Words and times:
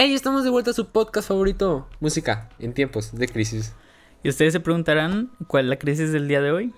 Hey, 0.00 0.14
estamos 0.14 0.44
de 0.44 0.50
vuelta 0.50 0.70
a 0.70 0.74
su 0.74 0.86
podcast 0.86 1.26
favorito, 1.26 1.88
música 1.98 2.50
en 2.60 2.72
tiempos 2.72 3.12
de 3.12 3.26
crisis. 3.26 3.74
Y 4.22 4.28
ustedes 4.28 4.52
se 4.52 4.60
preguntarán 4.60 5.32
cuál 5.48 5.64
es 5.64 5.70
la 5.70 5.76
crisis 5.76 6.12
del 6.12 6.28
día 6.28 6.40
de 6.40 6.52
hoy. 6.52 6.72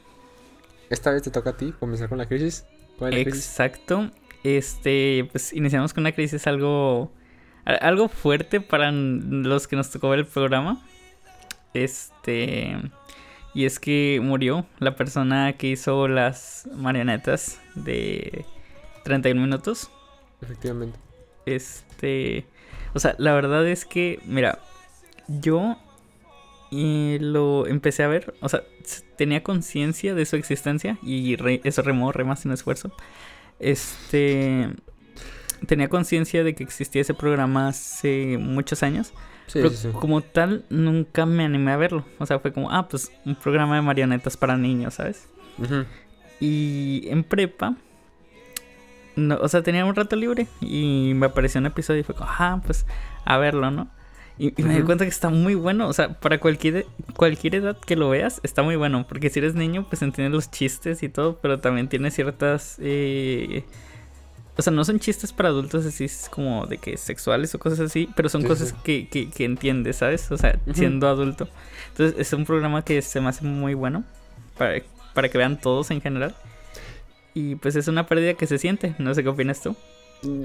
Esta 0.88 1.10
vez 1.10 1.22
te 1.22 1.30
toca 1.30 1.50
a 1.50 1.56
ti 1.58 1.74
comenzar 1.78 2.08
con 2.08 2.16
la 2.16 2.24
crisis. 2.24 2.64
¿Cuál 2.98 3.12
es 3.12 3.18
la 3.18 3.24
crisis? 3.24 3.46
Exacto. 3.50 4.10
Este, 4.42 5.28
pues 5.30 5.52
iniciamos 5.52 5.92
con 5.92 6.04
una 6.04 6.12
crisis 6.12 6.46
algo 6.46 7.12
algo 7.66 8.08
fuerte 8.08 8.62
para 8.62 8.90
los 8.90 9.68
que 9.68 9.76
nos 9.76 9.90
tocó 9.90 10.08
ver 10.08 10.20
el 10.20 10.26
programa. 10.26 10.82
Este, 11.74 12.74
y 13.52 13.66
es 13.66 13.78
que 13.78 14.18
murió 14.22 14.64
la 14.78 14.96
persona 14.96 15.52
que 15.58 15.66
hizo 15.66 16.08
las 16.08 16.66
marionetas 16.74 17.60
de 17.74 18.46
31 19.04 19.42
minutos. 19.42 19.90
Efectivamente. 20.40 20.98
Este, 21.44 22.46
o 22.94 22.98
sea, 22.98 23.14
la 23.18 23.32
verdad 23.34 23.66
es 23.66 23.84
que, 23.84 24.20
mira, 24.24 24.58
yo 25.28 25.76
lo 26.70 27.66
empecé 27.66 28.02
a 28.02 28.08
ver, 28.08 28.34
o 28.40 28.48
sea, 28.48 28.62
tenía 29.16 29.42
conciencia 29.42 30.14
de 30.14 30.24
su 30.24 30.36
existencia 30.36 30.98
y 31.02 31.36
eso 31.64 31.82
remó, 31.82 32.12
rema 32.12 32.36
sin 32.36 32.52
esfuerzo. 32.52 32.92
Este, 33.58 34.70
tenía 35.66 35.88
conciencia 35.88 36.44
de 36.44 36.54
que 36.54 36.62
existía 36.62 37.02
ese 37.02 37.14
programa 37.14 37.68
hace 37.68 38.38
muchos 38.38 38.82
años. 38.82 39.12
pero 39.52 39.70
como 39.94 40.20
tal, 40.20 40.64
nunca 40.70 41.26
me 41.26 41.44
animé 41.44 41.72
a 41.72 41.76
verlo. 41.76 42.04
O 42.18 42.26
sea, 42.26 42.38
fue 42.38 42.52
como, 42.52 42.70
ah, 42.70 42.88
pues 42.88 43.10
un 43.24 43.34
programa 43.34 43.76
de 43.76 43.82
marionetas 43.82 44.36
para 44.36 44.56
niños, 44.56 44.94
¿sabes? 44.94 45.28
Y 46.40 47.02
en 47.08 47.24
prepa, 47.24 47.76
no, 49.20 49.36
o 49.40 49.48
sea, 49.48 49.62
tenía 49.62 49.84
un 49.84 49.94
rato 49.94 50.16
libre 50.16 50.46
y 50.60 51.12
me 51.14 51.26
apareció 51.26 51.60
un 51.60 51.66
episodio 51.66 52.00
y 52.00 52.02
fue 52.02 52.14
como, 52.14 52.30
ah, 52.30 52.60
pues 52.64 52.86
a 53.24 53.38
verlo, 53.38 53.70
¿no? 53.70 53.88
Y, 54.38 54.54
me 54.62 54.74
di 54.74 54.82
cuenta 54.82 55.04
que 55.04 55.10
está 55.10 55.28
muy 55.28 55.54
bueno, 55.54 55.86
o 55.86 55.92
sea, 55.92 56.14
para 56.14 56.40
cualquier, 56.40 56.86
cualquier 57.14 57.56
edad 57.56 57.76
que 57.76 57.94
lo 57.94 58.08
veas, 58.08 58.40
está 58.42 58.62
muy 58.62 58.74
bueno, 58.74 59.06
porque 59.06 59.28
si 59.28 59.38
eres 59.38 59.54
niño, 59.54 59.84
pues 59.86 60.00
entiendes 60.00 60.32
los 60.32 60.50
chistes 60.50 61.02
y 61.02 61.10
todo, 61.10 61.38
pero 61.42 61.60
también 61.60 61.88
tiene 61.88 62.10
ciertas... 62.10 62.76
Eh, 62.80 63.64
o 64.56 64.62
sea, 64.62 64.72
no 64.72 64.82
son 64.84 64.98
chistes 64.98 65.32
para 65.32 65.50
adultos 65.50 65.84
así 65.84 66.06
como 66.30 66.66
de 66.66 66.78
que 66.78 66.96
sexuales 66.96 67.54
o 67.54 67.58
cosas 67.58 67.80
así, 67.80 68.08
pero 68.16 68.28
son 68.30 68.42
cosas 68.42 68.72
Que, 68.72 69.08
que, 69.08 69.44
entiendes, 69.44 69.96
¿sabes? 69.96 70.30
O 70.30 70.38
sea, 70.38 70.58
siendo 70.74 71.08
adulto. 71.08 71.48
Entonces, 71.90 72.18
es 72.18 72.32
un 72.32 72.46
programa 72.46 72.82
que 72.82 73.00
se 73.02 73.20
me 73.20 73.28
hace 73.28 73.44
muy 73.44 73.74
bueno 73.74 74.04
para, 74.56 74.82
para 75.12 75.28
que 75.28 75.36
vean 75.38 75.60
todos 75.60 75.90
en 75.90 76.00
general. 76.00 76.34
Y 77.34 77.54
pues 77.56 77.76
es 77.76 77.88
una 77.88 78.06
pérdida 78.06 78.34
que 78.34 78.46
se 78.46 78.58
siente. 78.58 78.94
No 78.98 79.14
sé 79.14 79.22
qué 79.22 79.28
opinas 79.28 79.62
tú. 79.62 79.76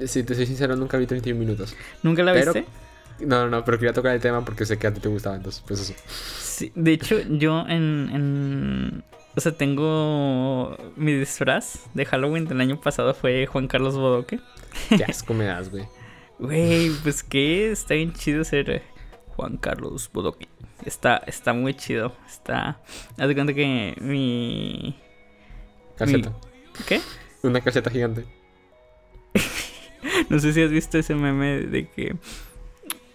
Si 0.06 0.22
te 0.22 0.34
soy 0.34 0.46
sincero, 0.46 0.76
nunca 0.76 0.96
vi 0.96 1.06
31 1.06 1.38
minutos. 1.38 1.76
¿Nunca 2.02 2.22
la 2.22 2.32
viste? 2.32 2.64
No, 3.20 3.42
no, 3.42 3.48
no, 3.48 3.64
pero 3.64 3.78
quería 3.78 3.92
tocar 3.92 4.14
el 4.14 4.20
tema 4.20 4.44
porque 4.44 4.66
sé 4.66 4.78
que 4.78 4.86
a 4.86 4.94
ti 4.94 5.00
te 5.00 5.08
gustaba, 5.08 5.36
entonces, 5.36 5.62
pues 5.66 5.80
eso. 5.80 5.94
Sí, 6.06 6.72
de 6.74 6.92
hecho, 6.92 7.20
yo 7.20 7.60
en, 7.68 8.10
en. 8.12 9.04
O 9.34 9.40
sea, 9.40 9.52
tengo. 9.52 10.76
Mi 10.96 11.12
disfraz 11.12 11.86
de 11.94 12.04
Halloween 12.04 12.46
del 12.46 12.60
año 12.60 12.80
pasado 12.80 13.14
fue 13.14 13.46
Juan 13.46 13.68
Carlos 13.68 13.96
Bodoque. 13.96 14.40
Qué 14.88 15.04
asco 15.04 15.34
me 15.34 15.44
das, 15.44 15.70
güey. 15.70 15.84
Güey, 16.38 16.90
pues 17.02 17.22
que 17.22 17.70
está 17.70 17.94
bien 17.94 18.12
chido 18.12 18.44
ser 18.44 18.82
Juan 19.36 19.56
Carlos 19.56 20.10
Bodoque. 20.12 20.46
Está, 20.84 21.16
está 21.26 21.54
muy 21.54 21.72
chido. 21.72 22.12
Está. 22.26 22.78
Haz 23.16 23.28
de 23.28 23.34
cuenta 23.34 23.54
que 23.54 23.96
mi. 24.02 25.00
Caseta. 25.96 26.34
¿Qué? 26.86 27.00
Una 27.42 27.60
caseta 27.60 27.90
gigante. 27.90 28.24
no 30.28 30.38
sé 30.38 30.52
si 30.52 30.62
has 30.62 30.70
visto 30.70 30.98
ese 30.98 31.14
meme 31.14 31.60
de 31.60 31.88
que 31.88 32.16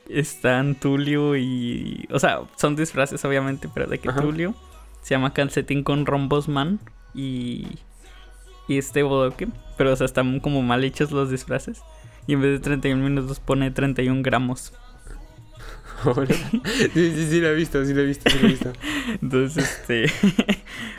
están 0.09 0.75
Tulio 0.75 1.35
y. 1.35 2.07
O 2.11 2.19
sea, 2.19 2.41
son 2.55 2.75
disfraces, 2.75 3.23
obviamente, 3.25 3.69
pero 3.73 3.87
de 3.87 3.99
que 3.99 4.11
Tulio 4.11 4.55
se 5.01 5.15
llama 5.15 5.33
Calcetín 5.33 5.83
con 5.83 6.05
Rombosman 6.05 6.79
y. 7.13 7.67
Y 8.67 8.77
este 8.77 9.03
bodoque. 9.03 9.47
Pero, 9.77 9.91
o 9.91 9.95
sea, 9.95 10.05
están 10.05 10.39
como 10.39 10.61
mal 10.61 10.83
hechos 10.83 11.11
los 11.11 11.29
disfraces. 11.29 11.81
Y 12.27 12.33
en 12.33 12.41
vez 12.41 12.51
de 12.51 12.59
31 12.59 13.03
minutos 13.03 13.39
pone 13.39 13.71
31 13.71 14.21
gramos. 14.21 14.73
sí, 16.93 17.11
sí, 17.11 17.27
sí, 17.29 17.41
lo 17.41 17.49
he 17.49 17.55
visto, 17.55 17.83
sí 17.85 17.93
lo 17.93 18.01
he 18.01 18.05
visto, 18.05 18.29
sí 18.29 18.39
lo 18.39 18.47
he 18.47 18.51
visto. 18.51 18.73
Entonces, 19.21 19.63
este. 19.63 20.11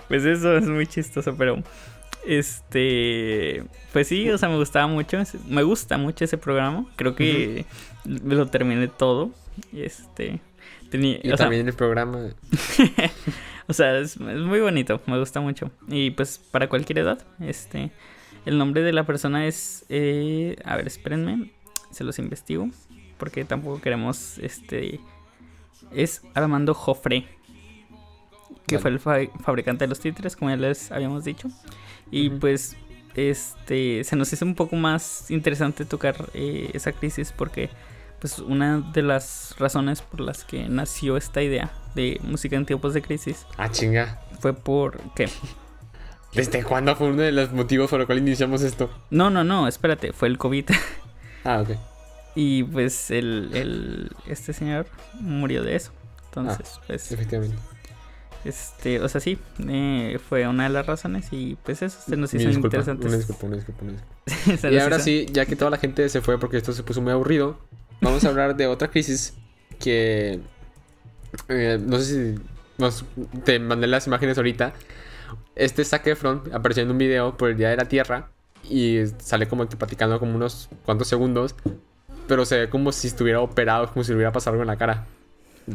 pues 0.08 0.24
eso 0.24 0.56
es 0.56 0.66
muy 0.66 0.86
chistoso, 0.86 1.34
pero. 1.36 1.62
Este, 2.24 3.64
pues 3.92 4.08
sí, 4.08 4.30
o 4.30 4.38
sea, 4.38 4.48
me 4.48 4.56
gustaba 4.56 4.86
mucho, 4.86 5.18
me 5.48 5.62
gusta 5.62 5.98
mucho 5.98 6.24
ese 6.24 6.38
programa. 6.38 6.86
Creo 6.96 7.14
que 7.14 7.64
lo 8.04 8.46
terminé 8.46 8.88
todo. 8.88 9.30
Este, 9.72 10.40
tenía, 10.90 11.18
y 11.22 11.30
también 11.34 11.66
el 11.66 11.74
programa. 11.74 12.30
o 13.66 13.72
sea, 13.72 13.98
es, 13.98 14.18
muy 14.18 14.60
bonito, 14.60 15.00
me 15.06 15.18
gusta 15.18 15.40
mucho. 15.40 15.70
Y 15.88 16.10
pues 16.12 16.38
para 16.38 16.68
cualquier 16.68 17.00
edad, 17.00 17.24
este, 17.40 17.90
el 18.46 18.58
nombre 18.58 18.82
de 18.82 18.92
la 18.92 19.04
persona 19.04 19.46
es, 19.46 19.84
eh, 19.88 20.56
a 20.64 20.76
ver, 20.76 20.86
espérenme, 20.86 21.50
se 21.90 22.04
los 22.04 22.18
investigo, 22.18 22.68
porque 23.18 23.44
tampoco 23.44 23.80
queremos, 23.80 24.38
este, 24.38 25.00
es 25.90 26.22
Armando 26.34 26.74
Jofre 26.74 27.26
que 28.66 28.78
fue 28.78 28.90
el 28.90 28.98
fabricante 28.98 29.84
de 29.84 29.88
los 29.88 30.00
títeres, 30.00 30.36
como 30.36 30.50
ya 30.50 30.56
les 30.56 30.90
habíamos 30.90 31.24
dicho. 31.24 31.48
Y 32.10 32.30
pues 32.30 32.76
este 33.14 34.04
se 34.04 34.16
nos 34.16 34.32
hizo 34.32 34.44
un 34.44 34.54
poco 34.54 34.76
más 34.76 35.30
interesante 35.30 35.84
tocar 35.84 36.30
eh, 36.34 36.70
esa 36.72 36.92
crisis 36.92 37.32
porque 37.36 37.68
pues 38.20 38.38
una 38.38 38.80
de 38.80 39.02
las 39.02 39.54
razones 39.58 40.00
por 40.00 40.20
las 40.20 40.44
que 40.44 40.68
nació 40.68 41.16
esta 41.16 41.42
idea 41.42 41.72
de 41.94 42.20
música 42.22 42.56
en 42.56 42.64
tiempos 42.64 42.94
de 42.94 43.02
crisis. 43.02 43.46
Ah, 43.56 43.68
chinga. 43.68 44.20
Fue 44.40 44.54
por 44.54 45.00
qué? 45.14 45.28
¿Desde 46.32 46.62
cuándo 46.62 46.94
fue 46.96 47.08
uno 47.08 47.22
de 47.22 47.32
los 47.32 47.52
motivos 47.52 47.90
por 47.90 47.98
los 47.98 48.06
cuales 48.06 48.22
iniciamos 48.22 48.62
esto? 48.62 48.90
No, 49.10 49.28
no, 49.28 49.44
no, 49.44 49.68
espérate, 49.68 50.12
fue 50.12 50.28
el 50.28 50.38
COVID. 50.38 50.66
Ah, 51.44 51.60
ok. 51.60 51.70
Y 52.36 52.62
pues 52.62 53.10
el, 53.10 53.50
el 53.52 54.12
este 54.28 54.52
señor 54.52 54.86
murió 55.18 55.64
de 55.64 55.74
eso. 55.74 55.90
Entonces, 56.26 56.74
ah, 56.76 56.84
pues. 56.86 57.10
Efectivamente. 57.10 57.56
Este, 58.44 59.00
o 59.00 59.08
sea, 59.08 59.20
sí, 59.20 59.38
eh, 59.68 60.18
fue 60.28 60.48
una 60.48 60.64
de 60.64 60.70
las 60.70 60.86
razones 60.86 61.28
y 61.30 61.56
pues 61.62 61.80
eso 61.82 61.98
se 62.04 62.16
nos 62.16 62.34
hizo 62.34 62.50
interesante. 62.50 63.08
y 64.70 64.78
ahora 64.78 64.98
sí, 64.98 65.26
ya 65.30 65.46
que 65.46 65.54
toda 65.54 65.70
la 65.70 65.78
gente 65.78 66.08
se 66.08 66.20
fue 66.20 66.38
porque 66.38 66.56
esto 66.56 66.72
se 66.72 66.82
puso 66.82 67.00
muy 67.00 67.12
aburrido, 67.12 67.58
vamos 68.00 68.24
a 68.24 68.28
hablar 68.28 68.56
de 68.56 68.66
otra 68.66 68.88
crisis 68.88 69.34
que 69.78 70.40
eh, 71.48 71.78
no 71.80 71.98
sé 71.98 72.34
si 72.34 72.42
te 73.44 73.58
mandé 73.60 73.86
las 73.86 74.06
imágenes 74.06 74.36
ahorita. 74.36 74.72
Este 75.54 75.84
Zac 75.84 76.06
Efron 76.06 76.42
apareció 76.52 76.82
en 76.82 76.90
un 76.90 76.98
video 76.98 77.36
por 77.36 77.50
el 77.50 77.56
Día 77.56 77.68
de 77.68 77.76
la 77.76 77.84
Tierra 77.84 78.30
y 78.68 78.98
sale 79.18 79.46
como 79.46 79.68
que 79.68 79.76
platicando 79.76 80.18
como 80.18 80.34
unos 80.34 80.68
cuantos 80.84 81.06
segundos, 81.06 81.54
pero 82.26 82.44
se 82.44 82.58
ve 82.58 82.70
como 82.70 82.90
si 82.90 83.06
estuviera 83.06 83.40
operado, 83.40 83.92
como 83.92 84.02
si 84.02 84.10
le 84.10 84.16
hubiera 84.16 84.32
pasado 84.32 84.54
algo 84.54 84.62
en 84.62 84.68
la 84.68 84.76
cara 84.76 85.06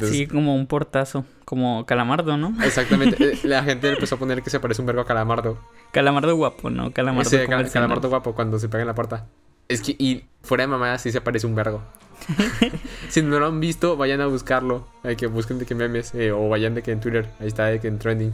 sí, 0.01 0.27
como 0.27 0.55
un 0.55 0.67
portazo, 0.67 1.25
como 1.45 1.85
Calamardo, 1.85 2.37
¿no? 2.37 2.55
Exactamente. 2.63 3.31
Eh, 3.33 3.39
la 3.43 3.63
gente 3.63 3.89
empezó 3.89 4.15
a 4.15 4.19
poner 4.19 4.41
que 4.41 4.49
se 4.49 4.59
parece 4.59 4.81
un 4.81 4.87
verbo 4.87 5.01
a 5.01 5.05
Calamardo. 5.05 5.57
Calamardo 5.91 6.35
guapo, 6.35 6.69
¿no? 6.69 6.91
Calamardo 6.91 7.29
sí, 7.29 7.37
Calamardo 7.71 8.09
guapo 8.09 8.33
cuando 8.33 8.59
se 8.59 8.69
pega 8.69 8.81
en 8.81 8.87
la 8.87 8.95
puerta. 8.95 9.27
Es 9.67 9.81
que, 9.81 9.95
y 9.97 10.25
fuera 10.41 10.63
de 10.63 10.67
mamá, 10.67 10.97
sí 10.97 11.11
se 11.11 11.21
parece 11.21 11.45
un 11.47 11.55
vergo. 11.55 11.81
si 13.09 13.21
no 13.21 13.39
lo 13.39 13.47
han 13.47 13.59
visto, 13.59 13.97
vayan 13.97 14.21
a 14.21 14.27
buscarlo. 14.27 14.87
Hay 15.03 15.15
que 15.15 15.27
busquen 15.27 15.59
de 15.59 15.65
que 15.65 15.75
memes. 15.75 16.13
Eh, 16.15 16.31
o 16.31 16.49
vayan 16.49 16.73
de 16.73 16.83
que 16.83 16.91
en 16.91 16.99
Twitter. 16.99 17.29
Ahí 17.39 17.47
está 17.47 17.65
de 17.65 17.79
que 17.79 17.87
en 17.87 17.99
trending. 17.99 18.33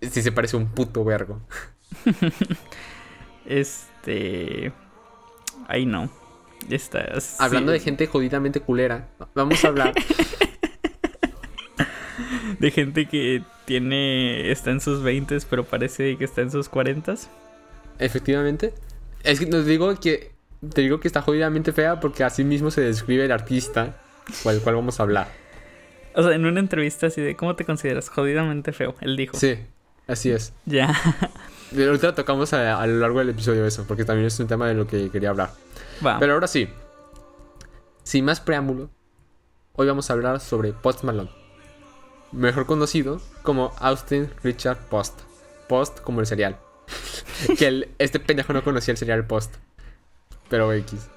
Sí 0.00 0.22
se 0.22 0.32
parece 0.32 0.56
un 0.56 0.66
puto 0.66 1.04
vergo. 1.04 1.40
este. 3.46 4.72
Ahí 5.68 5.86
no. 5.86 6.10
Estás. 6.68 7.40
Hablando 7.40 7.72
de 7.72 7.80
gente 7.80 8.06
jodidamente 8.06 8.60
culera. 8.60 9.08
Vamos 9.34 9.64
a 9.64 9.68
hablar 9.68 9.94
de 12.58 12.70
gente 12.70 13.06
que 13.06 13.42
tiene 13.64 14.50
está 14.50 14.70
en 14.70 14.80
sus 14.80 15.02
20 15.02 15.38
pero 15.48 15.64
parece 15.64 16.16
que 16.16 16.24
está 16.24 16.42
en 16.42 16.50
sus 16.50 16.68
40 16.68 17.14
Efectivamente. 17.98 18.74
Es 19.22 19.38
que 19.38 19.46
nos 19.46 19.66
digo 19.66 19.94
que 20.00 20.32
te 20.72 20.80
digo 20.80 21.00
que 21.00 21.08
está 21.08 21.22
jodidamente 21.22 21.72
fea 21.72 22.00
porque 22.00 22.24
así 22.24 22.44
mismo 22.44 22.70
se 22.70 22.80
describe 22.80 23.24
el 23.24 23.32
artista 23.32 23.96
con 24.42 24.54
el 24.54 24.60
cual 24.60 24.76
vamos 24.76 25.00
a 25.00 25.02
hablar. 25.04 25.28
O 26.14 26.22
sea, 26.22 26.32
en 26.32 26.44
una 26.44 26.60
entrevista 26.60 27.06
así 27.06 27.20
de 27.20 27.36
¿cómo 27.36 27.56
te 27.56 27.64
consideras? 27.64 28.08
Jodidamente 28.08 28.72
feo, 28.72 28.94
él 29.00 29.16
dijo. 29.16 29.36
Sí, 29.36 29.58
así 30.06 30.30
es. 30.30 30.52
Ya. 30.66 30.94
Ahorita 31.76 32.14
tocamos 32.14 32.52
a, 32.52 32.86
lo 32.86 32.98
largo 32.98 33.20
del 33.20 33.30
episodio 33.30 33.64
eso, 33.64 33.84
porque 33.88 34.04
también 34.04 34.26
es 34.26 34.38
un 34.38 34.46
tema 34.46 34.68
de 34.68 34.74
lo 34.74 34.86
que 34.86 35.10
quería 35.10 35.30
hablar. 35.30 35.50
Pero 36.18 36.34
ahora 36.34 36.46
sí, 36.46 36.68
sin 38.02 38.24
más 38.24 38.40
preámbulo, 38.40 38.90
hoy 39.72 39.86
vamos 39.86 40.10
a 40.10 40.12
hablar 40.12 40.40
sobre 40.40 40.72
Post 40.72 41.04
Malone 41.04 41.41
mejor 42.32 42.66
conocido 42.66 43.20
como 43.42 43.72
Austin 43.78 44.28
Richard 44.42 44.78
Post. 44.88 45.20
Post 45.68 46.00
como 46.00 46.20
el 46.20 46.26
cereal. 46.26 46.58
que 47.58 47.66
el, 47.66 47.88
este 47.98 48.18
pendejo 48.20 48.52
no 48.52 48.64
conocía 48.64 48.92
el 48.92 48.98
cereal 48.98 49.26
Post. 49.26 49.56
Pero 50.48 50.72
X. 50.72 51.08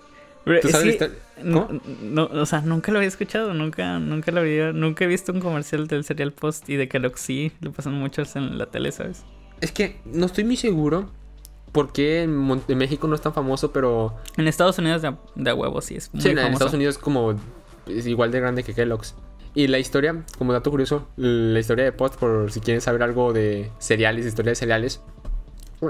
¿Tú 0.61 0.69
sabes 0.69 0.99
no, 1.41 1.67
no, 2.01 2.25
o 2.25 2.45
sea, 2.45 2.61
nunca 2.61 2.91
lo 2.91 2.99
había 2.99 3.07
escuchado, 3.07 3.53
nunca, 3.53 3.99
nunca 3.99 4.31
lo 4.31 4.41
había, 4.41 4.71
nunca 4.71 5.03
he 5.03 5.07
visto 5.07 5.33
un 5.33 5.41
comercial 5.41 5.87
del 5.87 6.05
Cereal 6.05 6.31
Post 6.31 6.69
y 6.69 6.75
de 6.75 6.87
Kellogg 6.87 7.17
sí, 7.17 7.51
lo 7.61 7.71
pasan 7.71 7.95
muchos 7.95 8.35
en 8.35 8.57
la 8.57 8.67
tele, 8.67 8.91
¿sabes? 8.91 9.25
Es 9.59 9.71
que 9.71 9.99
no 10.05 10.27
estoy 10.27 10.43
muy 10.43 10.55
seguro 10.55 11.09
por 11.71 11.91
qué 11.91 12.23
en, 12.23 12.77
México 12.77 13.07
no 13.07 13.15
es 13.15 13.21
tan 13.21 13.33
famoso, 13.33 13.71
pero... 13.71 14.15
En 14.37 14.47
Estados 14.47 14.77
Unidos 14.77 15.01
de, 15.01 15.13
de 15.35 15.51
huevo 15.51 15.81
sí 15.81 15.95
es 15.95 16.13
muy 16.13 16.21
Sí, 16.21 16.29
en 16.29 16.37
Estados 16.37 16.73
Unidos 16.73 16.97
como 16.97 17.35
es 17.87 18.07
igual 18.07 18.31
de 18.31 18.39
grande 18.39 18.63
que 18.63 18.73
Kellogg's. 18.73 19.15
Y 19.55 19.67
la 19.67 19.79
historia, 19.79 20.23
como 20.37 20.51
dato 20.51 20.69
curioso, 20.69 21.07
la 21.15 21.59
historia 21.59 21.85
de 21.85 21.93
Post, 21.93 22.19
por 22.19 22.51
si 22.51 22.59
quieren 22.59 22.81
saber 22.81 23.01
algo 23.03 23.31
de 23.31 23.71
cereales, 23.79 24.25
historia 24.25 24.51
de 24.51 24.55
cereales, 24.55 25.01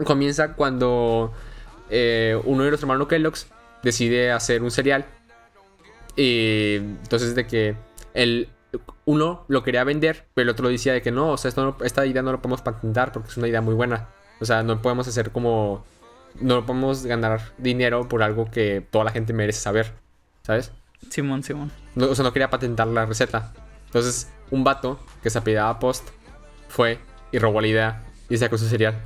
comienza 0.06 0.54
cuando 0.54 1.34
eh, 1.90 2.40
uno 2.46 2.64
de 2.64 2.72
los 2.72 2.80
hermanos 2.82 3.08
Kellogg's 3.08 3.48
decide 3.82 4.32
hacer 4.32 4.62
un 4.62 4.70
cereal. 4.70 5.06
Y 6.16 6.76
entonces 6.76 7.34
de 7.34 7.48
que 7.48 7.76
el 8.14 8.50
uno 9.06 9.46
lo 9.48 9.64
quería 9.64 9.84
vender, 9.84 10.26
pero 10.34 10.44
el 10.44 10.50
otro 10.50 10.70
decía 10.70 10.94
de 10.94 11.02
que 11.02 11.12
no, 11.12 11.32
o 11.32 11.38
sea, 11.38 11.50
esto 11.50 11.78
esta 11.84 12.06
idea 12.06 12.22
no 12.22 12.32
lo 12.32 12.42
podemos 12.42 12.62
patentar 12.62 13.12
porque 13.12 13.30
es 13.30 13.38
una 13.38 13.48
idea 13.48 13.62
muy 13.62 13.74
buena. 13.74 14.10
O 14.42 14.46
sea, 14.46 14.64
no 14.64 14.82
podemos 14.82 15.08
hacer 15.08 15.32
como... 15.32 15.84
No 16.42 16.66
podemos 16.66 17.06
ganar 17.06 17.54
dinero 17.58 18.10
por 18.10 18.22
algo 18.22 18.52
que 18.52 18.86
toda 18.92 19.06
la 19.06 19.12
gente 19.12 19.32
merece 19.32 19.62
saber. 19.62 19.94
¿Sabes? 20.44 20.72
Simón, 21.10 21.44
Simón. 21.44 21.72
No, 21.96 22.08
o 22.08 22.16
sea, 22.16 22.24
no 22.24 22.34
quería 22.34 22.50
patentar 22.50 22.88
la 22.88 23.06
receta. 23.06 23.54
Entonces, 23.88 24.30
un 24.52 24.64
vato 24.64 25.00
que 25.24 25.30
se 25.30 25.38
apellidaba 25.38 25.80
Post 25.80 26.10
fue 26.68 27.00
y 27.32 27.40
robó 27.40 27.62
la 27.62 27.68
idea 27.68 28.04
y 28.30 28.38
sacó 28.38 28.58
su 28.58 28.68
cereal. 28.68 29.02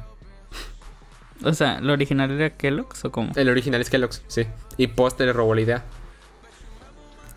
O 1.43 1.53
sea, 1.53 1.79
¿lo 1.79 1.93
original 1.93 2.31
era 2.31 2.49
Kellogg's 2.49 3.05
o 3.05 3.11
cómo? 3.11 3.31
El 3.35 3.49
original 3.49 3.79
es 3.79 3.89
Kellogg's, 3.89 4.23
sí. 4.27 4.45
Y 4.77 4.87
Post 4.87 5.19
le 5.21 5.31
robó 5.31 5.55
la 5.55 5.61
idea. 5.61 5.83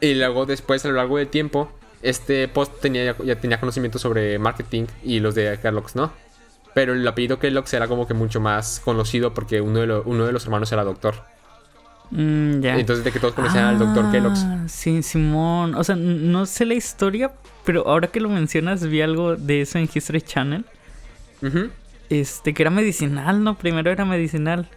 Y 0.00 0.14
luego 0.14 0.46
después, 0.46 0.84
a 0.84 0.88
lo 0.88 0.94
largo 0.94 1.19
del 1.19 1.28
tiempo, 1.28 1.70
este 2.02 2.49
Post 2.49 2.81
tenía, 2.81 3.16
ya 3.25 3.37
tenía 3.37 3.60
conocimiento 3.60 3.99
sobre 3.99 4.38
marketing 4.38 4.87
y 5.04 5.20
los 5.20 5.34
de 5.34 5.58
Kellogg's, 5.60 5.94
¿no? 5.94 6.12
Pero 6.75 6.94
el 6.94 7.06
apellido 7.06 7.38
Kellogg's 7.38 7.72
era 7.75 7.87
como 7.87 8.06
que 8.06 8.14
mucho 8.14 8.40
más 8.40 8.81
conocido 8.81 9.34
porque 9.34 9.60
uno 9.60 9.81
de, 9.81 10.02
uno 10.04 10.26
de 10.26 10.32
los 10.32 10.44
hermanos 10.44 10.72
era 10.72 10.84
doctor. 10.84 11.14
Mm, 12.12 12.62
Entonces 12.62 13.05
de 13.05 13.11
que 13.11 13.19
todos 13.19 13.32
conocían 13.32 13.64
al 13.64 13.79
doctor 13.79 14.11
Kellogg's. 14.11 14.44
Ah, 14.44 14.64
sí, 14.69 15.03
Simón. 15.03 15.75
O 15.75 15.82
sea, 15.82 15.97
no 15.97 16.44
sé 16.44 16.67
la 16.67 16.75
historia, 16.75 17.32
pero 17.64 17.88
ahora 17.88 18.09
que 18.09 18.20
lo 18.20 18.29
mencionas, 18.29 18.87
vi 18.87 19.00
algo 19.00 19.37
de 19.37 19.62
eso 19.62 19.79
en 19.79 19.88
History 19.93 20.20
Channel. 20.20 20.64
Este, 22.11 22.53
que 22.53 22.62
era 22.62 22.70
medicinal, 22.70 23.43
¿no? 23.43 23.56
Primero 23.56 23.91
era 23.91 24.05
medicinal. 24.05 24.69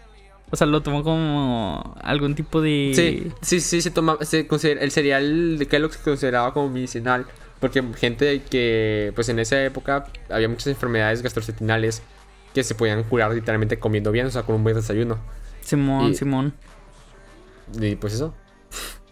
O 0.50 0.56
sea, 0.56 0.66
lo 0.66 0.82
tomó 0.82 1.04
como 1.04 1.96
algún 2.02 2.36
tipo 2.36 2.62
de. 2.62 2.94
Sí, 2.96 3.32
sí, 3.42 3.60
sí, 3.60 3.82
se 3.82 3.92
toma. 3.92 4.18
Se 4.22 4.48
considera, 4.48 4.82
el 4.82 4.92
cereal 4.92 5.58
de 5.58 5.68
Kellogg's 5.68 5.98
se 5.98 6.04
consideraba 6.04 6.54
como 6.54 6.70
medicinal. 6.70 7.26
Porque 7.60 7.84
gente 7.98 8.42
que, 8.50 9.12
pues 9.16 9.28
en 9.30 9.40
esa 9.40 9.62
época 9.64 10.06
había 10.30 10.48
muchas 10.48 10.68
enfermedades 10.68 11.22
gastrointestinales 11.22 12.02
que 12.54 12.64
se 12.64 12.76
podían 12.76 13.04
curar 13.04 13.34
literalmente 13.34 13.78
comiendo 13.80 14.12
bien, 14.12 14.28
o 14.28 14.32
sea, 14.32 14.44
con 14.44 14.56
un 14.56 14.64
buen 14.64 14.76
desayuno. 14.76 15.18
Simón, 15.62 16.16
Simón. 16.16 16.54
Y 17.80 17.96
pues 17.96 18.14
eso. 18.14 18.34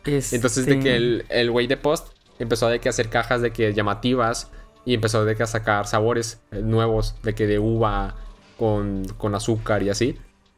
Entonces 0.06 0.66
de 0.66 0.80
que 0.80 0.96
este 0.96 1.42
el 1.42 1.52
güey 1.52 1.68
de 1.68 1.78
Post 1.78 2.10
empezó 2.40 2.68
de 2.68 2.80
que 2.80 2.90
hacer 2.90 3.10
cajas 3.10 3.42
de 3.42 3.52
que 3.52 3.74
llamativas 3.74 4.52
y 4.86 4.94
empezó 4.94 5.24
de 5.26 5.36
que 5.36 5.44
a 5.44 5.48
sacar 5.48 5.88
sabores 5.88 6.42
eh, 6.52 6.62
nuevos 6.62 7.16
de 7.24 7.34
que 7.34 7.48
de 7.48 7.60
uva 7.60 8.16
con, 8.58 9.06
con 9.18 9.36
azúcar 9.36 9.84
y 9.84 9.90
así. 9.90 10.18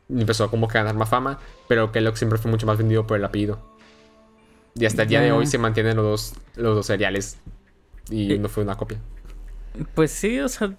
Y 0.10 0.22
empezó 0.22 0.50
como 0.50 0.68
que 0.68 0.78
a 0.78 0.82
ganar 0.82 0.96
más 0.96 1.10
fama, 1.10 1.40
pero 1.68 1.92
Kellogg 1.92 2.18
siempre 2.18 2.38
fue 2.38 2.52
mucho 2.52 2.66
más 2.66 2.78
vendido 2.78 3.08
por 3.08 3.18
el 3.18 3.26
apellido. 3.26 3.60
Y 4.76 4.86
hasta 4.86 5.04
el 5.04 5.08
día 5.08 5.22
de 5.22 5.32
hoy 5.32 5.48
se 5.48 5.58
mantienen 5.58 5.96
los 5.96 6.06
dos, 6.06 6.34
los 6.56 6.76
dos 6.76 6.86
cereales 6.86 7.38
y 8.10 8.34
eh, 8.34 8.40
no 8.40 8.50
fue 8.50 8.64
una 8.64 8.76
copia. 8.76 9.00
Pues 9.94 10.12
sí, 10.12 10.40
o 10.40 10.48
sea, 10.48 10.76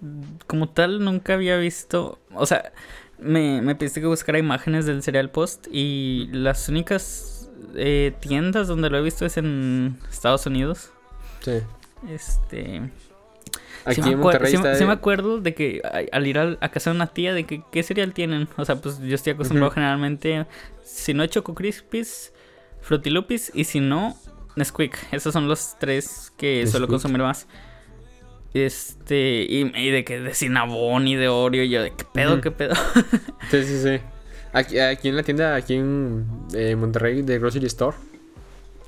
como 0.47 0.69
tal 0.69 1.05
nunca 1.05 1.35
había 1.35 1.57
visto, 1.57 2.19
o 2.35 2.47
sea, 2.47 2.73
me, 3.19 3.63
me 3.63 3.75
pediste 3.75 4.01
que 4.01 4.07
buscara 4.07 4.39
imágenes 4.39 4.87
del 4.87 5.03
Cereal 5.03 5.31
Post 5.31 5.69
y 5.71 6.29
las 6.33 6.69
únicas 6.69 7.51
eh, 7.75 8.15
tiendas 8.21 8.69
donde 8.69 8.91
lo 8.91 8.99
he 8.99 9.03
visto 9.03 9.27
es 9.27 9.37
en 9.37 9.99
Estados 10.11 10.47
Unidos. 10.47 10.91
Sí. 11.41 11.61
Este... 12.09 12.91
Aquí 13.85 14.01
en 14.01 14.19
Monterrey 14.19 14.51
sí, 14.51 14.85
me 14.85 14.93
acuerdo 14.93 15.41
de 15.41 15.55
que 15.55 15.81
al 16.11 16.27
ir 16.27 16.41
a, 16.41 16.57
casa 16.71 16.91
de 16.91 16.97
una 16.97 17.07
tía 17.07 17.33
de 17.33 17.45
que 17.45 17.63
qué 17.71 17.85
cereal 17.85 18.13
tienen. 18.13 18.49
O 18.57 18.65
sea, 18.65 18.75
pues 18.77 18.99
yo 18.99 19.15
estoy 19.15 19.35
acostumbrado 19.35 19.71
generalmente, 19.71 20.45
si 20.83 21.15
no 21.15 21.25
Choco 21.27 21.55
Crispies, 21.55 22.33
Frutilupis 22.81 23.53
y 23.55 23.63
si 23.63 23.79
no, 23.79 24.17
Nesquik. 24.57 24.97
Esos 25.13 25.33
son 25.33 25.47
los 25.47 25.77
tres 25.79 26.33
que 26.37 26.67
suelo 26.67 26.89
consumir 26.89 27.23
más. 27.23 27.47
Este, 28.65 29.47
y, 29.47 29.91
de 29.91 30.03
que 30.03 30.19
de 30.19 30.33
Cinnabon 30.33 31.07
y 31.07 31.15
de 31.15 31.29
Oreo, 31.29 31.63
y 31.63 31.69
yo 31.69 31.83
de 31.83 31.91
qué 31.91 32.07
pedo, 32.11 32.41
qué 32.41 32.51
pedo. 32.51 32.75
sí, 33.51 33.63
sí, 33.65 33.83
sí. 33.83 34.01
Aquí, 34.55 34.79
aquí 34.79 35.09
en 35.11 35.17
la 35.17 35.23
tienda, 35.23 35.55
aquí 35.55 35.75
en 35.75 36.27
eh, 36.55 36.75
Monterrey, 36.75 37.21
de 37.21 37.39
Grocery 37.39 37.67
Store. 37.67 37.95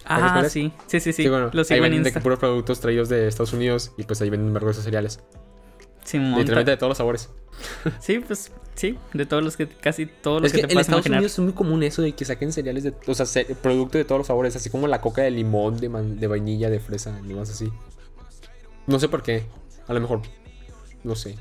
Ah, 0.06 0.42
sí, 0.48 0.72
sí, 0.86 1.00
sí, 1.00 1.12
sí. 1.12 1.24
sí 1.24 1.28
bueno, 1.28 1.50
ahí 1.68 1.80
venden 1.80 2.02
de 2.02 2.12
que 2.14 2.20
puros 2.20 2.38
productos 2.38 2.80
traídos 2.80 3.10
de 3.10 3.28
Estados 3.28 3.52
Unidos 3.52 3.92
y 3.98 4.04
pues 4.04 4.22
ahí 4.22 4.30
venden 4.30 4.50
mergos 4.54 4.76
cereales. 4.76 5.20
Sí, 6.02 6.18
Literalmente 6.18 6.70
de 6.70 6.76
todos 6.78 6.92
los 6.92 6.98
sabores. 6.98 7.28
Sí, 8.00 8.20
pues 8.20 8.50
sí, 8.74 8.96
de 9.12 9.26
todos 9.26 9.44
los 9.44 9.58
que 9.58 9.68
casi 9.68 10.06
todos 10.06 10.40
los 10.40 10.54
es 10.54 10.64
que, 10.64 10.72
en 10.72 10.78
Estados 10.78 11.04
Unidos 11.04 11.32
es 11.32 11.38
muy 11.40 11.52
común 11.52 11.82
eso 11.82 12.00
de 12.00 12.12
que 12.12 12.24
saquen 12.24 12.52
cereales 12.52 12.84
de, 12.84 12.94
o 13.06 13.14
sea, 13.14 13.26
producto 13.60 13.98
de 13.98 14.06
todos 14.06 14.20
los 14.20 14.28
sabores, 14.28 14.56
así 14.56 14.70
como 14.70 14.86
la 14.86 15.02
coca 15.02 15.20
de 15.20 15.30
limón, 15.30 15.78
de, 15.78 15.90
de 15.90 16.26
vainilla, 16.26 16.70
de 16.70 16.80
fresa, 16.80 17.20
y 17.28 17.34
más 17.34 17.50
así. 17.50 17.70
No 18.86 18.98
sé 18.98 19.10
por 19.10 19.22
qué. 19.22 19.44
A 19.88 19.94
lo 19.94 20.00
mejor. 20.00 20.22
No 21.02 21.16
sé. 21.16 21.36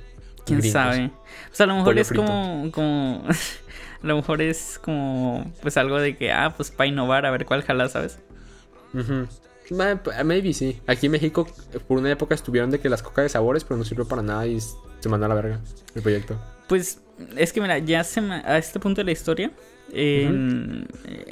¿Quién 0.46 0.64
sabe? 0.64 1.12
O 1.52 1.56
sea, 1.56 1.66
a 1.66 1.68
lo 1.68 1.76
mejor 1.76 2.00
es 2.00 2.12
como. 2.12 2.72
como 2.72 3.24
a 4.04 4.08
lo 4.08 4.16
mejor 4.16 4.42
es 4.42 4.80
como. 4.82 5.52
Pues 5.62 5.78
algo 5.78 6.00
de 6.00 6.16
que, 6.16 6.32
ah, 6.32 6.54
pues 6.56 6.72
para 6.72 6.88
innovar, 6.88 7.26
a 7.26 7.32
ver 7.32 7.46
cuál 7.46 7.64
jala, 7.64 7.90
¿sabes? 7.90 8.20
Maybe 10.24 10.54
sí. 10.54 10.80
Aquí 10.88 11.08
en 11.08 11.12
México, 11.12 11.48
por 11.88 12.00
una 12.00 12.12
época 12.12 12.34
estuvieron 12.34 12.72
de 12.72 12.80
que 12.80 12.90
las 12.90 13.04
coca 13.04 13.22
de 13.22 13.30
sabores, 13.30 13.66
pero 13.66 13.78
no 13.78 13.84
sirvió 13.84 14.08
para 14.08 14.22
nada 14.22 14.48
y 14.48 14.60
se 14.60 15.10
mandó 15.10 15.26
a 15.26 15.30
la 15.30 15.36
verga 15.36 15.60
el 15.94 16.02
proyecto. 16.02 16.40
Pues 16.68 17.02
es 17.36 17.52
que, 17.52 17.60
mira, 17.60 17.78
ya 17.80 18.04
se 18.04 18.22
a 18.22 18.58
este 18.58 18.80
punto 18.80 19.02
de 19.02 19.06
la 19.06 19.12
historia. 19.12 19.52
Eh, 19.92 20.86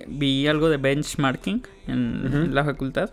vi 0.08 0.48
algo 0.48 0.70
de 0.70 0.78
benchmarking 0.78 1.64
en 1.88 2.54
la 2.54 2.64
facultad. 2.64 3.12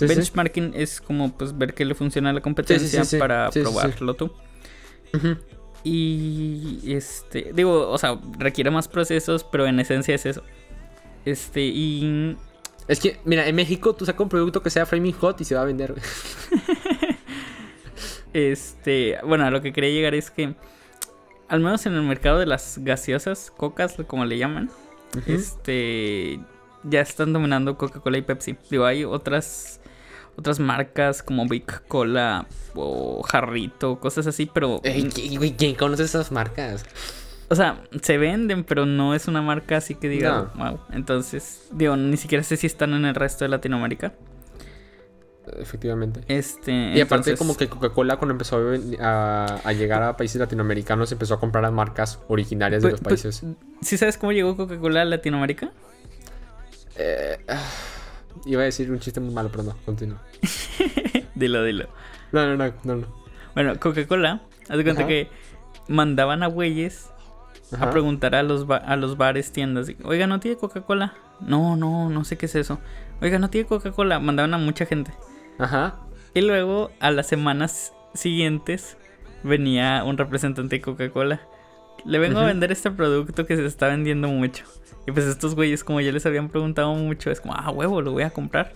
Benchmarking 0.00 0.72
es 0.74 1.00
como 1.00 1.32
pues 1.36 1.56
ver 1.56 1.74
qué 1.74 1.84
le 1.84 1.94
funciona 1.94 2.30
a 2.30 2.32
la 2.32 2.40
competencia 2.40 3.02
para 3.18 3.50
probarlo 3.50 4.14
tú. 4.14 4.32
Y 5.84 6.80
este, 6.92 7.52
digo, 7.54 7.88
o 7.88 7.96
sea, 7.96 8.18
requiere 8.38 8.70
más 8.70 8.88
procesos, 8.88 9.44
pero 9.44 9.66
en 9.66 9.78
esencia 9.78 10.14
es 10.14 10.26
eso. 10.26 10.42
Este, 11.24 11.60
y 11.60 12.36
es 12.88 13.00
que, 13.00 13.18
mira, 13.24 13.46
en 13.46 13.54
México 13.54 13.94
tú 13.94 14.04
sacas 14.04 14.20
un 14.20 14.28
producto 14.28 14.62
que 14.62 14.70
sea 14.70 14.84
framing 14.86 15.12
hot 15.12 15.40
y 15.40 15.44
se 15.44 15.54
va 15.54 15.62
a 15.62 15.64
vender. 15.64 15.94
este, 18.32 19.18
bueno, 19.24 19.44
a 19.44 19.50
lo 19.50 19.60
que 19.60 19.72
quería 19.72 19.90
llegar 19.90 20.14
es 20.14 20.30
que 20.30 20.54
al 21.48 21.60
menos 21.60 21.86
en 21.86 21.94
el 21.94 22.02
mercado 22.02 22.38
de 22.38 22.46
las 22.46 22.78
gaseosas, 22.78 23.52
cocas, 23.56 23.96
como 24.06 24.24
le 24.24 24.38
llaman, 24.38 24.70
este 25.26 26.40
ya 26.82 27.00
están 27.00 27.32
dominando 27.32 27.76
Coca-Cola 27.76 28.18
y 28.18 28.22
Pepsi. 28.22 28.56
Digo, 28.70 28.84
hay 28.84 29.04
otras 29.04 29.80
otras 30.36 30.60
marcas 30.60 31.22
como 31.22 31.46
Big 31.46 31.66
Cola 31.88 32.46
o 32.74 33.22
Jarrito, 33.22 33.98
cosas 34.00 34.26
así, 34.26 34.46
pero... 34.46 34.80
¿Quién 35.56 35.74
conoce 35.74 36.04
esas 36.04 36.30
marcas? 36.30 36.84
O 37.48 37.54
sea, 37.54 37.82
se 38.02 38.18
venden, 38.18 38.64
pero 38.64 38.86
no 38.86 39.14
es 39.14 39.28
una 39.28 39.40
marca 39.40 39.76
así 39.76 39.94
que 39.94 40.08
diga, 40.08 40.52
wow. 40.56 40.80
Entonces, 40.92 41.68
digo, 41.72 41.96
ni 41.96 42.16
siquiera 42.16 42.42
sé 42.42 42.56
si 42.56 42.66
están 42.66 42.92
en 42.94 43.04
el 43.04 43.14
resto 43.14 43.44
de 43.44 43.50
Latinoamérica. 43.50 44.14
Efectivamente. 45.58 46.22
Este, 46.26 46.72
y 46.72 47.00
aparte 47.00 47.36
como 47.36 47.56
que 47.56 47.68
Coca-Cola 47.68 48.16
cuando 48.16 48.32
empezó 48.32 48.58
a, 49.00 49.72
llegar 49.72 50.02
a 50.02 50.16
países 50.16 50.40
latinoamericanos 50.40 51.12
empezó 51.12 51.34
a 51.34 51.40
comprar 51.40 51.62
las 51.62 51.72
marcas 51.72 52.18
originarias 52.26 52.82
de 52.82 52.90
los 52.90 53.00
países. 53.00 53.44
¿Sí 53.80 53.96
sabes 53.96 54.18
cómo 54.18 54.32
llegó 54.32 54.56
Coca-Cola 54.56 55.02
a 55.02 55.04
Latinoamérica? 55.04 55.70
Eh, 56.96 57.38
Iba 58.46 58.62
a 58.62 58.64
decir 58.64 58.90
un 58.90 59.00
chiste 59.00 59.20
muy 59.20 59.34
malo, 59.34 59.50
pero 59.50 59.64
no, 59.64 59.76
continúo. 59.84 60.18
dilo, 61.34 61.64
dilo. 61.64 61.88
No, 62.32 62.46
no, 62.46 62.56
no, 62.56 62.72
no. 62.84 62.96
no. 62.96 63.06
Bueno, 63.54 63.78
Coca-Cola, 63.78 64.42
haz 64.68 64.76
de 64.76 64.84
cuenta 64.84 65.06
que 65.06 65.28
mandaban 65.88 66.42
a 66.42 66.46
güeyes 66.46 67.10
a 67.78 67.90
preguntar 67.90 68.34
a 68.34 68.42
los, 68.42 68.66
a 68.70 68.96
los 68.96 69.16
bares, 69.16 69.52
tiendas. 69.52 69.90
Oiga, 70.04 70.26
¿no 70.26 70.40
tiene 70.40 70.56
Coca-Cola? 70.56 71.14
No, 71.40 71.76
no, 71.76 72.08
no 72.08 72.24
sé 72.24 72.36
qué 72.36 72.46
es 72.46 72.54
eso. 72.54 72.78
Oiga, 73.20 73.38
¿no 73.38 73.50
tiene 73.50 73.66
Coca-Cola? 73.66 74.20
Mandaban 74.20 74.54
a 74.54 74.58
mucha 74.58 74.86
gente. 74.86 75.12
Ajá. 75.58 75.96
Y 76.34 76.42
luego, 76.42 76.90
a 77.00 77.10
las 77.10 77.26
semanas 77.26 77.92
siguientes, 78.14 78.96
venía 79.42 80.04
un 80.04 80.18
representante 80.18 80.76
de 80.76 80.82
Coca-Cola. 80.82 81.40
Le 82.06 82.18
vengo 82.18 82.38
a 82.38 82.46
vender 82.46 82.72
este 82.72 82.90
producto 82.90 83.46
que 83.46 83.56
se 83.56 83.66
está 83.66 83.88
vendiendo 83.88 84.28
mucho. 84.28 84.64
Y 85.06 85.12
pues 85.12 85.26
estos 85.26 85.54
güeyes, 85.54 85.84
como 85.84 86.00
ya 86.00 86.12
les 86.12 86.26
habían 86.26 86.48
preguntado 86.48 86.94
mucho, 86.94 87.30
es 87.30 87.40
como, 87.40 87.54
ah, 87.54 87.70
huevo, 87.70 88.00
lo 88.00 88.12
voy 88.12 88.22
a 88.22 88.30
comprar. 88.30 88.72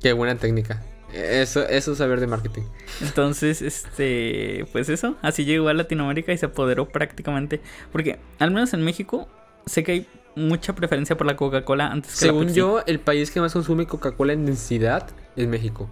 Qué 0.00 0.12
buena 0.12 0.36
técnica. 0.36 0.82
Eso, 1.12 1.66
eso 1.66 1.92
es 1.92 1.98
saber 1.98 2.20
de 2.20 2.26
marketing. 2.26 2.62
Entonces, 3.00 3.62
este, 3.62 4.66
pues 4.72 4.88
eso, 4.88 5.16
así 5.22 5.44
llegó 5.44 5.68
a 5.68 5.74
Latinoamérica 5.74 6.32
y 6.32 6.38
se 6.38 6.46
apoderó 6.46 6.88
prácticamente. 6.88 7.60
Porque, 7.90 8.18
al 8.38 8.50
menos 8.50 8.74
en 8.74 8.82
México, 8.82 9.28
sé 9.64 9.82
que 9.82 9.92
hay 9.92 10.06
mucha 10.34 10.74
preferencia 10.74 11.16
por 11.16 11.26
la 11.26 11.36
Coca-Cola 11.36 11.86
antes 11.86 12.12
que 12.12 12.26
Según 12.26 12.52
yo, 12.52 12.82
el 12.86 13.00
país 13.00 13.30
que 13.30 13.40
más 13.40 13.52
consume 13.52 13.86
Coca-Cola 13.86 14.34
en 14.34 14.46
densidad 14.46 15.08
es 15.34 15.48
México. 15.48 15.90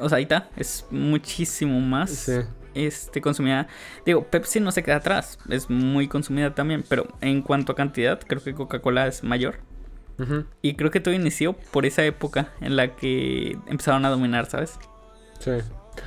o 0.00 0.08
sea, 0.08 0.18
ahí 0.18 0.22
está, 0.22 0.48
es 0.56 0.86
muchísimo 0.90 1.80
más 1.80 2.30
este, 2.86 3.20
consumida. 3.20 3.66
Digo, 4.06 4.24
Pepsi 4.24 4.60
no 4.60 4.72
se 4.72 4.82
queda 4.82 4.96
atrás, 4.96 5.38
es 5.48 5.68
muy 5.68 6.08
consumida 6.08 6.54
también, 6.54 6.84
pero 6.88 7.06
en 7.20 7.42
cuanto 7.42 7.72
a 7.72 7.74
cantidad, 7.74 8.20
creo 8.20 8.42
que 8.42 8.54
Coca-Cola 8.54 9.06
es 9.06 9.22
mayor. 9.22 9.60
Y 10.62 10.74
creo 10.74 10.90
que 10.90 10.98
todo 10.98 11.14
inició 11.14 11.52
por 11.52 11.86
esa 11.86 12.04
época 12.04 12.52
en 12.60 12.74
la 12.74 12.96
que 12.96 13.56
empezaron 13.68 14.04
a 14.04 14.10
dominar, 14.10 14.50
¿sabes? 14.50 14.76
Sí. 15.38 15.52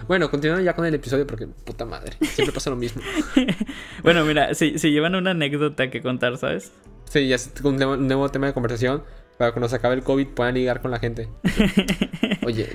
Bueno, 0.07 0.29
continuando 0.29 0.63
ya 0.63 0.75
con 0.75 0.85
el 0.85 0.93
episodio 0.93 1.25
porque 1.25 1.47
puta 1.47 1.85
madre, 1.85 2.17
siempre 2.21 2.53
pasa 2.53 2.69
lo 2.69 2.75
mismo. 2.75 3.01
bueno, 4.03 4.25
mira, 4.25 4.53
se, 4.53 4.71
llevan 4.77 5.15
una 5.15 5.31
anécdota 5.31 5.89
que 5.89 6.01
contar, 6.01 6.37
¿sabes? 6.37 6.71
Sí, 7.05 7.27
ya 7.27 7.35
es 7.35 7.51
un 7.63 7.77
nuevo, 7.77 8.29
tema 8.29 8.47
de 8.47 8.53
conversación 8.53 9.03
para 9.37 9.51
cuando 9.53 9.69
se 9.69 9.77
acabe 9.77 9.95
el 9.95 10.03
COVID 10.03 10.27
puedan 10.27 10.55
ligar 10.55 10.81
con 10.81 10.91
la 10.91 10.99
gente. 10.99 11.29
Oye. 12.45 12.69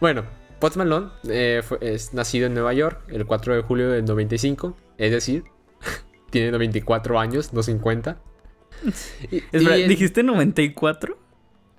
bueno, 0.00 0.24
Post 0.60 0.76
Malone 0.76 1.08
eh, 1.28 1.62
es 1.80 2.14
nacido 2.14 2.46
en 2.46 2.54
Nueva 2.54 2.72
York 2.72 3.02
el 3.08 3.26
4 3.26 3.56
de 3.56 3.62
julio 3.62 3.90
del 3.90 4.04
95, 4.04 4.76
es 4.96 5.10
decir, 5.12 5.44
tiene 6.30 6.50
94 6.50 7.18
años, 7.18 7.52
no 7.52 7.62
50. 7.62 8.18
¿dijiste 9.88 10.22
94? 10.22 11.18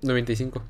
95. 0.01 0.63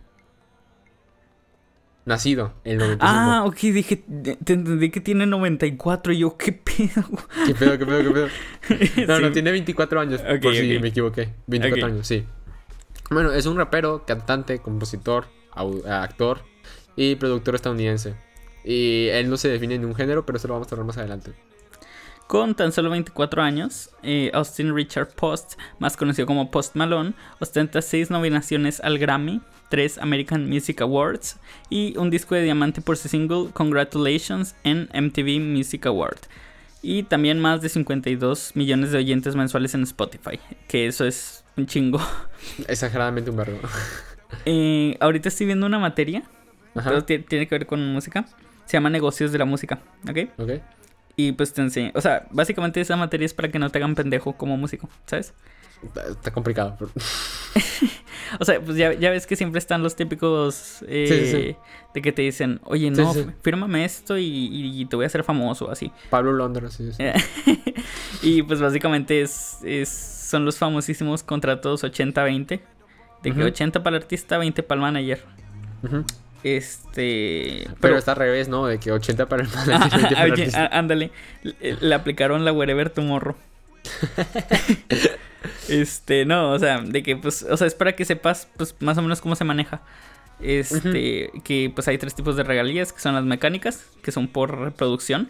Nacido 2.06 2.54
el 2.64 2.80
95. 2.80 3.06
Ah, 3.08 3.44
ok, 3.46 3.58
dije, 3.58 3.98
te 4.44 4.54
entendí 4.54 4.90
que 4.90 5.02
tiene 5.02 5.28
94 5.28 6.14
y 6.14 6.20
yo, 6.20 6.36
¿qué 6.38 6.54
pedo? 6.54 7.04
¿Qué 7.46 7.54
pedo, 7.54 7.78
qué 7.78 7.86
pedo, 7.86 8.04
qué 8.04 8.12
pedo? 8.12 9.08
No, 9.08 9.20
no, 9.20 9.32
tiene 9.32 9.52
24 9.52 10.00
años, 10.00 10.22
por 10.22 10.56
si 10.56 10.80
me 10.80 10.88
equivoqué. 10.88 11.30
24 11.46 11.86
años, 11.86 12.08
sí. 12.08 12.26
Bueno, 13.12 13.32
es 13.32 13.46
un 13.46 13.58
rapero, 13.58 14.04
cantante, 14.06 14.60
compositor, 14.60 15.28
actor 15.88 16.42
y 17.00 17.16
productor 17.16 17.56
estadounidense. 17.56 18.14
Y 18.66 19.08
él 19.08 19.30
no 19.30 19.38
se 19.38 19.48
define 19.48 19.76
en 19.76 19.86
un 19.86 19.96
género, 19.96 20.26
pero 20.26 20.38
eso 20.38 20.50
lo 20.50 20.56
vamos 20.56 20.68
a 20.68 20.72
hablar 20.72 20.86
más 20.86 20.98
adelante. 20.98 21.32
Con 22.28 22.56
tan 22.56 22.74
solo 22.74 22.90
24 22.90 23.42
años, 23.42 23.90
eh, 24.04 24.30
Austin 24.34 24.76
Richard 24.76 25.16
Post, 25.16 25.54
más 25.80 25.96
conocido 25.96 26.28
como 26.28 26.52
Post 26.52 26.76
Malone, 26.76 27.14
ostenta 27.40 27.82
6 27.82 28.12
nominaciones 28.12 28.82
al 28.82 29.00
Grammy, 29.00 29.42
3 29.70 30.00
American 30.00 30.50
Music 30.50 30.82
Awards 30.82 31.38
y 31.70 31.98
un 31.98 32.10
disco 32.10 32.36
de 32.36 32.44
diamante 32.44 32.82
por 32.82 32.98
su 32.98 33.08
single 33.08 33.50
Congratulations 33.54 34.56
en 34.66 34.90
MTV 34.94 35.40
Music 35.40 35.86
Award. 35.86 36.20
Y 36.82 37.04
también 37.04 37.40
más 37.40 37.62
de 37.62 37.70
52 37.70 38.52
millones 38.56 38.92
de 38.92 38.98
oyentes 38.98 39.36
mensuales 39.36 39.74
en 39.74 39.84
Spotify, 39.84 40.38
que 40.68 40.86
eso 40.86 41.06
es 41.06 41.46
un 41.56 41.66
chingo. 41.66 42.02
Exageradamente 42.68 43.32
un 43.32 43.38
verbo. 43.38 43.58
Eh, 44.46 44.96
ahorita 45.00 45.30
estoy 45.30 45.48
viendo 45.48 45.66
una 45.66 45.80
materia, 45.80 46.24
pero 46.74 47.04
tiene 47.04 47.48
que 47.48 47.56
ver 47.56 47.66
con 47.66 47.86
música. 47.94 48.26
Se 48.66 48.78
llama 48.78 48.90
Negocios 48.90 49.32
de 49.32 49.38
la 49.38 49.46
Música, 49.46 49.80
¿ok? 50.08 50.18
Ok. 50.38 50.52
Y 51.16 51.32
pues 51.34 51.54
te 51.54 51.62
enseño. 51.62 51.92
O 51.96 52.02
sea, 52.02 52.28
básicamente 52.32 52.80
esa 52.80 52.96
materia 52.96 53.26
es 53.26 53.34
para 53.34 53.50
que 53.50 53.60
no 53.60 53.70
te 53.70 53.78
hagan 53.78 53.96
pendejo 53.96 54.34
como 54.34 54.56
músico, 54.58 54.88
¿sabes? 55.06 55.34
Está, 55.84 56.32
complicado. 56.32 56.78
o 58.40 58.46
sea, 58.46 58.62
pues 58.62 58.78
ya, 58.78 58.90
ves 58.92 59.26
que 59.26 59.36
siempre 59.36 59.60
están 59.60 59.82
los 59.82 59.96
típicos 59.96 60.84
eh, 60.88 61.56
de 61.94 62.02
que 62.02 62.12
te 62.12 62.22
dicen, 62.22 62.60
oye, 62.66 62.92
no, 62.92 63.14
fírmame 63.42 63.86
esto 63.86 64.18
y, 64.18 64.86
te 64.90 64.96
voy 64.96 65.06
a 65.06 65.08
hacer 65.08 65.24
famoso, 65.24 65.72
así. 65.72 65.92
Pablo 66.10 66.34
Londra, 66.34 66.70
sí, 66.70 66.92
sí. 66.92 67.04
y 68.22 68.44
pues 68.44 68.62
básicamente 68.62 69.22
es, 69.22 69.60
son 70.30 70.46
los 70.46 70.58
famosísimos 70.58 71.24
contratos 71.24 71.84
80-20. 71.84 72.62
De 73.24 73.34
que 73.34 73.44
80 73.44 73.84
para 73.84 73.98
el 73.98 74.04
artista, 74.04 74.38
20 74.38 74.64
para 74.64 74.78
el 74.78 74.82
manager. 74.82 75.26
Este. 76.44 77.68
Pero, 77.80 77.98
está 77.98 78.12
al 78.12 78.18
revés, 78.18 78.48
¿no? 78.48 78.66
De 78.66 78.80
que 78.80 78.92
80 78.92 79.28
para 79.28 79.44
el 79.44 79.50
manager. 79.68 80.70
ándale. 80.72 81.12
Le, 81.62 81.96
aplicaron 81.96 82.46
la 82.46 82.52
Wherever 82.52 82.90
Tomorrow. 82.90 83.36
este, 85.70 86.26
no, 86.26 86.52
o 86.52 86.60
sea, 86.60 86.82
de 86.82 87.04
que, 87.04 87.16
pues, 87.16 87.44
o 87.44 87.58
sea, 87.58 87.68
es 87.68 87.76
para 87.76 87.96
que 87.96 88.06
sepas, 88.06 88.48
pues, 88.58 88.76
más 88.80 88.98
o 88.98 89.02
menos 89.02 89.22
cómo 89.22 89.36
se 89.36 89.44
maneja. 89.44 89.82
Este, 90.42 91.32
que 91.44 91.70
pues 91.74 91.90
hay 91.90 91.98
tres 91.98 92.16
tipos 92.16 92.38
de 92.38 92.44
regalías, 92.44 92.94
que 92.94 93.02
son 93.02 93.14
las 93.14 93.26
mecánicas, 93.26 93.86
que 94.02 94.14
son 94.14 94.30
por 94.30 94.58
reproducción 94.58 95.30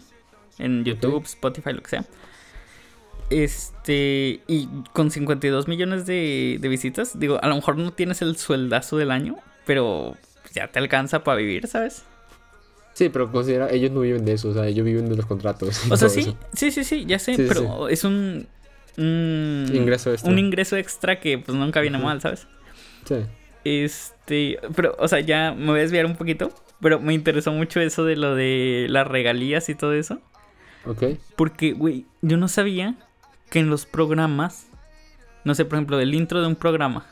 en 0.58 0.84
YouTube, 0.84 1.24
Spotify, 1.24 1.72
lo 1.72 1.82
que 1.82 1.90
sea. 1.90 2.04
Este, 3.28 4.40
y 4.46 4.68
con 4.92 5.10
52 5.10 5.66
millones 5.66 6.06
de, 6.06 6.58
de 6.60 6.68
visitas, 6.68 7.18
digo, 7.18 7.40
a 7.42 7.48
lo 7.48 7.56
mejor 7.56 7.76
no 7.76 7.92
tienes 7.92 8.22
el 8.22 8.36
sueldazo 8.36 8.96
del 8.96 9.10
año, 9.10 9.36
pero 9.66 10.16
ya 10.54 10.68
te 10.68 10.78
alcanza 10.78 11.24
para 11.24 11.38
vivir, 11.38 11.66
¿sabes? 11.66 12.04
Sí, 12.92 13.08
pero 13.08 13.30
considera, 13.30 13.70
ellos 13.70 13.90
no 13.92 14.00
viven 14.00 14.24
de 14.24 14.32
eso, 14.32 14.48
o 14.48 14.54
sea, 14.54 14.66
ellos 14.66 14.84
viven 14.84 15.08
de 15.08 15.16
los 15.16 15.26
contratos. 15.26 15.90
O 15.90 15.96
sea, 15.96 16.08
sí, 16.08 16.36
sí, 16.52 16.70
sí, 16.70 16.84
sí, 16.84 17.04
ya 17.06 17.18
sé, 17.18 17.34
pero 17.36 17.88
es 17.88 18.04
un, 18.04 18.46
ingreso 18.96 20.12
extra. 20.12 20.30
Un 20.30 20.38
ingreso 20.38 20.76
extra 20.76 21.20
que 21.20 21.38
pues 21.38 21.56
nunca 21.56 21.80
viene 21.80 21.98
mal, 21.98 22.20
¿sabes? 22.20 22.46
Sí. 23.06 23.16
Este, 23.64 24.58
pero, 24.74 24.96
o 24.98 25.08
sea, 25.08 25.20
ya 25.20 25.54
me 25.56 25.66
voy 25.66 25.78
a 25.78 25.82
desviar 25.82 26.06
un 26.06 26.16
poquito, 26.16 26.52
pero 26.80 26.98
me 26.98 27.14
interesó 27.14 27.52
mucho 27.52 27.80
eso 27.80 28.04
de 28.04 28.16
lo 28.16 28.34
de 28.34 28.86
las 28.88 29.06
regalías 29.06 29.68
y 29.68 29.74
todo 29.74 29.94
eso. 29.94 30.20
Ok. 30.86 31.04
Porque, 31.36 31.72
güey, 31.72 32.06
yo 32.22 32.36
no 32.36 32.48
sabía 32.48 32.96
que 33.50 33.58
en 33.58 33.68
los 33.68 33.86
programas, 33.86 34.66
no 35.44 35.54
sé, 35.54 35.64
por 35.64 35.76
ejemplo, 35.76 36.00
el 36.00 36.14
intro 36.14 36.40
de 36.40 36.46
un 36.46 36.56
programa. 36.56 37.06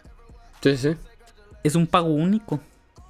Sí, 0.62 0.76
sí. 0.76 0.96
Es 1.64 1.74
un 1.74 1.86
pago 1.86 2.08
único. 2.08 2.60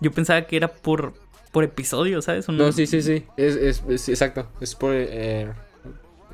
Yo 0.00 0.12
pensaba 0.12 0.42
que 0.42 0.56
era 0.56 0.68
por, 0.68 1.14
por 1.52 1.64
episodio, 1.64 2.22
¿sabes? 2.22 2.48
No, 2.48 2.72
sí, 2.72 2.86
sí, 2.86 3.02
sí. 3.02 3.24
Es, 3.36 3.82
es, 3.88 4.08
exacto. 4.08 4.48
Es 4.60 4.74
por. 4.74 4.92
Eh, 4.94 5.50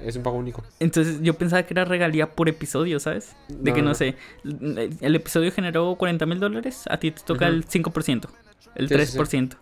es 0.00 0.16
un 0.16 0.22
pago 0.22 0.36
único. 0.36 0.62
Entonces 0.80 1.20
yo 1.22 1.34
pensaba 1.34 1.62
que 1.62 1.74
era 1.74 1.84
regalía 1.84 2.30
por 2.30 2.48
episodio, 2.48 3.00
¿sabes? 3.00 3.34
De 3.48 3.72
que 3.72 3.82
no, 3.82 3.94
sé. 3.94 4.16
El 4.42 5.14
episodio 5.14 5.50
generó 5.52 5.94
40 5.96 6.26
mil 6.26 6.40
dólares. 6.40 6.84
A 6.90 6.98
ti 6.98 7.10
te 7.10 7.22
toca 7.22 7.46
el 7.46 7.66
5%. 7.66 8.28
El 8.74 8.88
3%. 8.88 9.56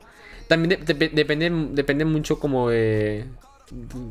También 0.49 0.85
depende, 0.85 1.51
depende 1.73 2.05
mucho 2.05 2.39
como 2.39 2.71
de. 2.71 3.27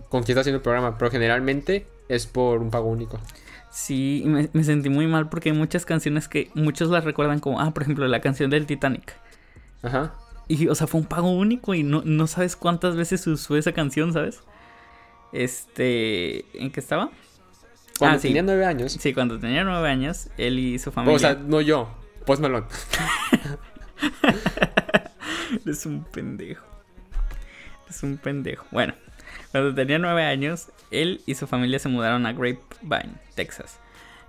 Con 0.09 0.23
quién 0.23 0.33
está 0.33 0.41
haciendo 0.41 0.57
el 0.57 0.63
programa. 0.63 0.97
Pero 0.97 1.11
generalmente 1.11 1.85
es 2.07 2.27
por 2.27 2.61
un 2.61 2.69
pago 2.69 2.87
único. 2.87 3.19
Sí, 3.71 4.23
me, 4.25 4.49
me 4.53 4.63
sentí 4.63 4.89
muy 4.89 5.07
mal 5.07 5.29
porque 5.29 5.49
hay 5.49 5.55
muchas 5.55 5.85
canciones 5.85 6.27
que 6.27 6.49
muchos 6.53 6.89
las 6.89 7.05
recuerdan 7.05 7.39
como, 7.39 7.61
ah, 7.61 7.73
por 7.73 7.83
ejemplo, 7.83 8.07
la 8.07 8.19
canción 8.19 8.49
del 8.49 8.65
Titanic. 8.65 9.15
Ajá. 9.81 10.13
Y, 10.47 10.67
o 10.67 10.75
sea, 10.75 10.87
fue 10.87 10.99
un 10.99 11.07
pago 11.07 11.31
único 11.31 11.73
y 11.73 11.83
no, 11.83 12.01
no 12.03 12.27
sabes 12.27 12.55
cuántas 12.55 12.95
veces 12.95 13.25
usó 13.27 13.55
esa 13.55 13.71
canción, 13.71 14.13
¿sabes? 14.13 14.41
Este. 15.31 16.45
¿En 16.61 16.71
qué 16.71 16.79
estaba? 16.79 17.09
Cuando 17.97 18.17
ah, 18.17 18.21
tenía 18.21 18.41
nueve 18.41 18.65
años. 18.65 18.97
Sí, 18.99 19.13
cuando 19.13 19.39
tenía 19.39 19.63
nueve 19.63 19.87
años, 19.87 20.27
él 20.37 20.59
y 20.59 20.79
su 20.79 20.91
familia. 20.91 21.15
O 21.15 21.19
sea, 21.19 21.35
no 21.35 21.61
yo, 21.61 21.87
Post 22.25 22.41
Malone. 22.41 22.65
es 25.65 25.85
un 25.85 26.03
pendejo. 26.03 26.65
Es 27.89 28.03
un 28.03 28.17
pendejo. 28.17 28.65
Bueno, 28.71 28.93
cuando 29.51 29.73
tenía 29.73 29.99
nueve 29.99 30.23
años, 30.23 30.69
él 30.89 31.21
y 31.25 31.35
su 31.35 31.47
familia 31.47 31.79
se 31.79 31.89
mudaron 31.89 32.25
a 32.25 32.33
Grapevine, 32.33 33.15
Texas. 33.35 33.79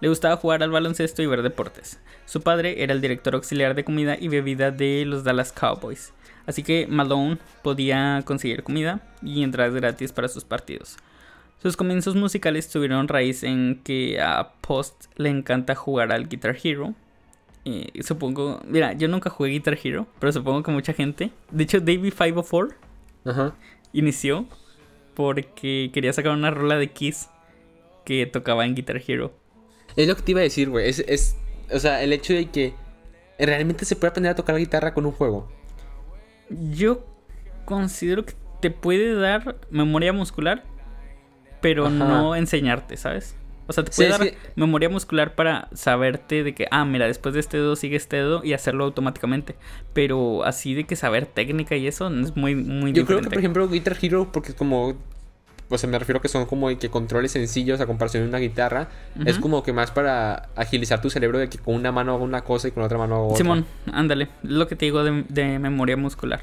Le 0.02 0.08
gustaba 0.08 0.36
jugar 0.36 0.64
al 0.64 0.72
baloncesto 0.72 1.22
y 1.22 1.26
ver 1.26 1.42
deportes. 1.42 2.00
Su 2.26 2.40
padre 2.40 2.82
era 2.82 2.92
el 2.92 3.00
director 3.00 3.36
auxiliar 3.36 3.76
de 3.76 3.84
comida 3.84 4.16
y 4.18 4.26
bebida 4.26 4.72
de 4.72 5.04
los 5.06 5.22
Dallas 5.22 5.52
Cowboys, 5.52 6.12
así 6.44 6.64
que 6.64 6.88
Malone 6.88 7.38
podía 7.62 8.20
conseguir 8.24 8.64
comida 8.64 9.00
y 9.22 9.44
entradas 9.44 9.74
gratis 9.74 10.10
para 10.10 10.26
sus 10.26 10.42
partidos. 10.42 10.96
Sus 11.62 11.76
comienzos 11.76 12.16
musicales 12.16 12.68
tuvieron 12.68 13.06
raíz 13.06 13.44
en 13.44 13.80
que 13.84 14.20
a 14.20 14.54
Post 14.60 15.04
le 15.18 15.28
encanta 15.28 15.76
jugar 15.76 16.10
al 16.10 16.28
Guitar 16.28 16.56
Hero. 16.60 16.94
Y 17.62 18.02
supongo, 18.02 18.60
mira, 18.66 18.94
yo 18.94 19.06
nunca 19.06 19.30
jugué 19.30 19.50
Guitar 19.50 19.78
Hero, 19.80 20.08
pero 20.18 20.32
supongo 20.32 20.64
que 20.64 20.72
mucha 20.72 20.94
gente. 20.94 21.30
De 21.52 21.62
hecho, 21.62 21.78
Davey 21.78 22.10
504 22.10 22.76
inició 23.92 24.46
porque 25.14 25.90
quería 25.94 26.12
sacar 26.12 26.32
una 26.32 26.50
rola 26.50 26.74
de 26.74 26.90
Kiss 26.90 27.28
que 28.04 28.26
tocaba 28.26 28.66
en 28.66 28.74
Guitar 28.74 29.00
Hero. 29.06 29.40
Es 29.96 30.08
lo 30.08 30.16
que 30.16 30.22
te 30.22 30.30
iba 30.32 30.40
a 30.40 30.44
decir, 30.44 30.70
güey. 30.70 30.88
Es, 30.88 31.00
es, 31.06 31.36
o 31.72 31.78
sea, 31.78 32.02
el 32.02 32.12
hecho 32.12 32.32
de 32.32 32.50
que 32.50 32.74
realmente 33.38 33.84
se 33.84 33.96
puede 33.96 34.10
aprender 34.10 34.32
a 34.32 34.34
tocar 34.34 34.54
la 34.54 34.60
guitarra 34.60 34.94
con 34.94 35.06
un 35.06 35.12
juego. 35.12 35.48
Yo 36.50 37.04
considero 37.64 38.24
que 38.24 38.34
te 38.60 38.70
puede 38.70 39.14
dar 39.14 39.56
memoria 39.70 40.12
muscular, 40.12 40.64
pero 41.60 41.90
no 41.90 42.36
enseñarte, 42.36 42.96
¿sabes? 42.96 43.36
O 43.68 43.72
sea, 43.72 43.84
te 43.84 43.92
puede 43.92 44.08
dar 44.10 44.20
memoria 44.56 44.88
muscular 44.88 45.34
para 45.34 45.68
saberte 45.72 46.42
de 46.42 46.54
que, 46.54 46.66
ah, 46.70 46.84
mira, 46.84 47.06
después 47.06 47.34
de 47.34 47.40
este 47.40 47.56
dedo 47.56 47.76
sigue 47.76 47.96
este 47.96 48.16
dedo 48.16 48.44
y 48.44 48.52
hacerlo 48.52 48.84
automáticamente. 48.84 49.54
Pero 49.92 50.44
así 50.44 50.74
de 50.74 50.84
que 50.84 50.96
saber 50.96 51.26
técnica 51.26 51.76
y 51.76 51.86
eso 51.86 52.08
es 52.08 52.36
muy, 52.36 52.54
muy 52.54 52.92
Yo 52.92 53.06
creo 53.06 53.20
que, 53.20 53.30
por 53.30 53.38
ejemplo, 53.38 53.68
Guitar 53.68 53.96
Hero, 54.00 54.30
porque 54.32 54.54
como 54.54 54.96
o 55.74 55.78
sea, 55.78 55.88
me 55.88 55.98
refiero 55.98 56.20
que 56.20 56.28
son 56.28 56.46
como 56.46 56.68
que 56.78 56.90
controles 56.90 57.32
sencillos 57.32 57.80
a 57.80 57.86
comparación 57.86 58.24
de 58.24 58.28
una 58.28 58.38
guitarra. 58.38 58.88
Es 59.24 59.38
como 59.38 59.62
que 59.62 59.72
más 59.72 59.90
para 59.90 60.48
agilizar 60.56 61.00
tu 61.00 61.10
cerebro 61.10 61.38
de 61.38 61.48
que 61.48 61.58
con 61.58 61.74
una 61.74 61.92
mano 61.92 62.12
hago 62.14 62.24
una 62.24 62.42
cosa 62.42 62.68
y 62.68 62.70
con 62.72 62.82
otra 62.82 62.98
mano 62.98 63.16
hago 63.16 63.26
otra. 63.28 63.38
Simón, 63.38 63.66
ándale. 63.92 64.28
Lo 64.42 64.68
que 64.68 64.76
te 64.76 64.86
digo 64.86 65.02
de, 65.04 65.58
memoria 65.58 65.96
muscular. 65.96 66.40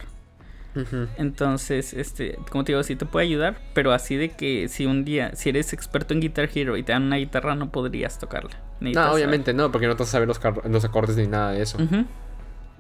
Entonces, 1.18 1.94
este, 1.94 2.38
como 2.52 2.64
te 2.64 2.72
digo, 2.72 2.84
sí 2.84 2.96
te 2.96 3.06
puede 3.06 3.26
ayudar, 3.26 3.58
pero 3.74 3.92
así 3.92 4.16
de 4.16 4.30
que 4.30 4.70
si 4.70 4.86
un 4.86 5.04
día, 5.04 5.36
si 5.36 5.50
eres 5.50 5.74
experto 5.74 6.14
en 6.14 6.22
Guitar 6.22 6.50
Hero 6.54 6.78
y 6.78 6.84
te 6.84 6.94
dan 6.94 7.04
una 7.04 7.18
guitarra, 7.18 7.56
no 7.56 7.70
podrías 7.70 8.18
tocarla. 8.18 8.52
No, 8.80 9.12
obviamente 9.12 9.54
no, 9.54 9.72
porque 9.72 9.88
no 9.88 9.96
te 9.96 10.04
vas 10.04 10.10
a 10.10 10.12
saber 10.14 10.28
los, 10.28 10.40
los 10.70 10.86
acordes 10.86 11.18
ni 11.18 11.28
nada 11.28 11.52
de 11.52 11.64
eso. 11.64 11.78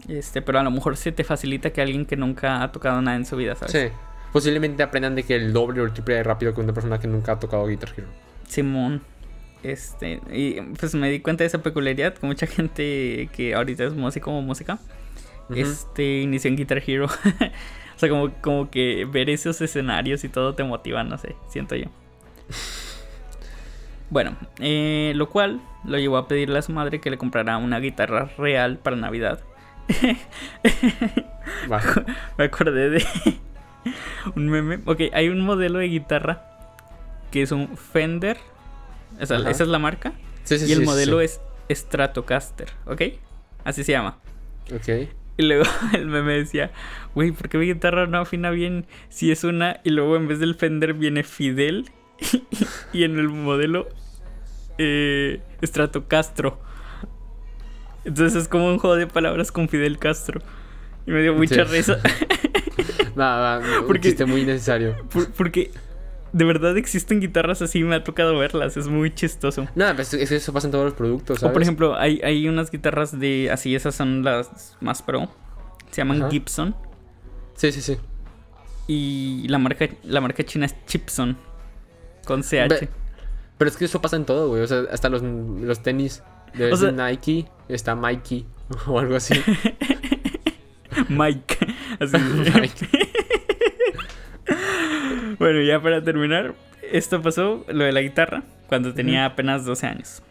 Este, 0.07 0.41
pero 0.41 0.59
a 0.59 0.63
lo 0.63 0.71
mejor 0.71 0.95
se 0.95 1.11
te 1.11 1.25
facilita 1.25 1.71
que 1.71 1.81
alguien 1.81 2.05
que 2.05 2.15
nunca 2.15 2.63
ha 2.63 2.71
tocado 2.71 3.01
nada 3.01 3.17
en 3.17 3.25
su 3.25 3.35
vida, 3.35 3.55
¿sabes? 3.55 3.71
Sí 3.71 3.89
posiblemente 4.31 4.83
aprendan 4.83 5.15
de 5.15 5.23
que 5.23 5.35
el 5.35 5.53
doble 5.53 5.81
o 5.81 5.85
el 5.85 5.93
triple 5.93 6.15
de 6.15 6.23
rápido 6.23 6.53
que 6.53 6.61
una 6.61 6.73
persona 6.73 6.99
que 6.99 7.07
nunca 7.07 7.33
ha 7.33 7.39
tocado 7.39 7.65
Guitar 7.67 7.89
Hero. 7.95 8.07
Simón. 8.47 9.01
Este, 9.61 10.21
y 10.31 10.61
pues 10.79 10.95
me 10.95 11.09
di 11.09 11.19
cuenta 11.19 11.43
de 11.43 11.47
esa 11.47 11.61
peculiaridad 11.61 12.13
que 12.13 12.25
mucha 12.25 12.47
gente 12.47 13.29
que 13.33 13.53
ahorita 13.55 13.83
es 13.83 13.93
músico 13.93 14.31
o 14.31 14.41
música, 14.41 14.79
este, 15.53 16.21
inició 16.21 16.49
en 16.49 16.57
Guitar 16.57 16.81
Hero. 16.85 17.05
o 17.95 17.99
sea, 17.99 18.09
como, 18.09 18.31
como 18.41 18.69
que 18.69 19.05
ver 19.11 19.29
esos 19.29 19.59
escenarios 19.61 20.23
y 20.23 20.29
todo 20.29 20.55
te 20.55 20.63
motiva, 20.63 21.03
no 21.03 21.17
sé, 21.17 21.35
siento 21.49 21.75
yo. 21.75 21.87
Bueno, 24.11 24.35
eh, 24.59 25.13
lo 25.15 25.29
cual 25.29 25.61
lo 25.85 25.99
llevó 25.99 26.17
a 26.17 26.27
pedirle 26.27 26.57
a 26.57 26.63
su 26.63 26.71
madre 26.71 26.99
que 26.99 27.11
le 27.11 27.19
comprara 27.19 27.57
una 27.57 27.79
guitarra 27.79 28.31
real 28.39 28.79
para 28.79 28.95
Navidad. 28.95 29.39
Me 32.37 32.43
acordé 32.43 32.89
de, 32.89 33.05
un 34.35 34.49
meme. 34.49 34.79
Ok, 34.85 35.01
hay 35.13 35.29
un 35.29 35.41
modelo 35.41 35.79
de 35.79 35.87
guitarra 35.87 36.45
que 37.31 37.41
es 37.41 37.51
un 37.51 37.77
Fender. 37.77 38.37
esa 39.19 39.49
es 39.49 39.67
la 39.67 39.79
marca. 39.79 40.13
y 40.49 40.71
el 40.71 40.83
modelo 40.83 41.21
es 41.21 41.41
Stratocaster, 41.69 42.69
¿ok? 42.85 43.01
Así 43.63 43.83
se 43.83 43.91
llama. 43.91 44.17
Ok. 44.73 45.09
Y 45.37 45.43
luego 45.43 45.63
el 45.93 46.07
meme 46.07 46.33
decía, 46.33 46.71
güey, 47.15 47.31
¿por 47.31 47.49
qué 47.49 47.57
mi 47.57 47.65
guitarra 47.65 48.07
no 48.07 48.19
afina 48.19 48.51
bien 48.51 48.85
si 49.09 49.31
es 49.31 49.43
una? 49.43 49.79
Y 49.83 49.91
luego 49.91 50.15
en 50.15 50.27
vez 50.27 50.39
del 50.39 50.55
Fender 50.55 50.93
viene 50.93 51.23
Fidel 51.23 51.89
y 52.93 53.03
en 53.03 53.17
el 53.17 53.29
modelo 53.29 53.87
eh, 54.77 55.41
Stratocastro. 55.63 56.59
Entonces 58.05 58.43
es 58.43 58.47
como 58.47 58.67
un 58.67 58.79
juego 58.79 58.95
de 58.95 59.07
palabras 59.07 59.51
con 59.51 59.69
Fidel 59.69 59.99
Castro. 59.99 60.41
Y 61.05 61.11
me 61.11 61.21
dio 61.21 61.33
mucha 61.33 61.63
risa. 61.63 61.99
Nada, 63.15 63.61
porque, 63.87 64.15
un 64.23 64.29
muy 64.29 64.43
necesario. 64.43 64.95
porque 65.37 65.71
de 66.31 66.45
verdad 66.45 66.77
existen 66.77 67.19
guitarras 67.19 67.61
así, 67.61 67.83
me 67.83 67.95
ha 67.95 68.03
tocado 68.03 68.37
verlas, 68.37 68.77
es 68.77 68.87
muy 68.87 69.13
chistoso. 69.13 69.67
No, 69.75 69.95
pues 69.95 70.13
eso 70.13 70.53
pasa 70.53 70.67
en 70.67 70.71
todos 70.71 70.85
los 70.85 70.93
productos. 70.93 71.39
¿sabes? 71.39 71.51
O 71.51 71.53
por 71.53 71.61
ejemplo, 71.61 71.95
hay, 71.95 72.21
hay 72.23 72.47
unas 72.47 72.71
guitarras 72.71 73.19
de 73.19 73.49
así, 73.51 73.75
esas 73.75 73.95
son 73.95 74.23
las 74.23 74.75
más 74.79 75.01
pro. 75.01 75.29
Se 75.91 76.01
llaman 76.01 76.29
Gibson. 76.29 76.75
Sí, 77.55 77.71
sí, 77.71 77.81
sí. 77.81 77.97
Y 78.87 79.47
la 79.47 79.57
marca, 79.57 79.87
la 80.03 80.21
marca 80.21 80.43
china 80.43 80.65
es 80.65 80.75
Chipson. 80.85 81.37
Con 82.25 82.41
CH. 82.43 82.87
pero 83.57 83.69
es 83.69 83.77
que 83.77 83.85
eso 83.85 84.01
pasa 84.01 84.15
en 84.15 84.25
todo, 84.25 84.49
güey. 84.49 84.61
O 84.61 84.67
sea, 84.67 84.83
hasta 84.91 85.09
los, 85.09 85.23
los 85.23 85.81
tenis 85.81 86.21
de 86.53 86.91
Nike 86.91 87.47
está 87.67 87.95
Mikey 87.95 88.45
o 88.87 88.99
algo 88.99 89.15
así. 89.15 89.33
Mike. 91.09 91.57
Así 91.99 92.17
bueno, 95.39 95.61
ya 95.61 95.81
para 95.81 96.03
terminar, 96.03 96.55
esto 96.91 97.21
pasó, 97.21 97.65
lo 97.67 97.83
de 97.83 97.91
la 97.91 98.01
guitarra, 98.01 98.43
cuando 98.67 98.93
tenía 98.93 99.25
apenas 99.25 99.65
12 99.65 99.87
años. 99.87 100.21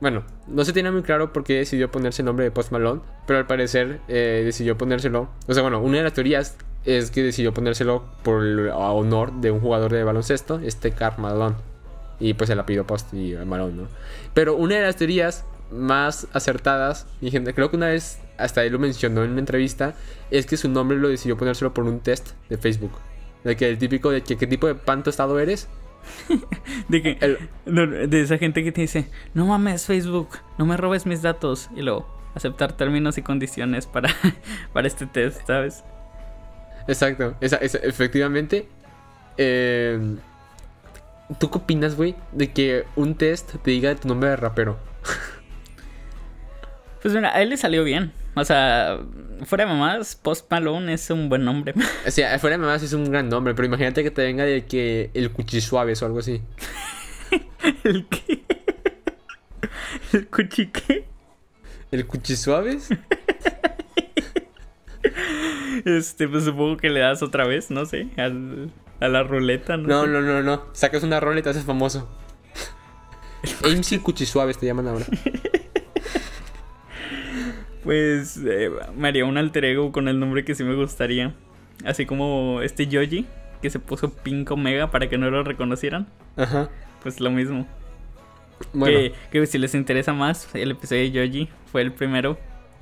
Bueno, 0.00 0.24
no 0.48 0.64
se 0.64 0.72
tiene 0.72 0.90
muy 0.90 1.02
claro 1.02 1.32
por 1.32 1.44
qué 1.44 1.58
decidió 1.58 1.90
ponerse 1.90 2.22
el 2.22 2.26
nombre 2.26 2.46
de 2.46 2.50
Post 2.50 2.72
Malone, 2.72 3.02
pero 3.26 3.38
al 3.38 3.46
parecer 3.46 4.00
eh, 4.08 4.42
decidió 4.44 4.78
ponérselo. 4.78 5.28
O 5.46 5.52
sea, 5.52 5.62
bueno, 5.62 5.80
una 5.80 5.98
de 5.98 6.04
las 6.04 6.14
teorías 6.14 6.56
es 6.86 7.10
que 7.10 7.22
decidió 7.22 7.52
ponérselo 7.52 8.04
por 8.22 8.42
honor 8.42 9.32
de 9.40 9.50
un 9.50 9.60
jugador 9.60 9.92
de 9.92 10.02
baloncesto, 10.02 10.58
este 10.60 10.92
Carl 10.92 11.20
Malone. 11.20 11.56
Y 12.18 12.34
pues 12.34 12.48
se 12.48 12.54
la 12.54 12.64
pidió 12.64 12.86
Post 12.86 13.12
y 13.12 13.34
Malone, 13.44 13.74
¿no? 13.74 13.88
Pero 14.32 14.56
una 14.56 14.76
de 14.76 14.82
las 14.82 14.96
teorías 14.96 15.44
más 15.70 16.26
acertadas, 16.32 17.06
y 17.20 17.30
gente, 17.30 17.54
creo 17.54 17.70
que 17.70 17.76
una 17.76 17.88
vez 17.88 18.18
hasta 18.38 18.64
él 18.64 18.72
lo 18.72 18.78
mencionó 18.78 19.22
en 19.22 19.30
una 19.30 19.40
entrevista, 19.40 19.94
es 20.30 20.46
que 20.46 20.56
su 20.56 20.68
nombre 20.68 20.98
lo 20.98 21.08
decidió 21.08 21.36
ponérselo 21.36 21.74
por 21.74 21.84
un 21.84 22.00
test 22.00 22.30
de 22.48 22.58
Facebook. 22.58 22.92
De 23.44 23.56
que 23.56 23.68
el 23.68 23.78
típico 23.78 24.10
de 24.10 24.22
que 24.22 24.36
qué 24.36 24.46
tipo 24.46 24.66
de 24.66 24.74
pan 24.74 25.02
tostado 25.02 25.38
eres. 25.38 25.68
de 26.88 27.02
que 27.02 27.38
de 27.66 28.20
esa 28.20 28.38
gente 28.38 28.64
que 28.64 28.72
te 28.72 28.80
dice, 28.80 29.08
no 29.34 29.46
mames 29.46 29.86
Facebook, 29.86 30.28
no 30.58 30.66
me 30.66 30.76
robes 30.76 31.06
mis 31.06 31.22
datos. 31.22 31.68
Y 31.76 31.82
luego, 31.82 32.06
aceptar 32.34 32.72
términos 32.76 33.18
y 33.18 33.22
condiciones 33.22 33.86
para, 33.86 34.10
para 34.72 34.86
este 34.86 35.06
test, 35.06 35.46
¿sabes? 35.46 35.84
Exacto, 36.88 37.34
esa, 37.40 37.56
efectivamente. 37.56 38.68
Em, 39.36 40.18
¿Tú 41.38 41.50
qué 41.50 41.58
opinas, 41.58 41.96
güey? 41.96 42.16
De 42.32 42.52
que 42.52 42.84
un 42.96 43.14
test 43.14 43.54
te 43.62 43.70
diga 43.70 43.94
tu 43.94 44.08
nombre 44.08 44.30
de 44.30 44.36
rapero. 44.36 44.76
Pues 47.02 47.14
mira, 47.14 47.34
a 47.34 47.42
él 47.42 47.50
le 47.50 47.56
salió 47.56 47.82
bien. 47.84 48.12
O 48.34 48.44
sea, 48.44 49.00
fuera 49.44 49.64
de 49.64 49.70
mamás, 49.72 50.16
Post 50.16 50.50
Malone 50.50 50.92
es 50.92 51.10
un 51.10 51.28
buen 51.28 51.44
nombre. 51.44 51.74
O 52.06 52.10
sea, 52.10 52.38
fuera 52.38 52.56
de 52.56 52.62
mamás 52.62 52.82
es 52.82 52.92
un 52.92 53.10
gran 53.10 53.28
nombre, 53.28 53.54
pero 53.54 53.66
imagínate 53.66 54.02
que 54.02 54.10
te 54.10 54.22
venga 54.22 54.44
de 54.44 54.66
que 54.66 55.10
el 55.14 55.30
cuchisuaves 55.30 56.02
o 56.02 56.06
algo 56.06 56.18
así. 56.20 56.42
¿El 57.84 58.06
qué? 58.06 58.44
¿El 60.12 60.26
cuchi 60.28 60.66
qué? 60.66 61.06
¿El 61.90 62.06
cuchisuaves? 62.06 62.88
este, 65.84 66.28
pues 66.28 66.44
supongo 66.44 66.76
que 66.76 66.90
le 66.90 67.00
das 67.00 67.22
otra 67.22 67.46
vez, 67.46 67.70
no 67.70 67.84
sé, 67.86 68.08
al, 68.16 68.70
a 69.00 69.08
la 69.08 69.22
ruleta, 69.22 69.76
¿no? 69.76 69.88
No, 69.88 70.06
no, 70.06 70.20
no, 70.20 70.42
no. 70.42 70.64
Sacas 70.72 71.02
una 71.02 71.18
ruleta 71.20 71.40
y 71.40 71.42
te 71.44 71.50
haces 71.50 71.64
famoso. 71.64 72.08
MC 73.64 74.02
Cuchisuaves 74.02 74.58
te 74.58 74.66
llaman 74.66 74.88
ahora 74.88 75.06
pues 77.82 78.38
eh, 78.44 78.70
me 78.96 79.08
haría 79.08 79.24
un 79.24 79.38
alter 79.38 79.64
ego 79.64 79.92
con 79.92 80.08
el 80.08 80.18
nombre 80.18 80.44
que 80.44 80.54
sí 80.54 80.64
me 80.64 80.74
gustaría. 80.74 81.34
Así 81.84 82.06
como 82.06 82.60
este 82.62 82.86
Yoji, 82.86 83.26
que 83.62 83.70
se 83.70 83.78
puso 83.78 84.12
Pink 84.12 84.50
Omega 84.50 84.90
para 84.90 85.08
que 85.08 85.18
no 85.18 85.30
lo 85.30 85.42
reconocieran. 85.42 86.06
Ajá. 86.36 86.68
Pues 87.02 87.20
lo 87.20 87.30
mismo. 87.30 87.66
Bueno. 88.72 89.14
Que, 89.30 89.46
si 89.46 89.58
les 89.58 89.74
interesa 89.74 90.12
más, 90.12 90.54
el 90.54 90.72
episodio 90.72 91.02
de 91.02 91.10
Yoji 91.10 91.48
fue 91.72 91.82
el 91.82 91.92
primero 91.92 92.38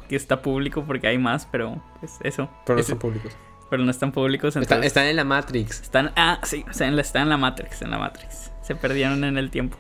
que 0.09 0.17
está 0.17 0.43
público 0.43 0.85
porque 0.85 1.07
hay 1.07 1.19
más, 1.19 1.47
pero 1.47 1.83
pues 2.01 2.19
eso. 2.23 2.51
Pero 2.67 2.77
no 2.77 2.81
están 2.81 2.99
públicos. 2.99 3.37
Pero 3.71 3.85
no 3.85 3.91
están 3.91 4.13
públicos. 4.13 4.57
Entonces, 4.57 4.87
están, 4.87 5.07
en 5.07 5.17
la 5.17 5.25
Matrix. 5.25 5.83
Están, 5.83 6.13
ah, 6.17 6.41
sí, 6.43 6.65
están 6.71 7.23
en 7.23 7.29
la 7.29 7.37
Matrix, 7.37 7.83
en 7.83 7.91
la 7.91 7.99
Matrix. 7.99 8.51
Se 8.63 8.75
perdieron 8.75 9.23
en 9.25 9.37
el 9.39 9.51
tiempo. 9.51 9.77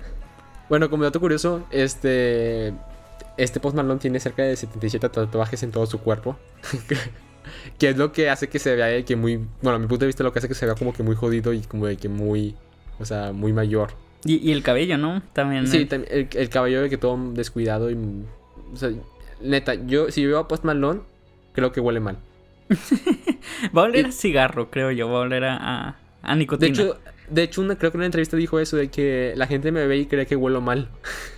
Bueno, 0.69 0.91
como 0.91 1.05
dato 1.05 1.19
curioso, 1.19 1.67
este 1.71 2.75
este 3.39 3.61
Post 3.61 3.77
Malone 3.77 4.01
tiene 4.01 4.21
cerca 4.21 4.43
de 4.43 4.57
77 4.57 5.09
tatuajes 5.09 5.63
en 5.63 5.71
todo 5.71 5.87
su 5.87 6.01
cuerpo. 6.01 6.37
que 7.79 7.91
es 7.91 7.97
lo 7.97 8.13
que 8.13 8.29
hace 8.29 8.49
que 8.49 8.59
se 8.59 8.75
vea 8.75 9.03
que 9.05 9.17
muy. 9.17 9.37
Bueno, 9.63 9.77
a 9.77 9.79
mi 9.79 9.87
punto 9.87 10.01
de 10.01 10.09
vista, 10.09 10.25
lo 10.25 10.33
que 10.33 10.41
hace 10.41 10.49
que 10.49 10.55
se 10.55 10.67
vea 10.67 10.75
como 10.75 10.93
que 10.93 11.03
muy 11.03 11.15
jodido 11.15 11.53
y 11.53 11.61
como 11.61 11.87
de 11.87 11.97
que 11.97 12.09
muy. 12.09 12.55
O 12.99 13.05
sea, 13.05 13.33
muy 13.33 13.53
mayor. 13.53 13.91
Y, 14.25 14.51
el 14.51 14.63
cabello, 14.65 14.99
¿no? 14.99 15.23
También. 15.33 15.67
Sí, 15.69 15.89
el, 15.91 16.49
cabello 16.49 16.83
de 16.83 16.91
que 16.91 16.99
todo 16.99 17.17
descuidado 17.33 17.91
y. 17.91 17.97
O 18.73 18.77
sea, 18.77 18.91
neta, 19.41 19.75
yo, 19.75 20.11
si 20.11 20.23
yo 20.23 20.29
veo 20.29 20.39
a 20.41 20.49
Post 20.49 20.65
Malone, 20.65 21.01
creo 21.53 21.71
que 21.71 21.81
huele 21.81 22.01
mal. 22.01 22.19
va 23.77 23.83
a 23.83 23.85
oler 23.85 24.07
a 24.07 24.13
cigarro, 24.13 24.71
creo 24.71 24.91
yo. 24.91 25.09
Va 25.09 25.19
a 25.19 25.21
oler 25.21 25.45
a, 25.45 25.97
a, 26.23 26.35
nicotina. 26.35 26.67
De 26.67 26.73
hecho, 26.73 26.99
de 27.31 27.43
hecho 27.45 27.61
una, 27.61 27.79
creo 27.79 27.93
que 27.93 27.97
en 27.97 28.01
una 28.01 28.07
entrevista 28.07 28.37
dijo 28.37 28.59
eso: 28.59 28.77
de 28.77 28.89
que 28.89 29.35
la 29.37 29.47
gente 29.47 29.71
me 29.71 29.87
ve 29.87 29.99
y 29.99 30.07
cree 30.07 30.27
que 30.27 30.35
huelo 30.35 30.61
mal. 30.61 30.89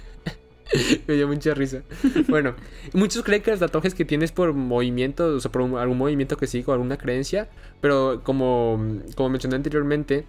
Me 1.06 1.14
dio 1.14 1.26
mucha 1.28 1.54
risa. 1.54 1.82
Bueno, 2.28 2.54
muchos 2.92 3.22
creen 3.22 3.42
que 3.42 3.50
los 3.50 3.60
tatuajes 3.60 3.94
que 3.94 4.04
tienes 4.04 4.32
por 4.32 4.52
movimiento, 4.52 5.26
o 5.26 5.40
sea, 5.40 5.50
por 5.50 5.62
algún 5.78 5.98
movimiento 5.98 6.36
que 6.36 6.46
sigo, 6.46 6.72
alguna 6.72 6.96
creencia, 6.96 7.48
pero 7.80 8.22
como, 8.22 9.00
como 9.16 9.30
mencioné 9.30 9.56
anteriormente, 9.56 10.26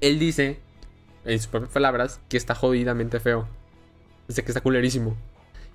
él 0.00 0.18
dice, 0.18 0.60
en 1.24 1.38
sus 1.38 1.48
propias 1.48 1.72
palabras, 1.72 2.20
que 2.28 2.36
está 2.36 2.54
jodidamente 2.54 3.20
feo. 3.20 3.48
Sea, 4.28 4.44
que 4.44 4.50
está 4.50 4.60
culerísimo. 4.60 5.16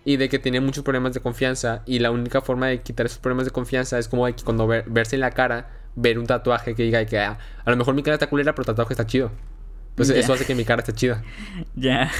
Y 0.06 0.17
de 0.17 0.30
que 0.30 0.38
tiene 0.38 0.60
muchos 0.60 0.84
problemas 0.84 1.13
de 1.13 1.22
confianza. 1.22 1.82
Y 1.86 2.00
la 2.00 2.12
única 2.12 2.41
forma 2.41 2.67
de 2.67 2.82
quitar 2.82 3.06
esos 3.06 3.19
problemas 3.19 3.46
de 3.46 3.52
confianza 3.52 3.98
es 3.98 4.08
como 4.08 4.26
de 4.26 4.34
que 4.34 4.43
cuando 4.43 4.67
verse 4.67 5.15
en 5.15 5.22
la 5.22 5.32
cara, 5.32 5.72
ver 5.96 6.19
un 6.19 6.26
tatuaje 6.26 6.76
que 6.76 6.84
diga 6.84 7.06
que 7.06 7.19
ah, 7.19 7.38
a 7.63 7.72
lo 7.72 7.78
mejor 7.78 7.93
mi 7.93 8.04
cara 8.04 8.15
está 8.15 8.28
culera, 8.28 8.54
pero 8.54 8.63
el 8.63 8.67
tatuaje 8.67 8.93
está 8.93 9.06
chido. 9.08 9.32
Pues 9.96 10.10
eso 10.10 10.34
hace 10.34 10.46
que 10.46 10.56
mi 10.56 10.65
cara 10.65 10.82
esté 10.82 10.93
chida. 10.93 11.24
Ya. 11.76 12.12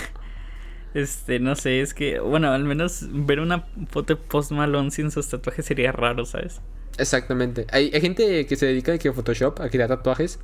Este, 0.94 1.40
no 1.40 1.56
sé, 1.56 1.82
es 1.82 1.94
que, 1.94 2.20
bueno, 2.20 2.52
al 2.52 2.64
menos 2.64 3.08
ver 3.10 3.40
una 3.40 3.66
foto 3.90 4.16
de 4.16 4.22
Post 4.22 4.52
Malone 4.52 4.92
sin 4.92 5.10
sus 5.10 5.28
tatuajes 5.28 5.66
sería 5.66 5.92
raro, 5.92 6.26
¿sabes? 6.26 6.62
Exactamente. 6.98 7.66
Hay, 7.72 7.90
gente 8.00 8.46
que 8.46 8.56
se 8.56 8.68
dedica 8.68 8.94
a 8.94 8.98
que 8.98 9.12
Photoshop 9.12 9.60
a 9.62 9.70
crear 9.70 9.90
tatuajes. 9.90 10.40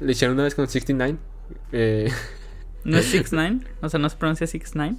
Le 0.00 0.12
hicieron 0.12 0.34
una 0.34 0.44
vez 0.44 0.54
con 0.54 0.66
69. 0.66 1.18
Eh... 1.72 2.10
¿No 2.84 2.98
es 2.98 3.04
69? 3.10 3.60
O 3.80 3.88
sea, 3.88 4.00
¿no 4.00 4.08
se 4.08 4.16
pronuncia 4.16 4.46
69? 4.46 4.96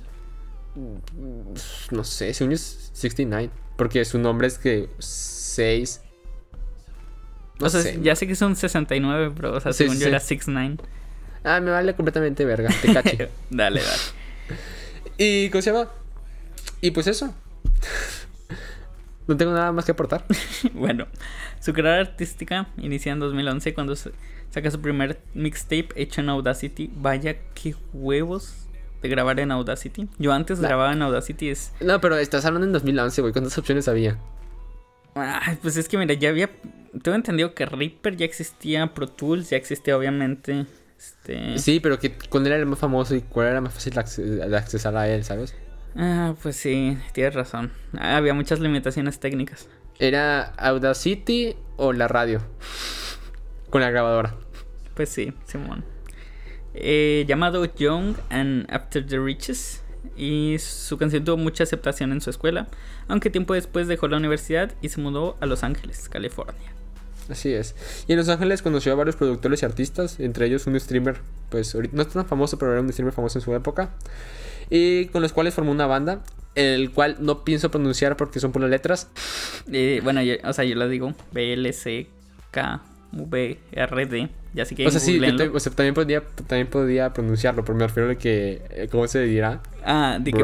No 1.91 2.03
sé, 2.03 2.33
según 2.33 2.53
es 2.53 2.89
69. 2.93 3.49
Porque 3.77 4.05
su 4.05 4.17
nombre 4.19 4.47
es 4.47 4.57
que 4.57 4.89
6. 4.99 6.01
o 7.59 7.69
sea, 7.69 7.93
ya 8.01 8.15
sé 8.15 8.27
que 8.27 8.35
son 8.35 8.55
69, 8.55 9.33
pero, 9.35 9.53
o 9.53 9.59
sea, 9.59 9.73
según 9.73 9.99
yo 9.99 10.07
era 10.07 10.19
69. 10.19 10.77
Ah, 11.43 11.59
me 11.59 11.71
vale 11.71 11.93
completamente 11.93 12.45
verga, 12.45 12.69
te 12.81 12.93
caché. 12.93 13.29
dale, 13.49 13.81
dale. 13.81 14.01
¿Y 15.17 15.49
cómo 15.49 15.61
se 15.61 15.71
llama? 15.71 15.89
Y 16.81 16.91
pues 16.91 17.07
eso. 17.07 17.33
no 19.27 19.37
tengo 19.37 19.53
nada 19.53 19.71
más 19.71 19.85
que 19.85 19.91
aportar. 19.91 20.25
bueno, 20.73 21.07
su 21.59 21.73
carrera 21.73 21.99
artística 21.99 22.67
inicia 22.77 23.11
en 23.11 23.19
2011 23.19 23.73
cuando 23.73 23.95
saca 23.95 24.71
su 24.71 24.81
primer 24.81 25.21
mixtape 25.33 25.89
hecho 25.95 26.21
en 26.21 26.29
Audacity. 26.29 26.91
Vaya, 26.95 27.37
qué 27.53 27.75
huevos 27.93 28.67
de 29.01 29.09
grabar 29.09 29.39
en 29.39 29.51
Audacity. 29.51 30.07
Yo 30.17 30.33
antes 30.33 30.59
grababa 30.59 30.93
en 30.93 31.01
Audacity. 31.01 31.49
Es... 31.49 31.73
No, 31.79 31.99
pero 32.01 32.17
estás 32.17 32.45
hablando 32.45 32.65
en 32.67 32.73
2011, 32.73 33.21
güey. 33.21 33.33
¿Cuántas 33.33 33.57
opciones 33.57 33.87
había? 33.87 34.17
Ay, 35.15 35.57
pues 35.61 35.77
es 35.77 35.87
que 35.87 35.97
mira, 35.97 36.13
ya 36.15 36.29
había. 36.29 36.49
Tengo 37.01 37.15
entendido 37.15 37.53
que 37.53 37.65
Reaper 37.65 38.15
ya 38.15 38.25
existía, 38.25 38.93
Pro 38.93 39.07
Tools 39.07 39.49
ya 39.49 39.57
existía, 39.57 39.97
obviamente. 39.97 40.65
Este... 41.03 41.57
Sí, 41.57 41.81
pero 41.81 41.99
que 41.99 42.17
cuál 42.29 42.47
era 42.47 42.55
el 42.55 42.65
más 42.65 42.79
famoso 42.79 43.13
y 43.13 43.21
cuál 43.21 43.47
era 43.47 43.61
más 43.61 43.73
fácil 43.73 43.93
de, 43.93 44.57
accesar 44.57 44.95
a 44.95 45.09
él, 45.09 45.25
¿sabes? 45.25 45.53
Ah, 45.95 46.33
pues 46.41 46.55
sí, 46.55 46.97
tienes 47.11 47.33
razón. 47.33 47.71
había 47.99 48.33
muchas 48.33 48.61
limitaciones 48.61 49.19
técnicas. 49.19 49.67
¿Era 49.99 50.43
Audacity 50.57 51.55
o 51.75 51.91
la 51.91 52.07
radio? 52.07 52.41
Con 53.69 53.81
la 53.81 53.91
grabadora. 53.91 54.35
Pues 54.93 55.09
sí, 55.09 55.33
Simón. 55.45 55.83
Eh, 56.73 57.25
llamado 57.27 57.65
Young 57.65 58.15
and 58.29 58.65
After 58.71 59.05
the 59.05 59.19
Riches. 59.19 59.83
Y 60.15 60.57
su 60.59 60.97
canción 60.97 61.25
tuvo 61.25 61.37
mucha 61.37 61.63
aceptación 61.63 62.11
en 62.11 62.21
su 62.21 62.29
escuela, 62.29 62.67
aunque 63.07 63.29
tiempo 63.29 63.53
después 63.53 63.87
dejó 63.87 64.07
la 64.07 64.17
universidad 64.17 64.71
y 64.81 64.89
se 64.89 65.01
mudó 65.01 65.37
a 65.41 65.45
Los 65.47 65.63
Ángeles, 65.63 66.07
California. 66.09 66.73
Así 67.29 67.53
es. 67.53 67.75
Y 68.07 68.13
en 68.13 68.17
Los 68.19 68.29
Ángeles 68.29 68.61
conoció 68.61 68.91
a 68.93 68.95
varios 68.95 69.15
productores 69.15 69.61
y 69.61 69.65
artistas, 69.65 70.19
entre 70.19 70.45
ellos 70.47 70.67
un 70.67 70.79
streamer, 70.79 71.21
pues 71.49 71.75
no 71.91 72.01
es 72.01 72.07
tan 72.09 72.25
famoso, 72.25 72.57
pero 72.57 72.71
era 72.73 72.81
un 72.81 72.91
streamer 72.91 73.13
famoso 73.13 73.39
en 73.39 73.43
su 73.43 73.53
época. 73.53 73.91
Y 74.69 75.05
con 75.07 75.21
los 75.21 75.33
cuales 75.33 75.53
formó 75.53 75.71
una 75.71 75.85
banda, 75.85 76.23
el 76.55 76.91
cual 76.91 77.17
no 77.19 77.43
pienso 77.43 77.71
pronunciar 77.71 78.17
porque 78.17 78.39
son 78.39 78.51
por 78.51 78.61
las 78.61 78.71
letras. 78.71 79.09
Eh, 79.71 80.01
bueno, 80.03 80.21
o 80.43 80.53
sea, 80.53 80.65
yo 80.65 80.75
la 80.75 80.87
digo 80.87 81.13
B-L-C-K-V-R-D. 81.31 82.09
Ya 84.53 84.65
sí 84.65 84.75
que 84.75 84.85
o 84.85 84.91
sea, 84.91 84.99
sí, 84.99 85.19
o 85.19 85.59
sea, 85.59 85.73
también 85.73 85.95
podía, 85.95 86.21
también 86.47 86.67
podía 86.67 87.11
pronunciarlo, 87.11 87.65
pero 87.65 87.75
me 87.75 87.87
refiero 87.87 88.11
a 88.11 88.15
que. 88.15 88.61
Eh, 88.69 88.87
¿Cómo 88.91 89.07
se 89.07 89.23
dirá? 89.23 89.63
Ah, 89.83 90.19
de 90.21 90.31
que. 90.31 90.43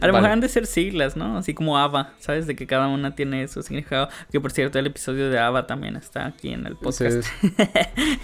A 0.00 0.06
lo 0.06 0.12
mejor 0.12 0.30
han 0.30 0.40
de 0.40 0.48
ser 0.48 0.66
siglas, 0.66 1.16
¿no? 1.16 1.38
Así 1.38 1.54
como 1.54 1.78
ABBA, 1.78 2.14
¿sabes? 2.18 2.46
De 2.46 2.56
que 2.56 2.66
cada 2.66 2.88
una 2.88 3.14
tiene 3.14 3.46
su 3.48 3.62
significado. 3.62 4.08
Que 4.30 4.40
por 4.40 4.52
cierto, 4.52 4.78
el 4.78 4.86
episodio 4.86 5.30
de 5.30 5.38
ABBA 5.38 5.66
también 5.66 5.96
está 5.96 6.26
aquí 6.26 6.52
en 6.52 6.66
el 6.66 6.76
podcast. 6.76 7.26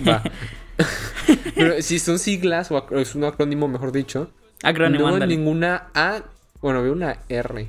Va. 0.07 0.23
Pero 1.55 1.81
si 1.83 1.99
son 1.99 2.19
siglas, 2.19 2.71
o 2.71 2.87
es 2.99 3.15
un 3.15 3.25
acrónimo, 3.25 3.69
mejor 3.69 3.93
dicho. 3.93 4.31
Acrónimo, 4.63 5.09
no 5.11 5.19
veo 5.19 5.27
ninguna 5.27 5.89
A. 5.95 6.23
Bueno, 6.61 6.83
veo 6.83 6.93
una 6.93 7.19
R. 7.29 7.69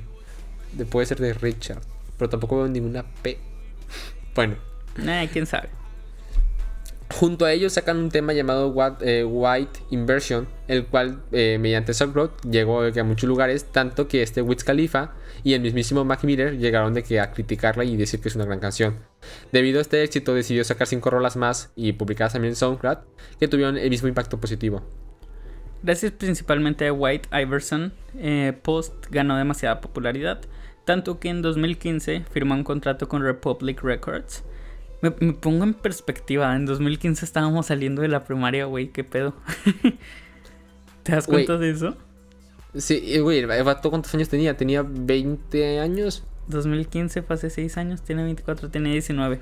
De, 0.72 0.84
puede 0.86 1.06
ser 1.06 1.18
de 1.18 1.34
Richard. 1.34 1.82
Pero 2.18 2.28
tampoco 2.28 2.58
veo 2.58 2.68
ninguna 2.68 3.04
P. 3.22 3.38
Bueno. 4.34 4.56
Eh, 4.98 5.28
quién 5.32 5.46
sabe. 5.46 5.68
Junto 7.14 7.44
a 7.44 7.52
ellos 7.52 7.72
sacan 7.72 7.98
un 7.98 8.10
tema 8.10 8.32
llamado 8.32 8.74
eh, 9.00 9.24
White 9.24 9.80
Inversion, 9.90 10.48
el 10.66 10.86
cual 10.86 11.22
eh, 11.30 11.56
mediante 11.58 11.94
SoundCloud 11.94 12.30
llegó 12.50 12.82
a 12.82 13.04
muchos 13.04 13.28
lugares, 13.28 13.64
tanto 13.64 14.08
que 14.08 14.22
este 14.22 14.42
Wiz 14.42 14.64
Khalifa 14.64 15.14
y 15.44 15.54
el 15.54 15.62
mismísimo 15.62 16.04
Mac 16.04 16.24
Miller 16.24 16.58
llegaron 16.58 16.94
de 16.94 17.04
que 17.04 17.20
a 17.20 17.30
criticarla 17.30 17.84
y 17.84 17.96
decir 17.96 18.20
que 18.20 18.28
es 18.28 18.34
una 18.34 18.44
gran 18.44 18.58
canción. 18.58 18.96
Debido 19.52 19.78
a 19.78 19.82
este 19.82 20.02
éxito 20.02 20.34
decidió 20.34 20.64
sacar 20.64 20.88
cinco 20.88 21.10
rolas 21.10 21.36
más 21.36 21.70
y 21.76 21.92
publicadas 21.92 22.32
también 22.32 22.52
en 22.52 22.56
SoundCloud, 22.56 22.98
que 23.38 23.48
tuvieron 23.48 23.78
el 23.78 23.88
mismo 23.88 24.08
impacto 24.08 24.40
positivo. 24.40 24.82
Gracias 25.82 26.10
principalmente 26.12 26.88
a 26.88 26.92
White 26.92 27.28
Iverson, 27.32 27.92
eh, 28.18 28.52
Post 28.62 29.06
ganó 29.10 29.36
demasiada 29.36 29.80
popularidad, 29.80 30.40
tanto 30.84 31.20
que 31.20 31.28
en 31.28 31.42
2015 31.42 32.24
firmó 32.30 32.54
un 32.54 32.64
contrato 32.64 33.08
con 33.08 33.22
Republic 33.22 33.82
Records, 33.82 34.42
me, 35.20 35.32
pongo 35.32 35.64
en 35.64 35.74
perspectiva. 35.74 36.54
En 36.54 36.66
2015 36.66 37.24
estábamos 37.24 37.66
saliendo 37.66 38.02
de 38.02 38.08
la 38.08 38.24
primaria, 38.24 38.66
güey. 38.66 38.88
¿Qué 38.88 39.04
pedo? 39.04 39.34
¿Te 41.02 41.12
das 41.12 41.26
cuenta 41.26 41.56
de 41.58 41.70
eso? 41.70 41.96
Sí, 42.74 43.18
güey, 43.18 43.38
el 43.38 43.46
vato 43.46 43.90
cuántos 43.90 44.14
años 44.14 44.28
tenía? 44.28 44.56
¿Tenía 44.56 44.82
20 44.82 45.80
años? 45.80 46.24
2015 46.48 47.22
fue 47.22 47.34
hace 47.34 47.50
6 47.50 47.76
años, 47.78 48.02
tiene 48.02 48.22
24, 48.24 48.70
tiene 48.70 48.92
19. 48.92 49.40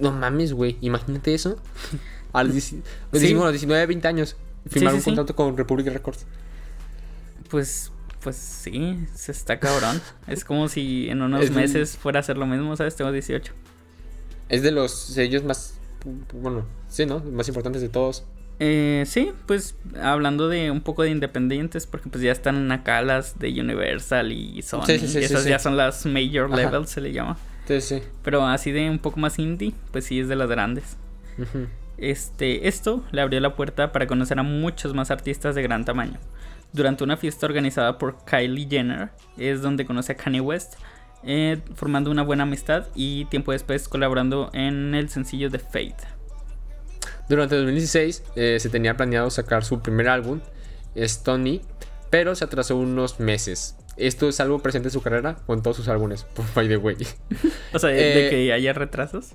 No 0.00 0.12
mames, 0.12 0.52
güey, 0.52 0.76
imagínate 0.80 1.34
eso. 1.34 1.56
A 2.32 2.42
los, 2.42 2.54
19, 3.12 3.86
20 3.86 4.08
años. 4.08 4.36
Firmar 4.68 4.94
un 4.94 5.02
contrato 5.02 5.36
con 5.36 5.56
Republic 5.56 5.86
Records. 5.86 6.26
Pues 7.48 7.92
pues 8.24 8.36
sí, 8.36 9.06
se 9.14 9.32
está 9.32 9.60
cabrón. 9.60 10.00
es 10.26 10.44
como 10.44 10.68
si 10.68 11.10
en 11.10 11.20
unos 11.20 11.50
meses 11.50 11.96
fuera 11.96 12.18
a 12.18 12.20
hacer 12.20 12.38
lo 12.38 12.46
mismo, 12.46 12.74
¿sabes? 12.74 12.96
Tengo 12.96 13.12
18. 13.12 13.52
Es 14.48 14.62
de 14.62 14.70
los 14.70 14.92
sellos 14.92 15.44
más, 15.44 15.78
bueno, 16.32 16.64
sí, 16.88 17.06
¿no? 17.06 17.20
Más 17.20 17.48
importantes 17.48 17.82
de 17.82 17.88
todos. 17.88 18.24
Eh, 18.60 19.04
sí, 19.06 19.32
pues 19.46 19.74
hablando 20.00 20.48
de 20.48 20.70
un 20.70 20.80
poco 20.80 21.02
de 21.02 21.10
independientes, 21.10 21.86
porque 21.86 22.08
pues 22.08 22.22
ya 22.22 22.30
están 22.30 22.70
acá 22.70 23.02
las 23.02 23.38
de 23.38 23.48
Universal 23.60 24.30
y 24.32 24.62
Sony. 24.62 24.84
Sí, 24.86 24.98
sí, 24.98 25.18
y 25.18 25.24
esas 25.24 25.44
ya 25.44 25.58
son 25.58 25.76
las 25.76 26.06
major 26.06 26.50
levels, 26.50 26.90
se 26.90 27.00
le 27.00 27.12
llama. 27.12 27.36
Sí, 27.66 27.80
sí. 27.80 28.02
Pero 28.22 28.46
así 28.46 28.70
de 28.70 28.88
un 28.90 28.98
poco 28.98 29.18
más 29.18 29.38
indie, 29.38 29.72
pues 29.90 30.04
sí 30.04 30.20
es 30.20 30.28
de 30.28 30.36
las 30.36 30.48
grandes. 30.48 30.96
Este, 31.96 32.68
esto 32.68 33.02
le 33.10 33.22
abrió 33.22 33.40
la 33.40 33.56
puerta 33.56 33.90
para 33.90 34.06
conocer 34.06 34.38
a 34.38 34.42
muchos 34.42 34.94
más 34.94 35.10
artistas 35.10 35.54
de 35.54 35.62
gran 35.62 35.84
tamaño 35.84 36.18
durante 36.74 37.04
una 37.04 37.16
fiesta 37.16 37.46
organizada 37.46 37.98
por 37.98 38.24
Kylie 38.24 38.66
Jenner, 38.68 39.10
es 39.38 39.62
donde 39.62 39.86
conoce 39.86 40.12
a 40.12 40.16
Kanye 40.16 40.40
West, 40.40 40.74
eh, 41.26 41.60
formando 41.74 42.10
una 42.10 42.22
buena 42.22 42.44
amistad 42.44 42.86
y 42.94 43.24
tiempo 43.26 43.52
después 43.52 43.88
colaborando 43.88 44.50
en 44.52 44.94
el 44.94 45.08
sencillo 45.08 45.50
de 45.50 45.58
Fate. 45.58 45.96
Durante 47.28 47.56
2016 47.56 48.22
eh, 48.36 48.58
se 48.60 48.68
tenía 48.68 48.96
planeado 48.96 49.30
sacar 49.30 49.64
su 49.64 49.80
primer 49.80 50.08
álbum, 50.08 50.40
Stony, 50.94 51.60
pero 52.10 52.34
se 52.34 52.44
atrasó 52.44 52.76
unos 52.76 53.18
meses. 53.20 53.76
Esto 53.96 54.28
es 54.28 54.40
algo 54.40 54.58
presente 54.58 54.88
en 54.88 54.92
su 54.92 55.02
carrera 55.02 55.36
con 55.46 55.62
todos 55.62 55.76
sus 55.76 55.88
álbumes, 55.88 56.26
by 56.54 56.68
the 56.68 56.76
way. 56.76 56.96
o 57.72 57.78
sea, 57.78 57.90
de 57.90 58.26
eh, 58.26 58.30
que 58.30 58.52
haya 58.52 58.72
retrasos. 58.72 59.32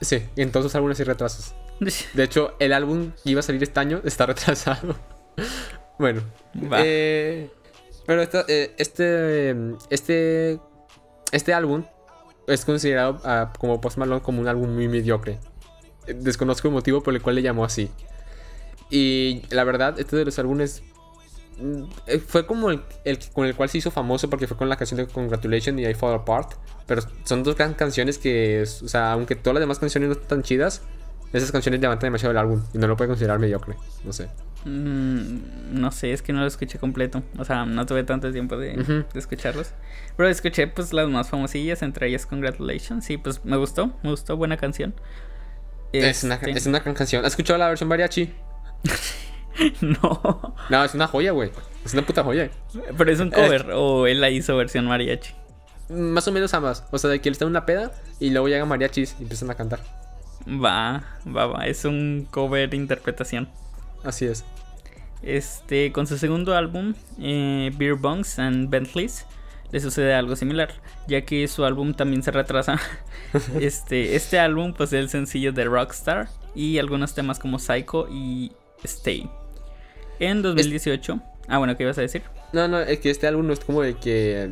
Sí, 0.00 0.22
en 0.36 0.52
todos 0.52 0.66
sus 0.66 0.74
álbumes 0.74 0.98
hay 1.00 1.06
retrasos. 1.06 1.54
De 2.14 2.22
hecho, 2.22 2.54
el 2.58 2.72
álbum 2.72 3.12
que 3.22 3.30
iba 3.30 3.40
a 3.40 3.42
salir 3.42 3.62
este 3.62 3.80
año 3.80 4.00
está 4.04 4.26
retrasado. 4.26 4.96
Bueno. 5.98 6.22
Eh, 6.78 7.50
pero 8.06 8.22
eh, 8.22 8.74
este, 8.78 9.56
este, 9.90 10.60
este 11.32 11.54
álbum 11.54 11.84
es 12.46 12.64
considerado 12.64 13.20
ah, 13.24 13.52
como 13.58 13.80
Post 13.80 13.98
Malone 13.98 14.22
como 14.22 14.40
un 14.40 14.48
álbum 14.48 14.72
muy 14.74 14.88
mediocre. 14.88 15.38
Desconozco 16.06 16.68
el 16.68 16.74
motivo 16.74 17.02
por 17.02 17.14
el 17.14 17.22
cual 17.22 17.36
le 17.36 17.42
llamó 17.42 17.64
así. 17.64 17.90
Y 18.90 19.42
la 19.50 19.64
verdad, 19.64 19.98
este 19.98 20.16
de 20.16 20.24
los 20.24 20.38
álbumes 20.38 20.82
mm, 21.58 21.82
eh, 22.06 22.18
fue 22.18 22.46
como 22.46 22.70
el, 22.70 22.82
con 23.32 23.46
el 23.46 23.56
cual 23.56 23.68
se 23.68 23.78
hizo 23.78 23.90
famoso 23.90 24.30
porque 24.30 24.46
fue 24.46 24.56
con 24.56 24.68
la 24.68 24.76
canción 24.76 24.98
de 24.98 25.06
Congratulations 25.08 25.80
y 25.80 25.86
I 25.86 25.94
Fall 25.94 26.14
Apart. 26.14 26.52
Pero 26.86 27.02
son 27.24 27.42
dos 27.42 27.56
grandes 27.56 27.78
canciones 27.78 28.18
que, 28.18 28.62
o 28.62 28.88
sea, 28.88 29.12
aunque 29.12 29.34
todas 29.34 29.54
las 29.54 29.60
demás 29.60 29.78
canciones 29.80 30.08
no 30.08 30.12
están 30.12 30.28
tan 30.28 30.42
chidas, 30.42 30.82
esas 31.32 31.52
canciones 31.52 31.80
levantan 31.80 32.08
demasiado 32.08 32.32
el 32.32 32.38
álbum 32.38 32.62
y 32.72 32.78
no 32.78 32.86
lo 32.86 32.96
puede 32.96 33.08
considerar 33.08 33.38
mediocre. 33.38 33.76
No 34.04 34.12
sé. 34.12 34.28
Mm, 34.64 35.80
no 35.80 35.92
sé, 35.92 36.12
es 36.12 36.22
que 36.22 36.32
no 36.32 36.40
lo 36.40 36.46
escuché 36.46 36.78
completo. 36.78 37.22
O 37.38 37.44
sea, 37.44 37.64
no 37.64 37.86
tuve 37.86 38.04
tanto 38.04 38.32
tiempo 38.32 38.56
de, 38.56 39.04
escucharlos. 39.14 39.72
Pero 40.16 40.28
escuché 40.28 40.66
pues 40.66 40.92
las 40.92 41.08
más 41.08 41.28
famosillas, 41.28 41.82
entre 41.82 42.08
ellas 42.08 42.26
Congratulations. 42.26 43.08
Y 43.10 43.16
pues 43.18 43.44
me 43.44 43.56
gustó, 43.56 43.92
me 44.02 44.10
gustó, 44.10 44.36
buena 44.36 44.56
canción. 44.56 44.94
Es, 45.92 46.24
una, 46.24 46.34
este 46.34 46.50
es 46.50 46.66
una 46.66 46.80
gran 46.80 46.94
canción. 46.94 47.24
¿Has 47.24 47.32
escuchado 47.32 47.58
la 47.58 47.68
versión 47.68 47.88
mariachi? 47.88 48.32
no. 49.80 50.54
No, 50.68 50.84
es 50.84 50.94
una 50.94 51.06
joya, 51.06 51.32
güey. 51.32 51.50
Es 51.84 51.92
una 51.94 52.04
puta 52.04 52.24
joya. 52.24 52.50
Pero 52.96 53.10
es 53.10 53.20
un 53.20 53.30
cover 53.30 53.70
o 53.72 54.06
él 54.06 54.20
la 54.20 54.30
hizo 54.30 54.56
versión 54.56 54.86
mariachi. 54.86 55.32
Más 55.88 56.26
o 56.26 56.32
menos 56.32 56.52
ambas. 56.54 56.84
O 56.90 56.98
sea, 56.98 57.08
de 57.08 57.20
que 57.20 57.28
él 57.28 57.34
está 57.34 57.44
en 57.44 57.50
una 57.50 57.66
peda 57.66 57.92
y 58.18 58.30
luego 58.30 58.48
llega 58.48 58.64
mariachis 58.64 59.16
y 59.20 59.22
empiezan 59.22 59.50
a 59.50 59.54
cantar. 59.54 59.80
Va, 60.48 61.04
va, 61.26 61.46
va. 61.46 61.66
Es 61.66 61.84
un 61.84 62.26
cover 62.30 62.72
interpretación. 62.74 63.48
Así 64.04 64.26
es. 64.26 64.44
Este, 65.22 65.92
con 65.92 66.06
su 66.06 66.18
segundo 66.18 66.54
álbum, 66.54 66.94
eh, 67.20 67.72
Beer 67.76 67.94
Bunks 67.94 68.38
and 68.38 68.70
Bentleys, 68.70 69.26
le 69.72 69.80
sucede 69.80 70.14
algo 70.14 70.36
similar, 70.36 70.70
ya 71.08 71.22
que 71.22 71.48
su 71.48 71.64
álbum 71.64 71.94
también 71.94 72.22
se 72.22 72.30
retrasa. 72.30 72.78
este, 73.60 74.14
este 74.14 74.38
álbum 74.38 74.72
pues 74.72 74.92
es 74.92 75.00
el 75.00 75.08
sencillo 75.08 75.52
de 75.52 75.64
Rockstar 75.64 76.28
y 76.54 76.78
algunos 76.78 77.14
temas 77.14 77.38
como 77.38 77.58
Psycho 77.58 78.06
y 78.10 78.52
Stay. 78.84 79.28
En 80.20 80.42
2018, 80.42 81.20
ah 81.48 81.58
bueno, 81.58 81.76
¿qué 81.76 81.82
ibas 81.82 81.98
a 81.98 82.02
decir? 82.02 82.22
No, 82.52 82.68
no, 82.68 82.78
es 82.80 83.00
que 83.00 83.10
este 83.10 83.26
álbum 83.26 83.46
no 83.46 83.52
es 83.52 83.60
como 83.60 83.82
de 83.82 83.94
que 83.94 84.50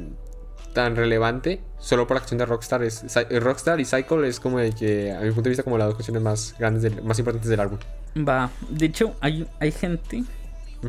tan 0.74 0.96
relevante 0.96 1.60
solo 1.78 2.06
por 2.06 2.16
la 2.16 2.20
acción 2.20 2.36
de 2.38 2.44
Rockstar. 2.44 2.82
Es, 2.82 3.04
Rockstar 3.30 3.80
y 3.80 3.86
Cycle 3.86 4.28
es 4.28 4.38
como 4.40 4.58
de 4.58 4.72
que, 4.72 5.12
a 5.12 5.20
mi 5.20 5.28
punto 5.28 5.44
de 5.44 5.50
vista, 5.50 5.62
como 5.62 5.78
las 5.78 5.88
dos 5.88 5.96
canciones 5.96 6.22
más 6.22 6.54
grandes, 6.58 7.02
más 7.02 7.18
importantes 7.18 7.48
del 7.48 7.60
álbum. 7.60 7.78
Va, 8.16 8.50
de 8.68 8.86
hecho, 8.86 9.16
hay, 9.20 9.48
hay 9.60 9.72
gente, 9.72 10.24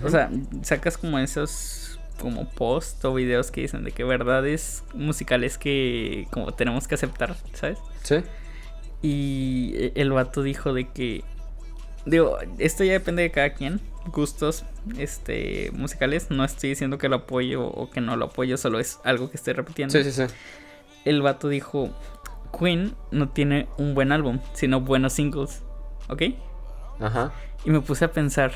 o 0.04 0.10
sea, 0.10 0.30
sacas 0.63 0.98
como 0.98 1.17
esos 1.19 2.00
como 2.19 2.50
post 2.50 3.04
o 3.04 3.13
videos 3.13 3.52
que 3.52 3.62
dicen 3.62 3.84
de 3.84 3.91
que 3.91 4.04
verdades 4.04 4.84
musicales 4.93 5.58
que 5.58 6.28
como 6.32 6.54
tenemos 6.54 6.88
que 6.88 6.95
aceptar, 6.95 7.36
¿sabes? 7.54 7.78
Sí. 8.04 8.17
Y 9.02 9.91
el 9.95 10.12
vato 10.12 10.41
dijo 10.41 10.74
de 10.74 10.88
que 10.89 11.24
digo, 12.06 12.38
esto 12.58 12.84
ya 12.84 12.93
depende 12.93 13.24
de 13.24 13.32
cada 13.32 13.54
quien, 13.54 13.82
gustos 14.12 14.65
este 14.98 15.72
musicales, 15.74 16.30
no 16.30 16.44
estoy 16.44 16.70
diciendo 16.70 16.98
que 16.98 17.10
lo 17.10 17.18
apoyo 17.18 17.65
o 17.65 17.89
que 17.89 18.02
no 18.02 18.15
lo 18.15 18.26
apoyo, 18.26 18.58
solo 18.58 18.80
es 18.80 19.00
algo 19.04 19.30
que 19.30 19.38
estoy 19.38 19.54
repitiendo. 19.54 19.91
Sí, 19.91 20.04
sí, 20.04 20.12
sí. 20.12 20.34
El 21.06 21.22
vato 21.22 21.50
dijo, 21.50 21.89
Queen 22.58 22.96
no 23.12 23.30
tiene 23.30 23.68
un 23.78 23.94
buen 23.94 24.12
álbum, 24.12 24.39
sino 24.54 24.82
buenos 24.82 25.13
singles, 25.13 25.63
¿ok? 26.10 26.24
Ajá. 27.00 27.34
Y 27.65 27.70
me 27.70 27.82
puse 27.82 28.06
a 28.06 28.12
pensar, 28.12 28.52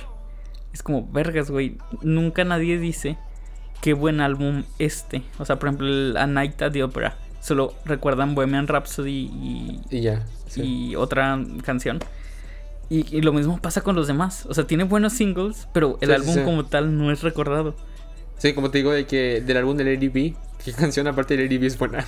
es 0.74 0.84
como, 0.84 1.08
vergas, 1.12 1.52
güey, 1.52 1.78
nunca 2.02 2.44
nadie 2.44 2.78
dice 2.78 3.18
qué 3.82 3.94
buen 3.94 4.22
álbum 4.22 4.64
este. 4.78 5.24
O 5.38 5.46
sea, 5.46 5.58
por 5.58 5.70
ejemplo, 5.70 5.88
el 5.88 6.18
A 6.18 6.28
Night 6.28 6.62
at 6.62 6.72
the 6.72 6.84
Opera. 6.84 7.18
Solo 7.42 7.74
recuerdan 7.86 8.36
Bohemian 8.36 8.68
Rhapsody 8.68 9.30
y, 9.32 9.82
y 9.90 10.02
ya. 10.02 10.26
Y 10.56 10.96
otra 10.96 11.40
canción. 11.64 12.00
Y, 12.90 13.22
lo 13.22 13.34
mismo 13.34 13.62
pasa 13.62 13.82
con 13.82 13.96
los 13.96 14.08
demás. 14.08 14.48
O 14.48 14.54
sea, 14.54 14.66
tiene 14.66 14.84
buenos 14.84 15.14
singles, 15.14 15.68
pero 15.74 15.98
el 16.02 16.12
álbum 16.12 16.44
como 16.44 16.66
tal 16.66 16.98
no 16.98 17.12
es 17.12 17.22
recordado. 17.22 17.76
Sí, 18.40 18.54
como 18.54 18.72
te 18.72 18.80
digo, 18.80 18.92
de 18.92 19.06
que 19.06 19.42
del 19.42 19.58
álbum 19.58 19.78
del 19.78 19.94
Lady 19.94 20.08
B, 20.08 20.34
¿qué 20.64 20.74
canción 20.78 21.08
aparte 21.08 21.36
del 21.36 21.46
Lady 21.46 21.58
B 21.60 21.68
es 21.68 21.78
buena? 21.78 22.06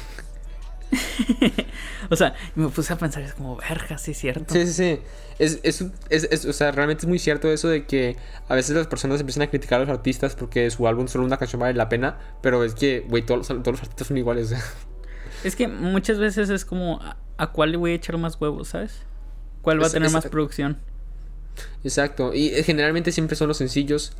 o 2.10 2.16
sea, 2.16 2.34
me 2.56 2.68
puse 2.70 2.92
a 2.94 2.98
pensar, 2.98 3.22
es 3.22 3.34
como, 3.34 3.58
verga, 3.58 3.98
sí 3.98 4.12
es 4.12 4.18
cierto. 4.18 4.54
Sí, 4.54 4.66
sí, 4.66 4.74
sí. 4.74 5.00
Es, 5.40 5.60
es, 5.64 5.84
es, 6.10 6.46
o 6.46 6.54
sea, 6.54 6.72
realmente 6.72 7.06
es 7.06 7.08
muy 7.08 7.20
cierto 7.20 7.52
eso 7.52 7.68
de 7.68 7.86
que 7.86 8.18
a 8.48 8.56
veces 8.56 8.76
las 8.76 8.88
personas 8.88 9.20
empiezan 9.20 9.44
a 9.44 9.48
criticar 9.48 9.82
a 9.82 9.86
los 9.86 9.90
artistas 9.90 10.36
porque 10.36 10.70
su 10.72 10.88
álbum 10.88 11.08
solo 11.08 11.26
una 11.26 11.38
canción 11.38 11.60
vale 11.60 11.74
la 11.74 11.90
pena, 11.90 12.18
pero 12.42 12.64
es 12.64 12.74
que, 12.74 13.06
güey, 13.08 13.26
todos, 13.26 13.48
todos, 13.48 13.68
los 13.68 13.82
artistas 13.82 14.08
son 14.08 14.18
iguales. 14.18 14.54
es 15.44 15.56
que 15.56 15.68
muchas 15.68 16.18
veces 16.18 16.50
es 16.50 16.66
como, 16.66 17.00
¿a 17.38 17.48
cuál 17.52 17.72
le 17.72 17.78
voy 17.78 17.92
a 17.92 17.96
echar 17.96 18.18
más 18.18 18.40
huevos, 18.40 18.70
sabes? 18.70 19.06
¿Cuál 19.62 19.82
va 19.82 19.88
a 19.88 19.90
tener 19.90 20.10
más 20.12 20.26
producción? 20.28 20.78
Exacto. 21.84 22.34
Y 22.34 22.48
eh, 22.50 22.64
generalmente 22.64 23.12
siempre 23.12 23.36
son 23.36 23.48
los 23.48 23.58
sencillos. 23.58 24.14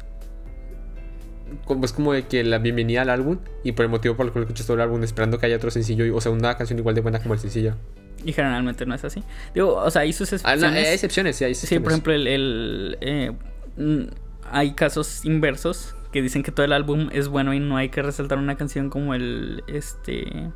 Como, 1.66 1.84
es 1.84 1.92
como 1.92 2.14
de 2.14 2.28
que 2.28 2.44
la 2.44 2.60
bienvenida 2.60 3.02
al 3.02 3.10
álbum. 3.10 3.40
Y 3.64 3.72
por 3.74 3.86
el 3.86 3.92
motivo 3.92 4.16
por 4.16 4.26
el 4.26 4.32
cual 4.32 4.44
escuchas 4.44 4.66
todo 4.66 4.76
el 4.76 4.82
álbum 4.82 5.04
esperando 5.04 5.40
que 5.40 5.46
haya 5.48 5.56
otro 5.56 5.72
sencillo. 5.72 6.16
O 6.16 6.22
sea, 6.22 6.32
una 6.32 6.56
canción 6.58 6.80
igual 6.80 6.96
de 6.96 7.02
buena 7.02 7.20
como 7.20 7.34
el 7.34 7.40
sencillo. 7.40 7.76
Y 8.24 8.34
generalmente 8.34 8.86
no 8.86 8.94
es 8.94 9.04
así. 9.04 9.24
Digo, 9.54 9.76
o 9.76 9.90
sea, 9.90 10.04
hay 10.04 10.14
sus 10.14 10.32
excepciones. 10.32 10.64
Ah, 10.64 10.88
hay 10.88 10.94
excepciones, 10.94 11.36
sí, 11.36 11.44
hay 11.44 11.52
excepciones. 11.52 11.82
Sí, 11.82 11.84
por 11.84 11.92
ejemplo, 11.92 12.14
el, 12.14 12.98
eh, 13.02 13.32
mm, 13.78 14.04
hay 14.52 14.74
casos 14.74 15.26
inversos 15.26 15.96
que 16.12 16.22
dicen 16.22 16.44
que 16.44 16.52
todo 16.52 16.66
el 16.66 16.74
álbum 16.74 17.10
es 17.12 17.28
bueno 17.30 17.54
y 17.54 17.60
no 17.60 17.78
hay 17.78 17.90
que 17.90 18.02
resaltar 18.02 18.38
una 18.38 18.58
canción 18.58 18.90
como 18.90 19.16
el 19.16 19.64
este 19.68 20.52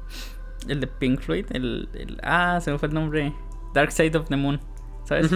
el 0.67 0.79
de 0.79 0.87
Pink 0.87 1.21
Floyd, 1.21 1.45
el, 1.51 1.87
el 1.93 2.19
ah, 2.23 2.59
se 2.61 2.71
me 2.71 2.77
fue 2.77 2.87
el 2.89 2.93
nombre, 2.93 3.33
Dark 3.73 3.91
Side 3.91 4.17
of 4.17 4.27
the 4.27 4.35
Moon. 4.35 4.59
¿Sabes? 5.05 5.31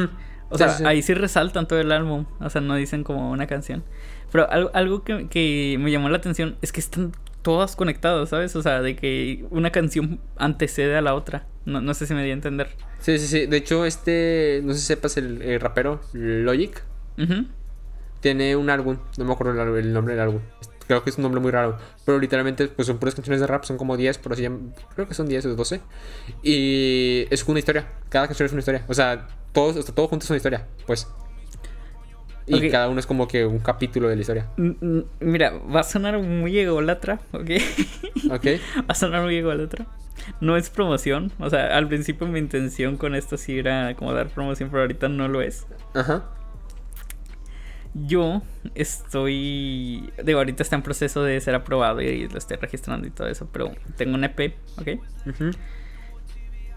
O 0.50 0.58
sea, 0.58 0.78
ahí 0.86 1.02
sí 1.02 1.14
resaltan 1.14 1.68
todo 1.68 1.80
el 1.80 1.92
álbum, 1.92 2.26
o 2.40 2.50
sea, 2.50 2.62
no 2.62 2.76
dicen 2.76 3.04
como 3.04 3.32
una 3.32 3.48
canción. 3.48 3.84
Pero 4.32 4.50
algo, 4.50 4.72
algo 4.74 5.04
que, 5.04 5.78
me 5.80 5.92
llamó 5.92 6.10
la 6.10 6.18
atención 6.18 6.58
es 6.62 6.72
que 6.72 6.80
están 6.80 7.12
todas 7.42 7.76
conectadas, 7.76 8.30
¿sabes? 8.30 8.56
O 8.56 8.62
sea, 8.62 8.82
de 8.82 8.96
que 8.96 9.46
una 9.50 9.72
canción 9.72 10.20
antecede 10.38 10.98
a 10.98 11.02
la 11.02 11.14
otra. 11.16 11.48
No, 11.66 11.82
no 11.82 11.94
sé 11.94 12.06
si 12.06 12.14
me 12.14 12.24
di 12.24 12.32
a 12.32 12.34
entender. 12.34 12.70
Sí, 13.00 13.18
sí, 13.20 13.28
sí. 13.28 13.46
De 13.46 13.58
hecho, 13.58 13.86
este, 13.86 14.62
no 14.64 14.74
sé 14.74 14.80
si 14.80 14.86
sepas 14.86 15.18
el, 15.18 15.60
rapero 15.60 16.02
Logic. 16.14 16.84
Tiene 18.22 18.56
un 18.56 18.70
álbum, 18.70 18.98
no 19.18 19.26
me 19.26 19.34
acuerdo 19.34 19.78
el, 19.78 19.94
nombre 19.94 20.16
del 20.16 20.24
álbum. 20.24 20.42
Creo 20.90 21.04
que 21.04 21.12
es 21.12 21.18
un 21.18 21.22
nombre 21.22 21.40
muy 21.40 21.52
raro. 21.52 21.78
Pero 22.04 22.18
literalmente, 22.18 22.68
pues 22.68 22.88
son 22.88 22.98
puras 22.98 23.14
canciones 23.14 23.40
de 23.40 23.46
rap, 23.46 23.64
son 23.64 23.78
como 23.78 23.96
10, 23.96 24.18
por 24.18 24.34
así 24.34 24.48
Creo 24.96 25.08
que 25.08 25.14
son 25.14 25.28
10 25.28 25.46
o 25.46 25.56
12. 25.56 25.82
Y 26.42 27.28
es 27.30 27.48
una 27.48 27.60
historia. 27.60 27.86
Cada 28.10 28.26
canción 28.26 28.48
es 28.48 28.54
una 28.54 28.62
historia. 28.62 28.86
O 28.88 28.96
sea, 28.96 29.28
todos, 29.52 29.86
todo 29.86 30.08
junto 30.08 30.24
es 30.24 30.30
una 30.32 30.38
historia, 30.38 30.66
pues. 30.88 31.08
Y 32.48 32.72
cada 32.72 32.90
uno 32.90 33.00
es 33.00 33.06
como 33.06 33.28
que 33.28 33.46
un 33.46 33.60
capítulo 33.60 34.10
de 34.10 34.16
la 34.16 34.22
historia. 34.22 34.48
Mira, 35.20 35.52
va 35.52 35.82
a 35.82 35.84
sonar 35.84 36.18
muy 36.18 36.58
ególatra, 36.58 37.20
¿ok? 37.34 37.52
Ok. 38.32 38.46
va 38.80 38.86
a 38.88 38.96
sonar 38.96 39.22
muy 39.22 39.36
ególatra. 39.36 39.86
No 40.42 40.58
es 40.58 40.72
promoción. 40.72 41.32
O 41.38 41.52
sea, 41.52 41.78
al 41.78 41.88
principio 41.88 42.26
mi 42.26 42.40
intención 42.40 42.98
con 42.98 43.14
esto 43.14 43.38
sí 43.38 43.60
era 43.60 43.94
como 43.94 44.12
dar 44.12 44.30
promoción, 44.30 44.72
pero 44.72 44.82
ahorita 44.82 45.08
no 45.08 45.28
lo 45.28 45.44
es. 45.44 45.68
Ajá. 45.94 46.24
Yo 47.94 48.42
estoy. 48.76 50.12
Digo, 50.24 50.40
ahorita 50.40 50.64
está 50.64 50.76
en 50.76 50.84
proceso 50.84 51.24
de 51.24 51.40
ser 51.42 51.56
aprobado 51.56 52.02
y 52.02 52.28
lo 52.28 52.38
estoy 52.38 52.58
registrando 52.58 53.08
y 53.08 53.12
todo 53.12 53.28
eso, 53.28 53.48
pero 53.52 53.72
tengo 53.98 54.16
un 54.16 54.24
EP, 54.24 54.56
¿ok? 54.78 54.88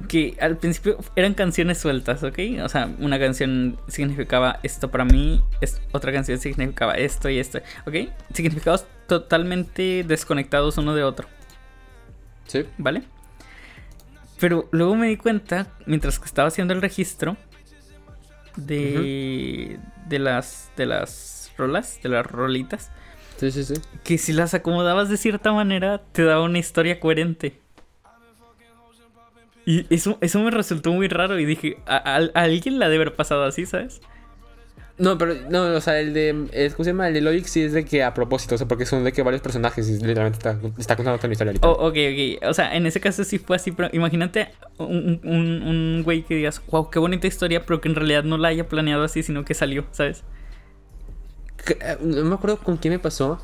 Que 0.08 0.36
al 0.40 0.56
principio 0.56 0.98
eran 1.14 1.34
canciones 1.34 1.78
sueltas, 1.78 2.22
¿ok? 2.22 2.38
O 2.64 2.68
sea, 2.68 2.90
una 2.98 3.18
canción 3.18 3.78
significaba 3.88 4.58
esto 4.62 4.90
para 4.90 5.04
mí, 5.04 5.44
otra 5.92 6.12
canción 6.12 6.38
significaba 6.38 6.94
esto 6.94 7.28
y 7.28 7.38
esto, 7.38 7.60
¿ok? 7.86 8.08
Significados 8.32 8.86
totalmente 9.06 10.04
desconectados 10.06 10.78
uno 10.78 10.94
de 10.94 11.04
otro. 11.04 11.28
Sí. 12.46 12.64
¿Vale? 12.78 13.02
Pero 14.40 14.68
luego 14.72 14.96
me 14.96 15.06
di 15.06 15.16
cuenta, 15.16 15.68
mientras 15.86 16.18
que 16.18 16.24
estaba 16.24 16.48
haciendo 16.48 16.74
el 16.74 16.82
registro 16.82 17.36
de, 18.56 19.78
de 20.08 20.18
las 20.18 20.70
de 20.76 20.86
las 20.86 21.52
rolas, 21.56 22.00
de 22.02 22.08
las 22.08 22.26
rolitas, 22.26 22.90
sí, 23.36 23.50
sí, 23.50 23.64
sí. 23.64 23.74
que 24.04 24.18
si 24.18 24.32
las 24.32 24.54
acomodabas 24.54 25.08
de 25.08 25.16
cierta 25.16 25.52
manera 25.52 26.02
te 26.12 26.24
daba 26.24 26.42
una 26.42 26.58
historia 26.58 27.00
coherente. 27.00 27.60
Y 29.64 29.86
eso, 29.94 30.18
eso 30.20 30.40
me 30.40 30.50
resultó 30.50 30.92
muy 30.92 31.06
raro 31.06 31.38
y 31.38 31.44
dije, 31.44 31.78
a, 31.86 32.16
alguien 32.34 32.80
la 32.80 32.88
debe 32.88 33.04
haber 33.04 33.14
pasado 33.14 33.44
así, 33.44 33.64
¿sabes? 33.64 34.00
No, 35.02 35.18
pero 35.18 35.34
no, 35.50 35.64
o 35.64 35.80
sea, 35.80 35.98
el 35.98 36.14
de. 36.14 36.70
¿Cómo 36.76 36.84
se 36.84 36.90
llama? 36.90 37.08
El 37.08 37.14
de 37.14 37.22
Logic 37.22 37.44
sí 37.44 37.60
es 37.60 37.72
de 37.72 37.84
que 37.84 38.04
a 38.04 38.14
propósito, 38.14 38.54
o 38.54 38.58
sea, 38.58 38.68
porque 38.68 38.86
son 38.86 39.02
de 39.02 39.12
que 39.12 39.20
varios 39.22 39.42
personajes 39.42 39.88
y 39.88 39.94
literalmente 39.94 40.38
está, 40.38 40.56
está 40.78 40.94
contando 40.94 41.16
otra 41.16 41.32
historia. 41.32 41.54
Oh, 41.62 41.88
ok, 41.88 41.96
ok. 42.12 42.48
O 42.48 42.54
sea, 42.54 42.76
en 42.76 42.86
ese 42.86 43.00
caso 43.00 43.24
sí 43.24 43.40
fue 43.40 43.56
así, 43.56 43.72
pero 43.72 43.88
imagínate 43.92 44.50
un, 44.78 45.20
un, 45.24 45.62
un 45.64 46.02
güey 46.04 46.22
que 46.22 46.36
digas, 46.36 46.62
wow, 46.70 46.88
qué 46.88 47.00
bonita 47.00 47.26
historia, 47.26 47.66
pero 47.66 47.80
que 47.80 47.88
en 47.88 47.96
realidad 47.96 48.22
no 48.22 48.38
la 48.38 48.46
haya 48.46 48.68
planeado 48.68 49.02
así, 49.02 49.24
sino 49.24 49.44
que 49.44 49.54
salió, 49.54 49.86
¿sabes? 49.90 50.22
Eh, 51.68 51.96
no 52.00 52.24
me 52.24 52.36
acuerdo 52.36 52.58
con 52.58 52.76
quién 52.76 52.92
me 52.92 53.00
pasó. 53.00 53.40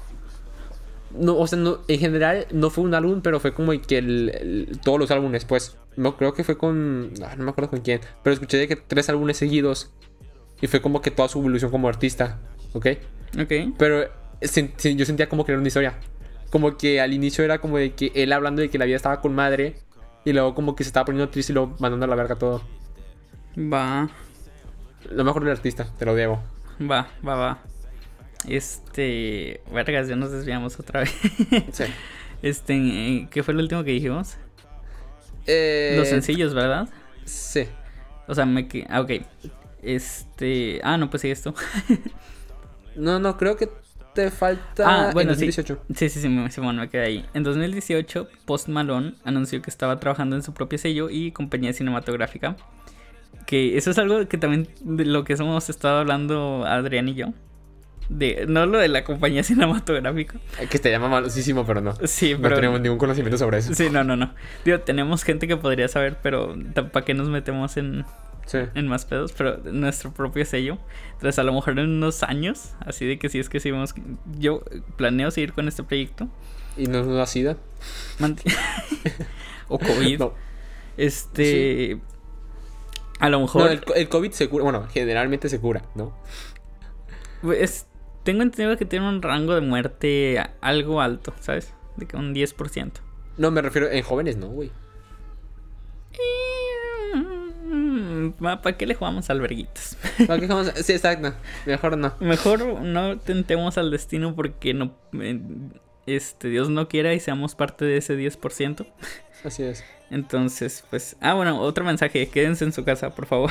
No, 1.10 1.36
o 1.38 1.46
sea, 1.48 1.58
no, 1.58 1.80
en 1.88 1.98
general 1.98 2.46
no 2.52 2.70
fue 2.70 2.84
un 2.84 2.94
álbum, 2.94 3.20
pero 3.20 3.40
fue 3.40 3.52
como 3.52 3.72
que 3.82 3.98
el, 3.98 4.78
todos 4.84 5.00
los 5.00 5.10
álbumes, 5.10 5.44
pues. 5.44 5.76
No, 5.96 6.16
creo 6.16 6.34
que 6.34 6.44
fue 6.44 6.56
con. 6.56 7.14
Ah, 7.24 7.34
no 7.36 7.42
me 7.42 7.50
acuerdo 7.50 7.70
con 7.70 7.80
quién. 7.80 8.00
Pero 8.22 8.34
escuché 8.34 8.58
de 8.58 8.68
que 8.68 8.76
tres 8.76 9.08
álbumes 9.08 9.38
seguidos. 9.38 9.90
Y 10.60 10.66
fue 10.66 10.80
como 10.80 11.00
que 11.00 11.10
toda 11.10 11.28
su 11.28 11.38
evolución 11.38 11.70
como 11.70 11.88
artista. 11.88 12.38
¿Ok? 12.72 12.86
Ok. 13.40 13.52
Pero 13.78 14.08
yo 14.40 15.04
sentía 15.04 15.28
como 15.28 15.44
que 15.44 15.52
era 15.52 15.58
una 15.58 15.68
historia. 15.68 15.94
Como 16.50 16.76
que 16.76 17.00
al 17.00 17.12
inicio 17.12 17.44
era 17.44 17.58
como 17.58 17.78
de 17.78 17.92
que 17.94 18.10
él 18.14 18.32
hablando 18.32 18.62
de 18.62 18.70
que 18.70 18.78
la 18.78 18.84
vida 18.84 18.96
estaba 18.96 19.20
con 19.20 19.34
madre. 19.34 19.76
Y 20.24 20.32
luego 20.32 20.54
como 20.54 20.74
que 20.74 20.84
se 20.84 20.88
estaba 20.88 21.06
poniendo 21.06 21.30
triste 21.30 21.52
y 21.52 21.54
luego 21.54 21.76
mandando 21.78 22.04
a 22.04 22.08
la 22.08 22.16
verga 22.16 22.36
todo. 22.36 22.62
Va. 23.56 24.08
Lo 25.10 25.24
mejor 25.24 25.44
del 25.44 25.52
artista, 25.52 25.86
te 25.98 26.04
lo 26.04 26.14
debo. 26.14 26.42
Va, 26.80 27.08
va, 27.26 27.34
va. 27.34 27.58
Este. 28.46 29.60
Vergas, 29.72 30.08
ya 30.08 30.16
nos 30.16 30.30
desviamos 30.32 30.78
otra 30.78 31.00
vez. 31.00 31.14
sí. 31.72 31.84
Este, 32.42 33.28
¿qué 33.30 33.42
fue 33.42 33.54
lo 33.54 33.60
último 33.60 33.82
que 33.84 33.90
dijimos? 33.92 34.36
Eh, 35.46 35.94
Los 35.96 36.08
sencillos, 36.08 36.54
¿verdad? 36.54 36.88
Sí. 37.24 37.66
O 38.26 38.34
sea, 38.34 38.46
me 38.46 38.68
que. 38.68 38.86
Ah, 38.88 39.00
ok. 39.00 39.10
Este. 39.82 40.80
Ah, 40.82 40.96
no, 40.96 41.10
pues 41.10 41.22
sí, 41.22 41.30
esto. 41.30 41.54
no, 42.96 43.18
no, 43.18 43.36
creo 43.36 43.56
que 43.56 43.68
te 44.14 44.30
falta. 44.30 45.08
Ah, 45.08 45.10
bueno, 45.12 45.30
2018. 45.30 45.78
Sí, 45.94 46.08
sí, 46.08 46.20
sí, 46.20 46.48
sí, 46.50 46.60
bueno, 46.60 46.80
me 46.80 46.88
quedé 46.88 47.04
ahí. 47.04 47.26
En 47.34 47.44
2018, 47.44 48.28
Post 48.44 48.68
Malone 48.68 49.14
anunció 49.24 49.62
que 49.62 49.70
estaba 49.70 50.00
trabajando 50.00 50.36
en 50.36 50.42
su 50.42 50.52
propio 50.52 50.78
sello 50.78 51.08
y 51.10 51.32
compañía 51.32 51.72
cinematográfica. 51.72 52.56
Que 53.46 53.78
eso 53.78 53.90
es 53.90 53.98
algo 53.98 54.26
que 54.28 54.36
también 54.36 54.68
de 54.80 55.04
lo 55.04 55.24
que 55.24 55.34
hemos 55.34 55.70
estado 55.70 56.00
hablando 56.00 56.64
Adrián 56.66 57.08
y 57.08 57.14
yo. 57.14 57.28
De, 58.08 58.46
no 58.48 58.66
lo 58.66 58.78
de 58.78 58.88
la 58.88 59.04
compañía 59.04 59.42
cinematográfica. 59.44 60.38
Que 60.68 60.78
te 60.78 60.90
llama 60.90 61.08
malísimo, 61.08 61.64
pero 61.64 61.80
no. 61.80 61.94
Sí, 62.04 62.34
pero. 62.34 62.50
No 62.50 62.56
tenemos 62.56 62.80
ningún 62.80 62.98
conocimiento 62.98 63.38
sobre 63.38 63.58
eso. 63.58 63.74
Sí, 63.74 63.88
no, 63.90 64.02
no, 64.02 64.16
no. 64.16 64.34
Digo, 64.64 64.80
tenemos 64.80 65.22
gente 65.22 65.46
que 65.46 65.56
podría 65.56 65.88
saber, 65.88 66.16
pero 66.22 66.56
¿para 66.92 67.04
qué 67.04 67.14
nos 67.14 67.28
metemos 67.28 67.76
en, 67.76 68.04
en 68.54 68.88
más 68.88 69.04
pedos? 69.04 69.32
Pero 69.32 69.58
nuestro 69.72 70.12
propio 70.12 70.44
sello. 70.44 70.78
Entonces, 71.14 71.38
a 71.38 71.42
lo 71.42 71.52
mejor 71.52 71.78
en 71.78 71.90
unos 71.90 72.22
años, 72.22 72.74
así 72.80 73.06
de 73.06 73.18
que 73.18 73.28
si 73.28 73.38
es 73.38 73.48
que 73.48 73.60
seguimos. 73.60 73.94
Yo 74.38 74.62
planeo 74.96 75.30
seguir 75.30 75.52
con 75.52 75.68
este 75.68 75.82
proyecto. 75.82 76.28
¿Y 76.76 76.86
no 76.86 77.04
nos 77.04 77.16
da 77.16 77.26
SIDA? 77.26 77.56
o 79.68 79.78
COVID. 79.78 80.22
Este. 80.96 82.00
A 83.20 83.28
lo 83.28 83.40
mejor. 83.40 83.62
No, 83.62 83.68
el, 83.68 83.82
el, 83.94 84.08
COVID 84.08 84.32
se 84.32 84.48
cura. 84.48 84.64
Bueno, 84.64 84.86
generalmente 84.92 85.48
se 85.48 85.60
cura, 85.60 85.82
¿no? 85.94 86.14
Pues 87.42 87.86
tengo 88.28 88.42
entendido 88.42 88.76
que 88.76 88.84
tiene 88.84 89.08
un 89.08 89.22
rango 89.22 89.54
de 89.54 89.60
muerte 89.60 90.38
algo 90.60 91.00
alto, 91.00 91.32
¿sabes? 91.40 91.72
De 91.96 92.06
que 92.06 92.16
un 92.16 92.34
10%. 92.34 92.92
No, 93.38 93.50
me 93.50 93.62
refiero 93.62 93.90
en 93.90 94.02
jóvenes, 94.02 94.36
no, 94.36 94.48
güey. 94.48 94.70
Mm, 97.64 98.27
¿Para 98.38 98.76
qué 98.76 98.86
le 98.86 98.94
jugamos 98.94 99.30
alberguitas? 99.30 99.96
¿Para 100.26 100.40
qué 100.40 100.46
jugamos? 100.46 100.72
Sí, 100.76 100.92
exacto. 100.92 101.34
Mejor 101.66 101.98
no. 101.98 102.14
Mejor 102.20 102.82
no 102.82 103.18
tentemos 103.18 103.78
al 103.78 103.90
destino 103.90 104.34
porque 104.34 104.74
no. 104.74 104.94
Eh, 105.20 105.40
este, 106.06 106.48
Dios 106.48 106.70
no 106.70 106.88
quiera 106.88 107.12
y 107.14 107.20
seamos 107.20 107.54
parte 107.54 107.84
de 107.84 107.96
ese 107.96 108.16
10%. 108.16 108.86
Así 109.44 109.62
es. 109.62 109.84
Entonces, 110.10 110.84
pues. 110.88 111.16
Ah, 111.20 111.34
bueno, 111.34 111.60
otro 111.60 111.84
mensaje. 111.84 112.28
Quédense 112.28 112.64
en 112.64 112.72
su 112.72 112.84
casa, 112.84 113.10
por 113.10 113.26
favor. 113.26 113.50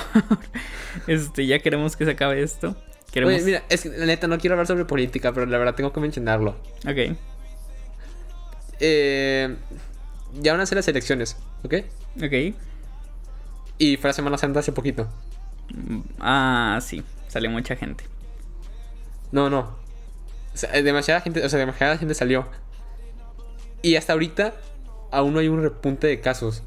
este, 1.08 1.46
ya 1.46 1.60
queremos 1.60 1.96
que 1.96 2.06
se 2.06 2.12
acabe 2.12 2.42
esto. 2.42 2.76
Oye, 3.16 3.42
mira, 3.42 3.64
es 3.70 3.82
que 3.82 3.90
la 3.90 4.06
neta 4.06 4.28
no 4.28 4.38
quiero 4.38 4.54
hablar 4.54 4.68
sobre 4.68 4.86
política, 4.86 5.34
pero 5.34 5.46
la 5.46 5.58
verdad 5.58 5.76
tengo 5.76 5.92
que 5.92 6.00
mencionarlo. 6.00 6.52
Ok. 6.88 7.18
Eh, 8.80 9.56
ya 10.40 10.52
van 10.52 10.62
a 10.62 10.66
ser 10.66 10.76
las 10.76 10.88
elecciones, 10.88 11.38
¿ok? 11.64 11.76
Ok. 12.18 12.56
Y 13.78 13.98
fue 13.98 14.10
la 14.10 14.14
Semana 14.14 14.38
Santa 14.38 14.60
hace 14.60 14.72
poquito. 14.72 15.08
Mm, 15.74 16.00
ah, 16.20 16.80
sí. 16.82 17.04
Salió 17.28 17.50
mucha 17.50 17.76
gente. 17.76 18.06
No, 19.32 19.50
no. 19.50 19.76
O 20.54 20.58
sea, 20.58 20.72
demasiada 20.82 21.22
gente, 21.22 21.46
o 21.46 21.50
sea, 21.50 21.60
demasiada 21.60 21.98
gente 21.98 22.14
salió. 22.14 22.48
Y 23.82 23.96
hasta 23.96 24.14
ahorita 24.14 24.54
aún 25.12 25.34
no 25.34 25.40
hay 25.40 25.48
un 25.48 25.62
repunte 25.62 26.08
de 26.08 26.20
casos. 26.20 26.64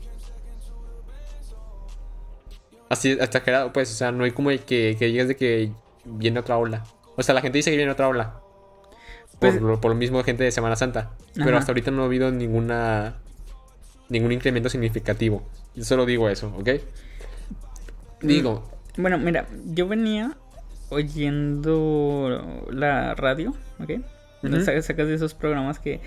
Así, 2.89 3.19
hasta 3.21 3.43
que 3.43 3.71
pues, 3.73 3.91
o 3.93 3.95
sea, 3.95 4.13
no 4.13 4.25
hay 4.25 4.33
como 4.33 4.51
que, 4.51 4.97
que 4.99 5.07
digas 5.07 5.29
de 5.29 5.37
que 5.37 5.73
viene 6.05 6.41
otra 6.41 6.57
ola. 6.57 6.85
O 7.17 7.23
sea, 7.23 7.35
la 7.35 7.41
gente 7.41 7.59
dice 7.59 7.71
que 7.71 7.77
viene 7.77 7.93
otra 7.93 8.09
ola. 8.09 8.41
Por, 9.33 9.39
pues, 9.39 9.61
lo, 9.61 9.81
por 9.81 9.91
lo 9.91 9.97
mismo 9.97 10.23
gente 10.23 10.45
de 10.45 10.51
Semana 10.51 10.77
Santa. 10.77 11.11
Pero 11.35 11.57
hasta 11.57 11.73
ahorita 11.73 11.91
no 11.91 12.03
ha 12.03 12.07
habido 12.07 12.31
ninguna 12.31 13.17
ningún 14.09 14.33
incremento 14.33 14.69
significativo. 14.69 15.43
Yo 15.75 15.85
solo 15.85 16.07
digo 16.07 16.29
eso, 16.29 16.53
¿ok? 16.57 16.69
Digo. 18.23 18.69
Mm, 18.97 19.03
bueno, 19.03 19.19
mira, 19.19 19.47
yo 19.67 19.89
venía 19.89 20.37
oyendo 20.91 22.67
la 22.71 23.15
radio, 23.15 23.55
¿ok? 23.79 23.91
sacas, 24.65 25.07
de 25.07 25.15
esos 25.15 25.35
programas 25.35 25.79
que 25.79 26.01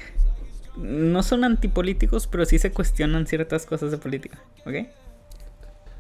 no 0.76 1.21
son 1.23 1.43
antipolíticos, 1.43 2.28
pero 2.28 2.45
sí 2.45 2.58
se 2.60 2.71
cuestionan 2.71 3.28
ciertas 3.28 3.65
cosas 3.65 3.91
de 3.91 3.97
política, 3.97 4.39
¿ok? 4.65 4.88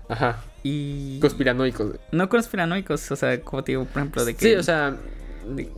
Ajá. 0.09 0.43
Y... 0.63 1.19
Conspiranoicos. 1.19 1.95
No 2.11 2.27
conspiranoicos, 2.27 3.11
o 3.11 3.15
sea, 3.15 3.39
como 3.41 3.63
te 3.63 3.73
digo, 3.73 3.85
por 3.85 4.01
ejemplo, 4.01 4.25
de 4.25 4.35
que... 4.35 4.45
Sí, 4.45 4.55
o 4.55 4.63
sea... 4.63 4.97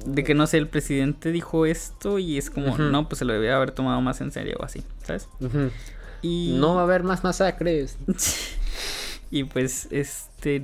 De, 0.05 0.23
que, 0.23 0.35
no 0.35 0.45
sé, 0.45 0.59
el 0.59 0.67
presidente 0.67 1.31
dijo 1.31 1.65
esto 1.65 2.19
y 2.19 2.37
es 2.37 2.51
como, 2.51 2.77
no, 2.77 3.09
pues 3.09 3.17
se 3.17 3.25
lo 3.25 3.33
debía 3.33 3.55
haber 3.55 3.71
tomado 3.71 3.99
más 3.99 4.21
en 4.21 4.31
serio 4.31 4.57
o 4.59 4.63
así, 4.63 4.83
¿sabes? 5.03 5.27
Y... 6.21 6.55
No 6.57 6.75
va 6.75 6.81
a 6.81 6.83
haber 6.83 7.03
más 7.03 7.23
masacres. 7.23 7.97
y 9.31 9.43
pues, 9.43 9.87
este, 9.91 10.61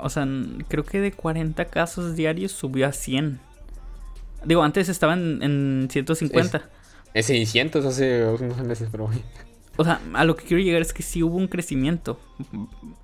o 0.00 0.08
sea, 0.08 0.26
creo 0.68 0.84
que 0.84 1.00
de 1.00 1.12
40 1.12 1.64
casos 1.66 2.16
diarios 2.16 2.52
subió 2.52 2.86
a 2.86 2.92
100. 2.92 3.40
Digo, 4.44 4.62
antes 4.62 4.88
estaba 4.88 5.14
en, 5.14 5.42
en 5.42 5.88
150. 5.90 6.70
Es, 7.14 7.26
600 7.26 7.84
hace 7.84 8.24
unos 8.24 8.58
meses, 8.58 8.88
pero... 8.90 9.10
O 9.76 9.84
sea, 9.84 10.00
a 10.14 10.24
lo 10.24 10.36
que 10.36 10.44
quiero 10.44 10.62
llegar 10.62 10.80
es 10.80 10.92
que 10.92 11.02
sí 11.02 11.22
hubo 11.22 11.36
un 11.36 11.48
crecimiento. 11.48 12.18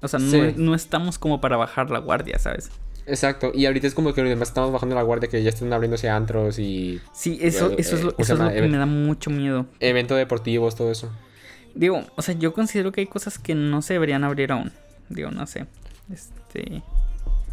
O 0.01 0.09
sea, 0.09 0.19
no, 0.19 0.75
estamos 0.75 1.19
como 1.19 1.41
para 1.41 1.57
bajar 1.57 1.91
la 1.91 1.99
guardia, 1.99 2.39
¿sabes? 2.39 2.71
Exacto, 3.05 3.51
y 3.53 3.67
ahorita 3.67 3.89
es 3.89 3.95
como 3.95 4.15
que 4.15 4.21
además 4.21 4.49
estamos 4.49 4.73
bajando 4.73 4.95
la 4.95 5.03
guardia, 5.03 5.29
que 5.29 5.43
ya 5.43 5.49
están 5.49 5.73
abriéndose 5.73 6.09
antros 6.09 6.59
y... 6.59 7.01
Sí, 7.13 7.39
eso, 7.43 7.73
eso 7.77 7.97
es 7.97 8.03
lo, 8.05 8.11
eh, 8.49 8.55
que 8.55 8.69
me 8.69 8.79
da 8.79 8.87
mucho 8.87 9.29
miedo. 9.29 9.67
Eventos 9.81 10.17
deportivos, 10.17 10.77
todo 10.77 10.91
eso. 10.93 11.11
Digo, 11.75 12.05
o 12.17 12.23
sea, 12.23 12.35
yo 12.35 12.53
considero 12.53 12.93
que 12.93 13.03
hay 13.03 13.07
cosas 13.07 13.39
que 13.39 13.55
no 13.55 13.83
se 13.83 13.95
deberían 13.95 14.25
abrir 14.25 14.53
aún. 14.53 14.73
Digo, 15.09 15.31
no 15.31 15.47
sé. 15.47 15.67
Este... 16.13 16.83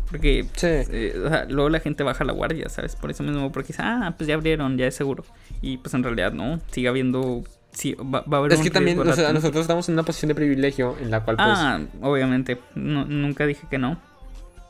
Porque 0.09 0.47
eh, 0.63 1.21
o 1.23 1.29
sea, 1.29 1.45
luego 1.45 1.69
la 1.69 1.79
gente 1.79 2.01
baja 2.01 2.23
la 2.23 2.33
guardia, 2.33 2.67
¿sabes? 2.69 2.95
Por 2.95 3.11
eso 3.11 3.21
mismo, 3.21 3.51
porque 3.51 3.67
dice, 3.67 3.83
ah, 3.85 4.15
pues 4.17 4.27
ya 4.27 4.33
abrieron, 4.33 4.75
ya 4.75 4.87
es 4.87 4.95
seguro. 4.95 5.23
Y 5.61 5.77
pues 5.77 5.93
en 5.93 6.03
realidad 6.03 6.33
no, 6.33 6.59
sigue 6.71 6.87
habiendo 6.87 7.43
sí, 7.71 7.95
va, 7.95 8.23
a 8.27 8.37
haber 8.37 8.53
Es 8.53 8.61
que 8.61 8.71
también, 8.71 8.99
o 8.99 9.13
sea, 9.13 9.31
nosotros 9.33 9.61
estamos 9.61 9.87
en 9.87 9.93
una 9.93 10.03
posición 10.03 10.29
de 10.29 10.35
privilegio 10.35 10.95
en 10.99 11.11
la 11.11 11.23
cual, 11.23 11.37
pues. 11.37 11.47
Ah, 11.49 11.79
obviamente. 12.01 12.59
nunca 12.75 13.45
dije 13.45 13.67
que 13.69 13.77
no. 13.77 13.99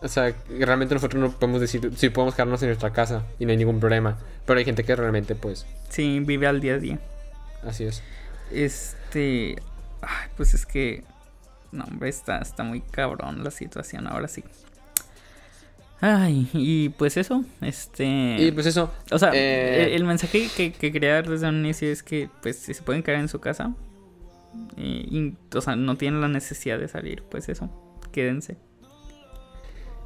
O 0.01 0.07
sea, 0.07 0.33
realmente 0.59 0.93
nosotros 0.93 1.21
no 1.21 1.31
podemos 1.31 1.59
decir, 1.59 1.91
sí 1.95 2.09
podemos 2.09 2.33
quedarnos 2.33 2.61
en 2.61 2.69
nuestra 2.69 2.91
casa 2.91 3.23
y 3.37 3.45
no 3.45 3.51
hay 3.51 3.57
ningún 3.57 3.79
problema. 3.79 4.17
Pero 4.45 4.59
hay 4.59 4.65
gente 4.65 4.83
que 4.83 4.95
realmente, 4.95 5.35
pues. 5.35 5.65
Sí, 5.89 6.19
vive 6.21 6.47
al 6.47 6.61
día 6.61 6.75
a 6.75 6.77
día. 6.77 6.99
Así 7.65 7.83
es. 7.83 8.01
Este. 8.51 9.55
Ay, 10.01 10.29
pues 10.37 10.53
es 10.53 10.65
que. 10.65 11.03
No, 11.71 11.83
hombre, 11.83 12.09
está, 12.09 12.39
está 12.39 12.63
muy 12.63 12.81
cabrón 12.81 13.43
la 13.43 13.51
situación 13.51 14.07
ahora 14.07 14.27
sí. 14.27 14.43
Ay, 16.01 16.49
y 16.53 16.89
pues 16.89 17.17
eso, 17.17 17.43
este... 17.59 18.37
Y 18.39 18.51
pues 18.51 18.65
eso. 18.65 18.89
O 19.11 19.19
sea, 19.19 19.31
eh, 19.33 19.95
el, 19.95 20.05
mensaje 20.05 20.47
que, 20.55 20.71
quería 20.71 21.15
dar 21.15 21.29
desde 21.29 21.49
un 21.49 21.59
inicio 21.59 21.91
es 21.91 22.03
que, 22.03 22.29
pues, 22.41 22.57
si 22.57 22.73
se 22.73 22.83
pueden 22.83 23.03
quedar 23.03 23.19
en 23.19 23.27
su 23.27 23.41
casa, 23.41 23.73
y, 24.77 25.35
o 25.53 25.61
sea, 25.61 25.75
no 25.75 25.97
tienen 25.97 26.21
la 26.21 26.29
necesidad 26.29 26.79
de 26.79 26.87
salir, 26.87 27.23
pues 27.29 27.49
eso, 27.49 27.69
quédense. 28.13 28.57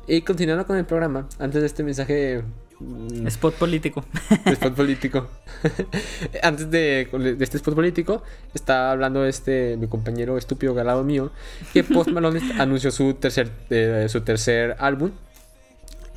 Y 0.08 0.22
continuando 0.22 0.66
con 0.66 0.78
el 0.78 0.86
programa, 0.86 1.30
antes 1.38 1.62
de 1.62 1.68
este 1.68 1.84
mensaje... 1.84 2.44
Mm, 2.84 3.28
spot 3.28 3.56
político. 3.56 4.04
spot 4.46 4.74
político. 4.74 5.28
antes 6.44 6.70
de, 6.70 7.08
este 7.40 7.58
spot 7.58 7.76
político, 7.76 8.24
está 8.54 8.92
hablando 8.92 9.26
este 9.26 9.78
mi 9.78 9.88
compañero 9.88 10.38
estúpido 10.38 10.74
galado 10.74 11.04
mío, 11.04 11.32
que 11.72 11.84
Post 11.84 12.10
Malone 12.12 12.42
anunció 12.60 12.92
su 12.92 13.14
tercer, 13.14 13.52
eh, 13.70 14.08
su 14.10 14.22
tercer 14.22 14.76
álbum 14.80 15.12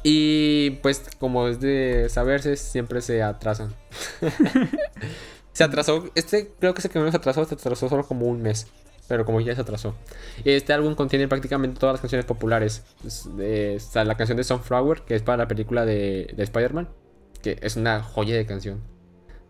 y 0.02 0.70
pues 0.82 1.02
como 1.18 1.48
es 1.48 1.60
de 1.60 2.08
saberse, 2.10 2.56
siempre 2.56 3.00
se 3.00 3.22
atrasan. 3.22 3.74
se 5.52 5.64
atrasó, 5.64 6.10
este 6.14 6.52
creo 6.58 6.74
que 6.74 6.82
se 6.82 6.88
que 6.88 6.98
menos 6.98 7.14
atrasó, 7.14 7.44
se 7.44 7.54
atrasó 7.54 7.88
solo 7.88 8.06
como 8.06 8.26
un 8.26 8.42
mes. 8.42 8.66
Pero 9.08 9.24
como 9.24 9.40
ya 9.40 9.54
se 9.54 9.60
atrasó. 9.60 9.94
Este 10.44 10.72
álbum 10.72 10.94
contiene 10.94 11.28
prácticamente 11.28 11.78
todas 11.78 11.94
las 11.94 12.00
canciones 12.00 12.24
populares. 12.24 12.84
Está 13.38 14.04
la 14.04 14.16
canción 14.16 14.36
de 14.36 14.44
Sunflower, 14.44 15.02
que 15.02 15.14
es 15.14 15.22
para 15.22 15.38
la 15.38 15.48
película 15.48 15.84
de, 15.84 16.32
de 16.36 16.42
Spider-Man. 16.42 16.88
Que 17.42 17.58
es 17.62 17.76
una 17.76 18.02
joya 18.02 18.36
de 18.36 18.46
canción. 18.46 18.80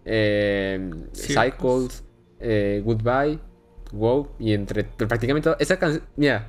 Eh, 0.04 0.90
Cycles, 1.14 2.04
eh, 2.40 2.82
Goodbye, 2.84 3.40
Wow. 3.92 4.28
Y 4.38 4.52
entre 4.52 4.84
prácticamente 4.84 5.50
esa 5.58 5.78
canción. 5.78 6.04
Mira, 6.16 6.48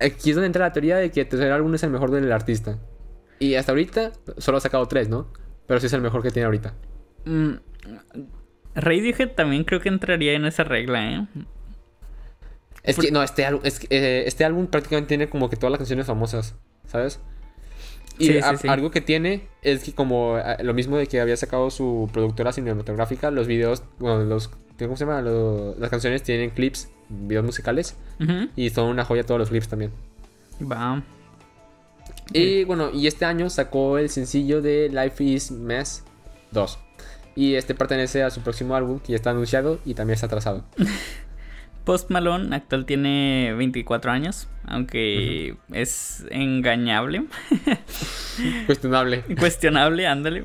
aquí 0.00 0.30
es 0.30 0.36
donde 0.36 0.46
entra 0.46 0.66
la 0.66 0.72
teoría 0.72 0.96
de 0.96 1.10
que 1.10 1.22
el 1.22 1.28
tercer 1.28 1.52
álbum 1.52 1.74
es 1.74 1.82
el 1.82 1.90
mejor 1.90 2.10
del 2.10 2.30
artista. 2.32 2.78
Y 3.38 3.56
hasta 3.56 3.72
ahorita 3.72 4.12
solo 4.38 4.58
ha 4.58 4.60
sacado 4.60 4.86
tres, 4.86 5.08
¿no? 5.08 5.32
Pero 5.66 5.80
sí 5.80 5.86
es 5.86 5.92
el 5.92 6.00
mejor 6.00 6.22
que 6.22 6.30
tiene 6.30 6.46
ahorita. 6.46 6.74
Mm, 7.24 7.54
Radiohead 8.74 9.30
también 9.30 9.64
creo 9.64 9.80
que 9.80 9.88
entraría 9.88 10.34
en 10.34 10.44
esa 10.44 10.64
regla, 10.64 11.12
¿eh? 11.12 11.26
Es 12.84 12.98
que, 12.98 13.10
no, 13.10 13.22
este 13.22 13.44
álbum, 13.46 13.62
eh, 13.64 14.24
este 14.26 14.44
álbum 14.44 14.66
prácticamente 14.66 15.08
tiene 15.08 15.28
como 15.28 15.48
que 15.48 15.56
todas 15.56 15.70
las 15.72 15.78
canciones 15.78 16.06
famosas, 16.06 16.54
¿sabes? 16.86 17.18
Y 18.18 18.38
algo 18.68 18.90
que 18.90 19.00
tiene 19.00 19.48
es 19.62 19.82
que 19.82 19.92
como 19.92 20.38
lo 20.62 20.74
mismo 20.74 20.96
de 20.96 21.06
que 21.06 21.20
había 21.20 21.36
sacado 21.36 21.70
su 21.70 22.08
productora 22.12 22.52
cinematográfica, 22.52 23.30
los 23.30 23.46
videos, 23.48 23.82
bueno, 23.98 24.22
los, 24.24 24.50
¿cómo 24.78 24.96
se 24.96 25.04
llama? 25.04 25.22
las 25.22 25.90
canciones 25.90 26.22
tienen 26.22 26.50
clips 26.50 26.90
videos 27.08 27.44
musicales. 27.44 27.96
Y 28.56 28.70
son 28.70 28.88
una 28.88 29.04
joya 29.04 29.24
todos 29.24 29.38
los 29.38 29.48
clips 29.48 29.68
también. 29.68 29.90
Va. 30.60 31.02
Y 32.32 32.64
bueno, 32.64 32.90
y 32.92 33.06
este 33.06 33.24
año 33.24 33.50
sacó 33.50 33.98
el 33.98 34.08
sencillo 34.08 34.62
de 34.62 34.88
Life 34.88 35.22
is 35.22 35.50
Mess 35.50 36.04
2. 36.52 36.78
Y 37.36 37.54
este 37.54 37.74
pertenece 37.74 38.22
a 38.22 38.30
su 38.30 38.40
próximo 38.40 38.76
álbum 38.76 39.00
que 39.00 39.12
ya 39.12 39.16
está 39.16 39.30
anunciado 39.30 39.80
y 39.84 39.94
también 39.94 40.14
está 40.14 40.26
atrasado. 40.26 40.64
Post 41.84 42.10
Malone 42.10 42.54
actual 42.56 42.86
tiene 42.86 43.54
24 43.56 44.10
años, 44.10 44.48
aunque 44.66 45.56
es 45.72 46.24
engañable. 46.30 47.24
Cuestionable. 48.66 49.22
Cuestionable, 49.38 50.06
ándale. 50.06 50.44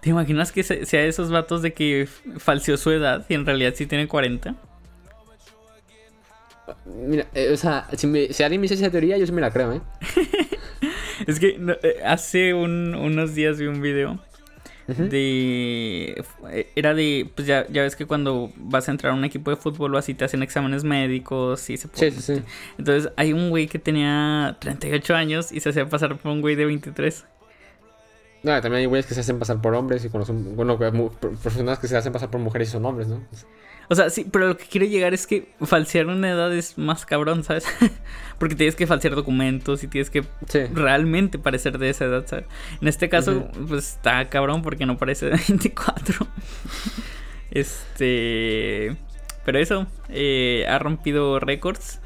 ¿Te 0.00 0.10
imaginas 0.10 0.52
que 0.52 0.62
sea 0.62 1.04
esos 1.04 1.30
vatos 1.30 1.62
de 1.62 1.72
que 1.72 2.06
falseó 2.36 2.76
su 2.76 2.90
edad 2.90 3.24
y 3.28 3.34
en 3.34 3.46
realidad 3.46 3.72
sí 3.74 3.86
tiene 3.86 4.06
40? 4.06 4.54
Mira, 6.86 7.26
eh, 7.34 7.50
o 7.52 7.56
sea, 7.56 7.88
si, 7.96 8.06
alguien 8.42 8.60
me 8.60 8.64
dice 8.64 8.74
esa 8.74 8.90
teoría, 8.90 9.16
yo 9.16 9.26
sí 9.26 9.32
me 9.32 9.40
la 9.40 9.50
creo, 9.50 9.72
¿eh? 9.72 9.80
es 11.26 11.40
que 11.40 11.58
eh, 11.82 11.96
hace 12.04 12.54
unos 12.54 13.34
días 13.34 13.58
vi 13.58 13.66
un 13.66 13.80
video 13.80 14.18
de 14.86 16.24
eh, 16.50 16.72
era 16.76 16.94
de 16.94 17.28
pues 17.34 17.46
ya, 17.46 17.66
ya 17.68 17.82
ves 17.82 17.96
que 17.96 18.06
cuando 18.06 18.52
vas 18.56 18.88
a 18.88 18.92
entrar 18.92 19.12
a 19.12 19.16
un 19.16 19.24
equipo 19.24 19.50
de 19.50 19.56
fútbol 19.56 19.94
o 19.94 19.98
así 19.98 20.14
te 20.14 20.24
hacen 20.24 20.42
exámenes 20.42 20.84
médicos 20.84 21.70
y 21.70 21.76
se 21.76 21.88
sí, 21.92 22.10
sí, 22.10 22.20
sí. 22.20 22.42
entonces 22.78 23.10
hay 23.16 23.32
un 23.32 23.50
güey 23.50 23.66
que 23.66 23.78
tenía 23.78 24.56
38 24.60 25.14
años 25.14 25.52
y 25.52 25.60
se 25.60 25.70
hacía 25.70 25.88
pasar 25.88 26.18
por 26.18 26.32
un 26.32 26.40
güey 26.40 26.54
de 26.54 26.66
23 26.66 27.24
no, 28.44 28.60
también 28.60 28.80
hay 28.80 28.86
güeyes 28.86 29.06
que 29.06 29.14
se 29.14 29.20
hacen 29.20 29.38
pasar 29.38 29.62
por 29.62 29.74
hombres 29.74 30.04
y 30.04 30.10
conocen, 30.10 30.54
bueno, 30.54 30.78
personas 31.42 31.78
que 31.78 31.88
se 31.88 31.96
hacen 31.96 32.12
pasar 32.12 32.30
por 32.30 32.42
mujeres 32.42 32.68
y 32.68 32.72
son 32.72 32.84
hombres, 32.84 33.08
¿no? 33.08 33.22
O 33.88 33.94
sea, 33.94 34.10
sí, 34.10 34.26
pero 34.30 34.48
lo 34.48 34.56
que 34.56 34.64
quiero 34.64 34.86
llegar 34.86 35.14
es 35.14 35.26
que 35.26 35.48
falsear 35.62 36.06
una 36.06 36.30
edad 36.30 36.54
es 36.54 36.78
más 36.78 37.04
cabrón, 37.06 37.44
¿sabes? 37.44 37.66
Porque 38.38 38.54
tienes 38.54 38.76
que 38.76 38.86
falsear 38.86 39.14
documentos 39.14 39.84
y 39.84 39.88
tienes 39.88 40.10
que 40.10 40.24
realmente 40.72 41.38
parecer 41.38 41.78
de 41.78 41.90
esa 41.90 42.06
edad, 42.06 42.26
¿sabes? 42.26 42.46
En 42.80 42.88
este 42.88 43.08
caso, 43.08 43.48
pues 43.68 43.94
está 43.94 44.28
cabrón 44.28 44.62
porque 44.62 44.86
no 44.86 44.98
parece 44.98 45.26
de 45.26 45.32
24. 45.48 46.26
este. 47.50 48.96
Pero 49.44 49.58
eso, 49.58 49.86
eh, 50.08 50.66
ha 50.68 50.78
rompido 50.78 51.38
récords. 51.38 52.00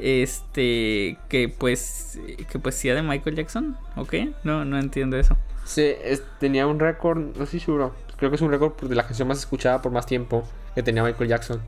Este, 0.00 1.18
que 1.28 1.50
pues, 1.50 2.18
que 2.50 2.58
poesía 2.58 2.94
de 2.94 3.02
Michael 3.02 3.36
Jackson, 3.36 3.76
¿ok? 3.96 4.14
No, 4.44 4.64
no 4.64 4.78
entiendo 4.78 5.18
eso. 5.18 5.36
Sí, 5.64 5.94
tenía 6.38 6.66
un 6.66 6.80
récord, 6.80 7.36
no 7.36 7.44
estoy 7.44 7.60
seguro, 7.60 7.94
creo 8.20 8.30
que 8.30 8.36
es 8.36 8.42
un 8.42 8.50
récord 8.50 8.74
de 8.80 8.94
la 8.94 9.04
canción 9.04 9.26
más 9.26 9.38
escuchada 9.38 9.82
por 9.82 9.90
más 9.90 10.06
tiempo 10.06 10.44
que 10.74 10.82
tenía 10.84 11.02
Michael 11.02 11.28
Jackson. 11.28 11.60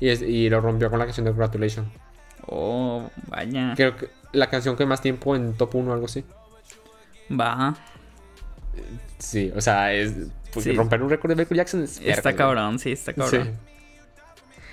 Y, 0.00 0.08
y 0.08 0.48
lo 0.48 0.60
rompió 0.60 0.88
con 0.88 0.98
la 0.98 1.04
canción 1.04 1.24
de 1.24 1.32
Congratulations. 1.32 1.88
Oh, 2.46 3.10
vaya. 3.26 3.74
Creo 3.76 3.96
que 3.96 4.08
la 4.32 4.48
canción 4.48 4.76
que 4.76 4.86
más 4.86 5.02
tiempo 5.02 5.34
en 5.34 5.54
top 5.54 5.74
1 5.74 5.90
o 5.90 5.92
algo 5.92 6.06
así. 6.06 6.24
Va. 7.28 7.76
Sí, 9.18 9.52
o 9.54 9.60
sea, 9.60 9.92
es. 9.92 10.14
romper 10.76 11.02
un 11.02 11.10
récord 11.10 11.30
de 11.30 11.36
Michael 11.36 11.58
Jackson 11.58 11.82
es. 11.82 12.00
Está 12.00 12.34
cabrón, 12.34 12.78
sí, 12.78 12.92
está 12.92 13.12
cabrón. 13.12 13.58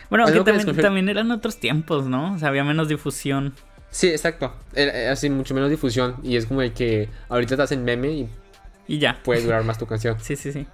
Bueno, 0.10 0.26
aunque 0.26 0.44
también, 0.44 0.78
también, 0.78 1.10
eran 1.10 1.32
otros 1.32 1.58
tiempos, 1.60 2.06
¿no? 2.06 2.36
O 2.36 2.38
sea, 2.38 2.50
había 2.50 2.64
menos 2.64 2.88
difusión. 2.88 3.56
Sí, 3.90 4.10
exacto. 4.10 4.54
Era, 4.76 5.12
así, 5.12 5.32
mucho 5.32 5.56
menos 5.56 5.72
difusión. 5.72 6.18
Y 6.22 6.36
es 6.36 6.46
como 6.46 6.62
de 6.62 6.72
que 6.72 7.10
ahorita 7.30 7.58
te 7.58 7.64
hacen 7.64 7.84
meme 7.84 8.12
y. 8.12 8.30
Y 8.88 9.00
ya. 9.00 9.20
Puede 9.24 9.42
durar 9.42 9.64
más 9.64 9.80
tu 9.80 9.88
canción. 9.88 10.18
sí, 10.22 10.36
sí, 10.36 10.52
sí. 10.52 10.68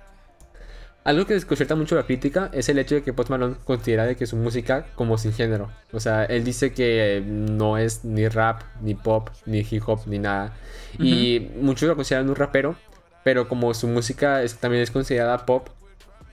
Algo 1.03 1.25
que 1.25 1.33
desconcierta 1.33 1.75
mucho 1.75 1.95
la 1.95 2.03
crítica 2.03 2.51
es 2.53 2.69
el 2.69 2.77
hecho 2.77 2.93
de 2.93 3.01
que 3.01 3.11
Post 3.11 3.31
Malone 3.31 3.55
considera 3.63 4.05
de 4.05 4.15
que 4.15 4.27
su 4.27 4.35
música 4.35 4.85
como 4.93 5.17
sin 5.17 5.33
género. 5.33 5.71
O 5.91 5.99
sea, 5.99 6.25
él 6.25 6.43
dice 6.43 6.73
que 6.73 7.23
no 7.25 7.79
es 7.79 8.05
ni 8.05 8.27
rap, 8.27 8.61
ni 8.81 8.93
pop, 8.93 9.29
ni 9.47 9.65
hip 9.67 9.81
hop, 9.87 10.01
ni 10.05 10.19
nada. 10.19 10.53
Y 10.99 11.49
muchos 11.59 11.89
lo 11.89 11.95
consideran 11.95 12.29
un 12.29 12.35
rapero, 12.35 12.75
pero 13.23 13.47
como 13.47 13.73
su 13.73 13.87
música 13.87 14.41
también 14.59 14.83
es 14.83 14.91
considerada 14.91 15.45
pop, 15.45 15.69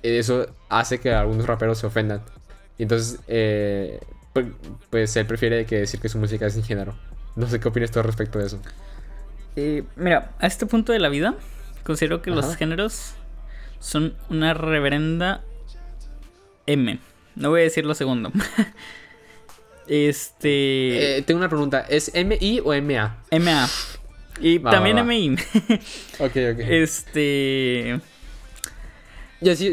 eso 0.03 0.47
hace 0.69 1.01
que 1.01 1.13
algunos 1.15 1.47
raperos 1.47 1.79
se 1.79 1.87
ofendan. 1.87 2.21
Y 2.77 2.83
entonces, 2.83 3.21
eh, 3.27 4.01
pues, 4.35 4.47
pues, 4.91 5.17
él 5.17 5.27
prefiere 5.27 5.65
que 5.65 5.81
decir 5.81 5.99
que 5.99 6.11
su 6.11 6.19
música 6.19 6.47
es 6.47 6.53
sin 6.53 6.63
género. 6.63 6.95
No 7.37 7.49
sé 7.49 7.59
qué 7.59 7.69
opinas 7.69 7.91
tú 7.91 8.03
respecto 8.03 8.39
de 8.39 8.47
eso. 8.47 8.61
Eh, 9.57 9.85
mira, 9.97 10.33
a 10.39 10.47
este 10.47 10.67
punto 10.67 10.93
de 10.93 10.99
la 10.99 11.09
vida, 11.09 11.37
considero 11.85 12.21
que 12.21 12.31
los 12.31 12.55
géneros 12.57 13.15
son 13.81 14.15
una 14.31 14.55
reverenda 14.55 15.45
M. 16.67 16.99
No 17.37 17.51
voy 17.51 17.61
a 17.61 17.65
decir 17.65 17.87
lo 17.87 17.95
segundo. 17.95 18.33
este. 19.87 21.19
Eh, 21.19 21.23
tengo 21.23 21.39
una 21.39 21.49
pregunta. 21.49 21.87
¿Es 21.89 22.13
MI 22.15 22.61
o 22.65 22.75
MA? 22.83 23.17
MA. 23.33 23.69
Y 24.41 24.59
también 24.59 25.05
MI. 25.07 25.35
ok, 26.19 26.37
ok. 26.53 26.59
Este. 26.59 28.01
Y 29.41 29.51
así, 29.51 29.67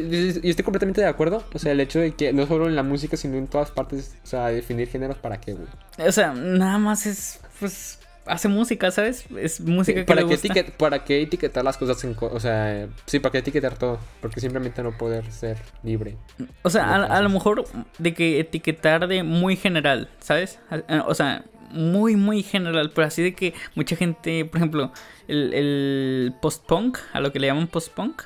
yo 0.44 0.50
estoy 0.50 0.64
completamente 0.64 1.02
de 1.02 1.08
acuerdo. 1.08 1.44
O 1.54 1.60
sea, 1.60 1.72
el 1.72 1.80
hecho 1.80 2.00
de 2.00 2.12
que 2.12 2.32
no 2.34 2.46
solo 2.46 2.68
en 2.68 2.76
la 2.76 2.84
música, 2.84 3.18
sino 3.18 3.38
en 3.38 3.48
todas 3.48 3.72
partes, 3.72 4.16
o 4.24 4.28
sea, 4.28 4.48
definir 4.48 4.88
géneros 4.88 5.18
para 5.18 5.42
qué, 5.42 5.54
güey. 5.54 5.68
O 6.08 6.12
sea, 6.12 6.34
nada 6.34 6.78
más 6.78 7.08
es, 7.08 7.40
pues, 7.60 8.00
hace 8.26 8.48
música, 8.48 8.92
¿sabes? 8.92 9.26
Es 9.38 9.62
música 9.62 10.02
que 10.02 10.06
¿Para 10.06 10.22
le 10.22 10.28
gusta. 10.28 10.54
¿Para 10.78 11.04
qué 11.04 11.22
etiquetar 11.22 11.64
las 11.64 11.78
cosas? 11.78 12.04
En, 12.04 12.16
o 12.20 12.40
sea, 12.40 12.88
sí, 13.06 13.20
¿para 13.20 13.32
qué 13.32 13.38
etiquetar 13.40 13.78
todo? 13.78 14.00
Porque 14.22 14.40
simplemente 14.40 14.82
no 14.84 14.98
poder 14.98 15.32
ser 15.32 15.58
libre. 15.84 16.18
O 16.64 16.70
sea, 16.70 16.96
a, 16.96 17.22
lo 17.22 17.30
mejor 17.30 17.66
de 17.98 18.14
que 18.14 18.40
etiquetar 18.40 19.08
de 19.08 19.24
muy 19.24 19.56
general, 19.56 20.10
¿sabes? 20.20 20.60
O 21.08 21.14
sea, 21.14 21.46
muy, 21.72 22.16
muy 22.16 22.44
general, 22.44 22.92
pero 22.94 23.08
así 23.08 23.22
de 23.22 23.34
que 23.34 23.54
mucha 23.76 23.96
gente, 23.96 24.46
por 24.46 24.58
ejemplo, 24.58 24.92
el, 25.28 25.54
el 25.54 26.34
post-punk, 26.42 26.98
a 27.14 27.20
lo 27.20 27.32
que 27.32 27.40
le 27.40 27.48
llaman 27.48 27.68
post-punk, 27.68 28.24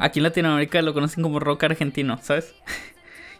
aquí 0.00 0.18
en 0.18 0.24
Latinoamérica 0.24 0.82
lo 0.82 0.92
conocen 0.92 1.22
como 1.22 1.40
rock 1.40 1.64
argentino, 1.64 2.18
¿sabes? 2.22 2.54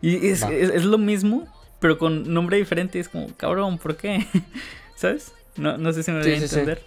Y 0.03 0.29
es, 0.29 0.43
es 0.45 0.87
lo 0.87 0.97
mismo, 0.97 1.47
pero 1.79 1.99
con 1.99 2.33
nombre 2.33 2.57
diferente. 2.57 2.99
Es 2.99 3.11
como, 3.11 3.27
cabrón, 3.37 3.77
¿por 3.77 3.99
qué? 3.99 4.27
¿Sabes? 4.95 5.35
No, 5.57 5.77
no 5.79 5.93
sé 5.93 6.03
si 6.03 6.11
me 6.11 6.21
voy 6.21 6.33
a 6.33 6.37
entender. 6.37 6.83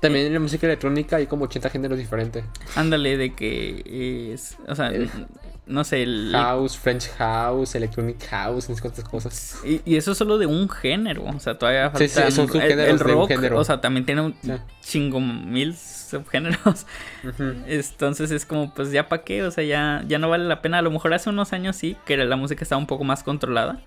También 0.00 0.26
en 0.26 0.34
la 0.34 0.40
música 0.40 0.66
electrónica 0.66 1.16
hay 1.16 1.26
como 1.26 1.46
80 1.46 1.70
géneros 1.70 1.96
diferentes. 1.96 2.44
Ándale, 2.76 3.16
de 3.16 3.34
que 3.34 4.30
es. 4.34 4.56
O 4.68 4.74
sea, 4.74 4.92
no 5.66 5.82
sé. 5.82 6.02
El, 6.02 6.30
house, 6.32 6.76
French 6.76 7.08
House, 7.16 7.74
Electronic 7.74 8.22
House, 8.28 8.68
no 8.68 8.74
sé 8.74 8.82
cuántas 8.82 9.04
cosas. 9.04 9.60
Y, 9.64 9.80
y, 9.86 9.96
eso 9.96 10.12
es 10.12 10.18
solo 10.18 10.36
de 10.36 10.44
un 10.44 10.68
género. 10.68 11.24
O 11.24 11.40
sea, 11.40 11.58
todavía 11.58 11.90
falta. 11.90 12.06
Sí, 12.06 12.08
sí, 12.08 12.32
son 12.32 12.48
subgéneros 12.48 12.86
el, 12.86 12.98
rock, 12.98 13.28
género. 13.28 13.58
O 13.58 13.64
sea, 13.64 13.80
también 13.80 14.04
tiene 14.04 14.20
un 14.20 14.36
chingo 14.82 15.20
mil 15.20 15.74
subgéneros. 15.74 16.84
Entonces 17.66 18.30
es 18.30 18.44
como, 18.44 18.74
pues 18.74 18.92
ya 18.92 19.08
para 19.08 19.24
qué. 19.24 19.42
O 19.42 19.50
sea, 19.50 19.64
ya, 19.64 20.04
ya 20.06 20.18
no 20.18 20.28
vale 20.28 20.44
la 20.44 20.60
pena. 20.60 20.78
A 20.78 20.82
lo 20.82 20.90
mejor 20.90 21.14
hace 21.14 21.30
unos 21.30 21.54
años 21.54 21.76
sí, 21.76 21.96
que 22.04 22.18
la 22.18 22.36
música 22.36 22.62
estaba 22.62 22.78
un 22.78 22.86
poco 22.86 23.04
más 23.04 23.22
controlada. 23.22 23.80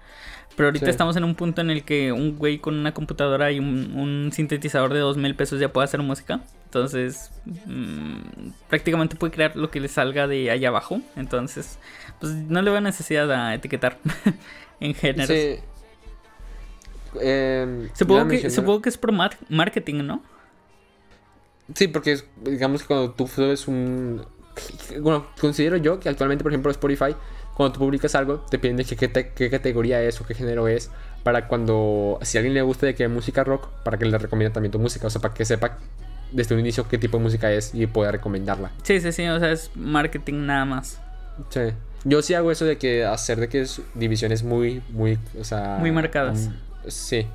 Pero 0.57 0.69
ahorita 0.69 0.89
estamos 0.89 1.15
en 1.15 1.23
un 1.23 1.35
punto 1.35 1.61
en 1.61 1.69
el 1.69 1.83
que 1.83 2.11
un 2.11 2.35
güey 2.35 2.57
con 2.57 2.73
una 2.73 2.91
computadora 2.91 3.51
y 3.51 3.59
un, 3.59 4.31
sintetizador 4.33 4.91
de 4.91 4.99
dos 4.99 5.15
mil 5.15 5.35
pesos 5.35 5.59
ya 5.59 5.71
puede 5.71 5.85
hacer 5.85 6.01
música. 6.01 6.41
Entonces, 6.65 7.31
mm, 7.45 8.49
prácticamente 8.67 9.15
puede 9.15 9.31
crear 9.31 9.55
lo 9.55 9.69
que 9.69 9.79
le 9.79 9.87
salga 9.87 10.27
de 10.27 10.49
allá 10.49 10.69
abajo. 10.69 10.99
Entonces, 11.15 11.77
pues 12.19 12.33
no 12.33 12.59
le 12.63 12.71
veo 12.71 12.81
necesidad 12.81 13.31
a 13.31 13.53
etiquetar 13.53 13.99
en 14.79 14.95
géneros. 14.95 15.27
Sí. 15.27 15.59
Em, 17.21 17.89
supongo, 17.93 18.27
que, 18.27 18.49
supongo 18.49 18.81
que 18.81 18.89
es 18.89 18.97
por 18.97 19.13
marketing, 19.13 20.05
¿no? 20.05 20.23
Sí, 21.75 21.87
porque 21.87 22.17
digamos 22.41 22.81
que 22.81 22.87
cuando 22.87 23.11
tú 23.11 23.27
subes 23.27 23.67
un... 23.67 24.25
Bueno, 24.99 25.27
considero 25.39 25.77
yo 25.77 25.99
que 25.99 26.09
actualmente, 26.09 26.43
por 26.43 26.51
ejemplo, 26.51 26.71
Spotify 26.71 27.15
cuando 27.57 27.73
tú 27.73 27.79
publicas 27.79 28.13
algo, 28.13 28.45
te 28.51 28.59
piden 28.59 28.77
de 28.77 28.85
qué, 28.85 29.49
categoría 29.49 29.99
es 30.03 30.21
o 30.21 30.25
qué 30.27 30.35
género 30.35 30.67
es, 30.67 30.91
para 31.23 31.47
cuando, 31.47 32.19
si 32.21 32.37
a 32.37 32.39
alguien 32.39 32.53
le 32.53 32.61
gusta 32.61 32.85
de 32.85 32.93
que 32.93 33.07
música 33.07 33.43
rock, 33.43 33.67
para 33.83 33.97
que 33.97 34.05
le 34.05 34.15
recomiende 34.15 34.53
también 34.53 34.71
tu 34.71 34.77
música, 34.77 35.07
o 35.07 35.09
sea, 35.09 35.19
para 35.19 35.33
que 35.33 35.43
sepa 35.43 35.79
desde 36.31 36.53
un 36.53 36.61
inicio 36.61 36.87
qué 36.87 36.99
tipo 36.99 37.17
de 37.17 37.23
música 37.23 37.51
es 37.51 37.73
y 37.73 37.87
pueda 37.87 38.11
recomendarla. 38.11 38.69
Sí, 38.83 39.01
sí, 39.01 39.11
sí, 39.11 39.27
o 39.27 39.39
sea, 39.39 39.51
es 39.51 39.71
marketing 39.73 40.45
nada 40.45 40.65
más. 40.65 41.01
Sí. 41.49 41.61
Yo 42.03 42.21
sí 42.21 42.35
hago 42.35 42.51
eso 42.51 42.63
de 42.63 42.77
que 42.77 43.03
hacer 43.05 43.39
de 43.39 43.49
que 43.49 43.61
es 43.61 43.81
divisiones 43.95 44.43
muy, 44.43 44.83
muy, 44.89 45.17
o 45.39 45.43
sea... 45.43 45.77
Muy 45.79 45.91
marcadas. 45.91 46.51
sí. 46.85 47.25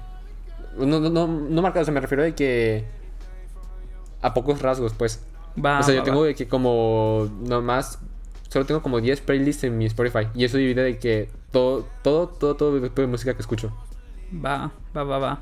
No, 0.79 1.01
no, 1.01 1.11
no, 1.11 1.27
no 1.27 1.63
marcadas, 1.63 1.83
o 1.83 1.87
sea, 1.87 1.95
me 1.95 2.01
refiero 2.01 2.23
de 2.23 2.37
que... 2.37 2.85
A 4.21 4.33
pocos 4.35 4.63
rasgos, 4.63 4.95
pues. 4.95 5.21
Va, 5.63 5.81
o 5.81 5.83
sea, 5.83 5.97
yo 5.97 6.05
tengo 6.05 6.23
de 6.23 6.37
que 6.37 6.47
como 6.47 7.29
nomás 7.43 7.99
solo 8.53 8.67
tengo 8.67 8.83
como 8.83 9.01
10 9.01 9.23
playlists 9.23 9.65
en 9.65 9.79
mi 9.79 9.87
Spotify. 9.87 10.29
Y 10.35 10.45
eso 10.45 10.59
divide 10.59 10.83
de 10.83 10.99
que 10.99 11.31
todo, 11.51 11.89
todo, 12.03 12.29
todo, 12.29 12.55
todo 12.55 12.77
el 12.77 12.83
tipo 12.83 13.01
de 13.01 13.07
música 13.07 13.33
que 13.33 13.41
escucho. 13.41 13.75
Va, 14.45 14.71
va, 14.95 15.05
va, 15.05 15.19
va. 15.19 15.41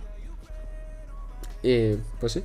Eh, 1.64 1.98
pues 2.20 2.34
sí. 2.34 2.44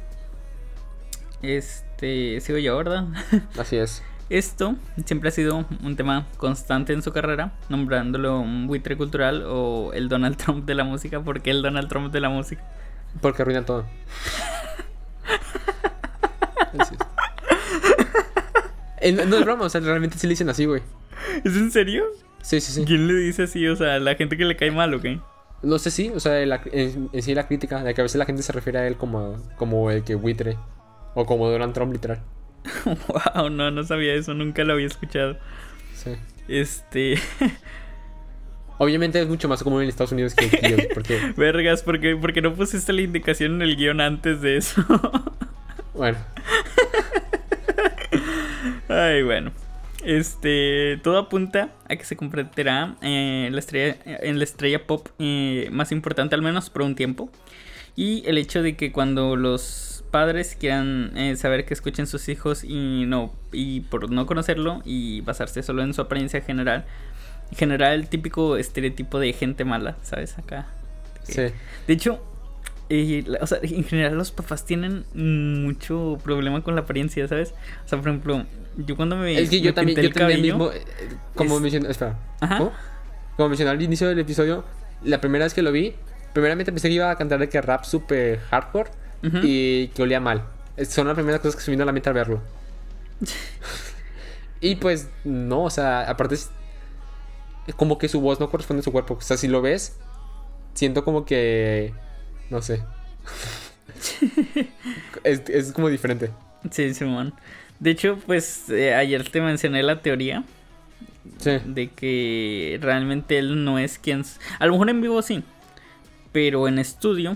Este, 1.43 2.41
sigo 2.41 2.57
yo, 2.57 2.75
¿verdad? 2.77 3.05
Así 3.59 3.77
es. 3.77 4.01
Esto 4.31 4.75
siempre 5.05 5.29
ha 5.29 5.31
sido 5.31 5.65
un 5.83 5.95
tema 5.95 6.25
constante 6.37 6.93
en 6.93 7.03
su 7.03 7.13
carrera, 7.13 7.53
nombrándolo 7.69 8.39
un 8.39 8.65
buitre 8.65 8.97
cultural 8.97 9.43
o 9.47 9.93
el 9.93 10.09
Donald 10.09 10.35
Trump 10.35 10.65
de 10.65 10.73
la 10.73 10.83
música. 10.83 11.21
¿Por 11.21 11.43
qué 11.43 11.51
el 11.51 11.61
Donald 11.61 11.89
Trump 11.89 12.11
de 12.11 12.21
la 12.21 12.29
música? 12.29 12.63
Porque 13.21 13.43
arruina 13.43 13.63
todo. 13.63 13.85
no 19.01 19.37
es 19.37 19.45
broma, 19.45 19.65
o 19.65 19.69
sea, 19.69 19.81
realmente 19.81 20.17
sí 20.17 20.27
le 20.27 20.31
dicen 20.31 20.49
así, 20.49 20.65
güey. 20.65 20.81
¿Es 21.43 21.55
en 21.55 21.71
serio? 21.71 22.05
Sí, 22.41 22.61
sí, 22.61 22.71
sí. 22.71 22.85
¿Quién 22.85 23.07
le 23.07 23.15
dice 23.15 23.43
así? 23.43 23.67
O 23.67 23.75
sea, 23.75 23.99
la 23.99 24.15
gente 24.15 24.37
que 24.37 24.45
le 24.45 24.55
cae 24.55 24.71
mal, 24.71 24.93
¿o 24.93 25.01
qué? 25.01 25.19
No 25.63 25.79
sé 25.79 25.89
si, 25.89 26.09
o 26.09 26.19
sea, 26.19 26.41
en, 26.41 27.09
sí 27.21 27.33
la 27.33 27.47
crítica, 27.47 27.83
de 27.83 27.93
que 27.93 28.01
a 28.01 28.03
veces 28.03 28.19
la 28.19 28.25
gente 28.25 28.43
se 28.43 28.51
refiere 28.51 28.79
a 28.79 28.87
él 28.87 28.97
como, 28.97 29.37
como 29.57 29.89
el 29.89 30.03
que 30.03 30.15
buitre. 30.15 30.57
O 31.15 31.25
como 31.25 31.49
Donald 31.49 31.73
Trump, 31.73 31.93
literal. 31.93 32.21
wow, 32.85 33.49
no, 33.49 33.71
no 33.71 33.83
sabía 33.83 34.13
eso, 34.13 34.33
nunca 34.33 34.63
lo 34.63 34.73
había 34.73 34.87
escuchado. 34.87 35.37
Sí. 35.93 36.11
Este. 36.47 37.15
Obviamente 38.77 39.21
es 39.21 39.27
mucho 39.27 39.47
más 39.47 39.63
común 39.63 39.81
en 39.81 39.89
Estados 39.89 40.11
Unidos 40.11 40.35
que 40.35 40.45
aquí. 40.45 40.87
Porque... 40.93 41.33
Vergas, 41.37 41.81
porque, 41.81 42.15
porque 42.15 42.41
no 42.41 42.53
pusiste 42.53 42.91
la 42.91 43.01
indicación 43.01 43.55
en 43.55 43.61
el 43.61 43.77
guion 43.77 44.01
antes 44.01 44.41
de 44.41 44.57
eso. 44.57 44.83
bueno. 45.93 46.17
Ay, 48.89 49.23
bueno. 49.23 49.51
Este, 50.03 50.99
todo 51.03 51.17
apunta 51.17 51.69
a 51.89 51.95
que 51.95 52.05
se 52.05 52.15
convertirá 52.15 52.95
eh, 53.01 53.49
la 53.51 53.59
estrella, 53.59 53.97
en 54.05 54.37
la 54.37 54.43
estrella 54.43 54.85
pop 54.85 55.07
eh, 55.17 55.69
más 55.71 55.91
importante, 55.91 56.35
al 56.35 56.41
menos 56.41 56.69
por 56.69 56.83
un 56.83 56.95
tiempo. 56.95 57.29
Y 57.95 58.23
el 58.27 58.37
hecho 58.37 58.61
de 58.61 58.75
que 58.75 58.91
cuando 58.91 59.35
los 59.35 60.03
padres 60.11 60.55
quieran 60.59 61.11
eh, 61.15 61.35
saber 61.35 61.65
que 61.65 61.73
escuchen 61.73 62.07
sus 62.07 62.29
hijos 62.29 62.63
y 62.63 63.05
no 63.05 63.33
y 63.51 63.81
por 63.81 64.11
no 64.11 64.25
conocerlo 64.25 64.81
y 64.85 65.21
basarse 65.21 65.63
solo 65.63 65.81
en 65.81 65.93
su 65.93 66.01
apariencia 66.01 66.41
general, 66.41 66.85
generar 67.55 67.93
el 67.93 68.07
típico 68.07 68.57
estereotipo 68.57 69.19
de 69.19 69.33
gente 69.33 69.65
mala, 69.65 69.97
¿sabes? 70.03 70.37
Acá. 70.37 70.67
Sí. 71.23 71.41
De 71.87 71.93
hecho, 71.93 72.21
o 73.41 73.47
sea, 73.47 73.59
en 73.61 73.83
general 73.83 74.15
los 74.15 74.31
papás 74.31 74.65
tienen 74.65 75.05
mucho 75.13 76.19
problema 76.23 76.63
con 76.63 76.75
la 76.75 76.81
apariencia, 76.81 77.27
¿sabes? 77.27 77.53
O 77.85 77.87
sea, 77.87 77.99
por 77.99 78.09
ejemplo, 78.09 78.45
yo 78.77 78.95
cuando 78.95 79.15
me. 79.15 79.39
Es 79.39 79.49
que 79.49 79.61
yo 79.61 79.73
también, 79.73 79.99
yo 80.01 80.11
también 80.11 80.41
mismo. 80.41 80.71
Eh, 80.71 80.83
como 81.33 81.59
mencioné. 81.59 81.89
Espera. 81.89 82.17
Como 83.37 83.49
mencioné 83.49 83.71
al 83.71 83.81
inicio 83.81 84.07
del 84.07 84.19
episodio, 84.19 84.63
la 85.03 85.19
primera 85.19 85.45
vez 85.45 85.53
que 85.53 85.61
lo 85.61 85.71
vi, 85.71 85.95
primeramente 86.33 86.71
pensé 86.71 86.89
que 86.89 86.95
iba 86.95 87.09
a 87.09 87.15
cantar 87.15 87.39
de 87.39 87.49
que 87.49 87.61
rap 87.61 87.83
super 87.83 88.39
hardcore 88.39 88.91
y 89.43 89.87
que 89.89 90.03
olía 90.03 90.19
mal. 90.19 90.43
Son 90.87 91.07
las 91.07 91.15
primeras 91.15 91.41
cosas 91.41 91.55
que 91.55 91.63
se 91.63 91.71
vino 91.71 91.83
a 91.83 91.85
la 91.85 91.91
mente 91.91 92.09
al 92.09 92.15
verlo. 92.15 92.41
y 94.61 94.75
pues, 94.75 95.09
no, 95.23 95.63
o 95.63 95.69
sea, 95.69 96.01
aparte 96.09 96.35
es 96.35 96.49
como 97.75 97.97
que 97.97 98.07
su 98.07 98.21
voz 98.21 98.39
no 98.39 98.49
corresponde 98.49 98.81
a 98.81 98.83
su 98.83 98.91
cuerpo. 98.91 99.15
O 99.15 99.21
sea, 99.21 99.37
si 99.37 99.47
lo 99.47 99.61
ves, 99.61 99.97
siento 100.73 101.03
como 101.03 101.25
que. 101.25 101.93
No 102.49 102.61
sé. 102.61 102.83
es, 105.23 105.41
es, 105.49 105.71
como 105.71 105.89
diferente. 105.89 106.31
Sí, 106.71 106.93
Simón. 106.93 107.33
De 107.79 107.91
hecho, 107.91 108.17
pues 108.25 108.69
eh, 108.69 108.93
ayer 108.93 109.27
te 109.29 109.41
mencioné 109.41 109.83
la 109.83 110.01
teoría. 110.01 110.43
De 111.65 111.89
que 111.89 112.77
realmente 112.81 113.37
él 113.37 113.63
no 113.63 113.79
es 113.79 113.97
quien. 113.97 114.23
A 114.59 114.65
lo 114.67 114.73
mejor 114.73 114.89
en 114.89 115.01
vivo 115.01 115.21
sí. 115.21 115.43
Pero 116.31 116.67
en 116.67 116.79
estudio, 116.79 117.35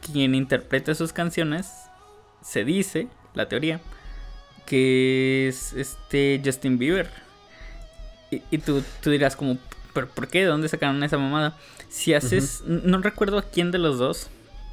quien 0.00 0.34
interpreta 0.34 0.94
sus 0.94 1.12
canciones, 1.12 1.70
se 2.42 2.64
dice, 2.64 3.08
la 3.34 3.48
teoría, 3.48 3.80
que 4.66 5.48
es 5.48 5.72
este 5.72 6.40
Justin 6.44 6.78
Bieber. 6.78 7.10
Y, 8.50 8.58
tú, 8.58 8.82
tú, 9.00 9.10
dirás 9.10 9.36
como, 9.36 9.58
¿pero 9.94 10.08
por 10.08 10.28
qué? 10.28 10.40
¿De 10.40 10.46
dónde 10.46 10.68
sacaron 10.68 11.02
esa 11.02 11.16
mamada? 11.16 11.56
Si 11.88 12.12
haces, 12.12 12.64
no 12.66 12.98
recuerdo 12.98 13.38
a 13.38 13.42
quién 13.42 13.70
de 13.70 13.78
los 13.78 13.98
dos, 13.98 14.28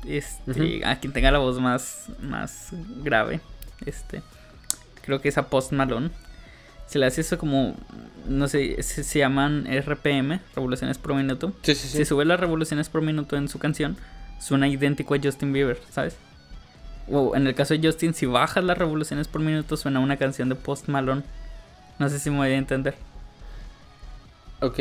este, 0.05 0.83
a 0.83 0.99
quien 0.99 1.13
tenga 1.13 1.31
la 1.31 1.37
voz 1.37 1.59
más, 1.61 2.07
más 2.21 2.69
grave, 3.03 3.39
este, 3.85 4.21
creo 5.03 5.21
que 5.21 5.29
es 5.29 5.37
a 5.37 5.47
Post 5.47 5.71
Malone. 5.71 6.09
Se 6.87 6.99
le 6.99 7.05
hace 7.05 7.21
eso 7.21 7.37
como, 7.37 7.77
no 8.27 8.49
sé, 8.49 8.83
se, 8.83 9.19
llaman 9.19 9.65
RPM, 9.65 10.41
revoluciones 10.55 10.97
por 10.97 11.13
minuto. 11.13 11.53
Sí, 11.61 11.73
sí, 11.73 11.87
sí. 11.87 11.97
Si 11.99 12.05
sube 12.05 12.25
las 12.25 12.37
revoluciones 12.37 12.89
por 12.89 13.01
minuto 13.01 13.37
en 13.37 13.47
su 13.47 13.59
canción, 13.59 13.95
suena 14.41 14.67
idéntico 14.67 15.13
a 15.13 15.19
Justin 15.23 15.53
Bieber, 15.53 15.79
¿sabes? 15.89 16.17
O 17.09 17.35
en 17.35 17.47
el 17.47 17.55
caso 17.55 17.73
de 17.73 17.87
Justin, 17.87 18.13
si 18.13 18.25
bajas 18.25 18.63
las 18.63 18.77
revoluciones 18.77 19.29
por 19.29 19.39
minuto, 19.41 19.77
suena 19.77 20.01
una 20.01 20.17
canción 20.17 20.49
de 20.49 20.55
Post 20.55 20.89
Malone. 20.89 21.23
No 21.97 22.09
sé 22.09 22.19
si 22.19 22.29
me 22.29 22.37
voy 22.37 22.49
a 22.49 22.57
entender. 22.57 22.95
Ok. 24.59 24.79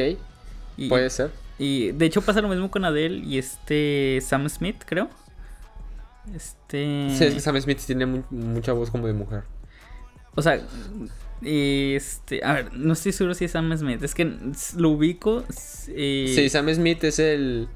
Puede 0.89 1.11
ser. 1.11 1.31
Y 1.59 1.93
de 1.93 2.07
hecho 2.07 2.23
pasa 2.23 2.41
lo 2.41 2.49
mismo 2.49 2.71
con 2.71 2.85
Adele 2.85 3.19
y 3.19 3.39
este 3.39 4.21
Sam 4.23 4.49
Smith, 4.49 4.83
creo. 4.87 5.11
Este. 6.35 7.09
Sí, 7.17 7.25
es 7.25 7.35
que 7.35 7.41
Sam 7.41 7.61
Smith 7.61 7.79
tiene 7.85 8.07
mucha 8.31 8.73
voz 8.73 8.91
como 8.91 9.07
de 9.07 9.13
mujer. 9.13 9.43
O 10.35 10.43
sea, 10.43 10.61
este. 11.43 12.45
A 12.45 12.55
ver, 12.55 12.73
no 12.75 12.93
estoy 12.93 13.13
seguro 13.13 13.35
si 13.35 13.47
es 13.47 13.51
Sam 13.51 13.77
Smith. 13.77 14.03
Es 14.03 14.15
que 14.15 14.33
lo 14.77 14.91
ubico. 14.91 15.45
Eh, 15.89 16.33
sí, 16.35 16.49
Sam 16.49 16.73
Smith 16.75 17.05
es 17.05 17.19
el. 17.19 17.69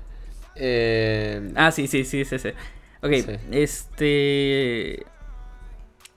Eh... 0.56 1.52
Ah, 1.56 1.72
sí, 1.72 1.86
sí, 1.88 2.04
sí, 2.04 2.20
es 2.20 2.32
ese. 2.32 2.54
Ok, 3.02 3.12
este. 3.50 5.04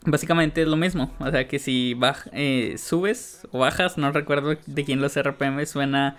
Básicamente 0.05 0.61
es 0.61 0.67
lo 0.67 0.77
mismo. 0.77 1.13
O 1.19 1.29
sea 1.31 1.47
que 1.47 1.59
si 1.59 1.99
eh, 2.31 2.75
subes 2.77 3.45
o 3.51 3.59
bajas, 3.59 3.97
no 3.97 4.11
recuerdo 4.11 4.55
de 4.65 4.85
quién 4.85 5.01
los 5.01 5.19
RPM 5.21 5.65
suena 5.65 6.15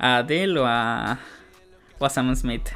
a 0.00 0.18
Adele 0.18 0.58
o 0.58 0.66
a, 0.66 1.20
o 1.98 2.06
a 2.06 2.10
Sam 2.10 2.34
Smith. 2.34 2.68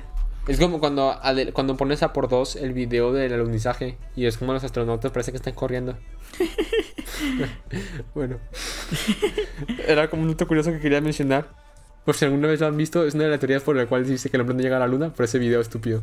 Es 0.46 0.58
como 0.60 0.78
cuando, 0.78 1.18
cuando 1.54 1.76
pones 1.76 2.02
a 2.02 2.12
por 2.12 2.28
dos 2.28 2.54
el 2.54 2.74
video 2.74 3.12
del 3.12 3.32
alunizaje 3.32 3.96
y 4.14 4.26
es 4.26 4.36
como 4.36 4.52
los 4.52 4.62
astronautas 4.62 5.10
parece 5.10 5.32
que 5.32 5.38
están 5.38 5.54
corriendo. 5.54 5.96
bueno. 8.14 8.38
Era 9.88 10.08
como 10.10 10.22
un 10.22 10.28
dato 10.28 10.46
curioso 10.46 10.70
que 10.70 10.80
quería 10.80 11.00
mencionar. 11.00 11.48
Por 12.04 12.14
si 12.14 12.26
alguna 12.26 12.48
vez 12.48 12.60
lo 12.60 12.66
han 12.66 12.76
visto, 12.76 13.06
es 13.06 13.14
una 13.14 13.24
de 13.24 13.30
las 13.30 13.40
teorías 13.40 13.62
por 13.62 13.74
la 13.74 13.86
cual 13.86 14.06
dice 14.06 14.28
que 14.28 14.36
el 14.36 14.42
hombre 14.42 14.54
no 14.54 14.62
llega 14.62 14.76
a 14.76 14.80
la 14.80 14.86
luna 14.86 15.10
por 15.14 15.24
ese 15.24 15.38
video 15.38 15.62
estúpido. 15.62 16.02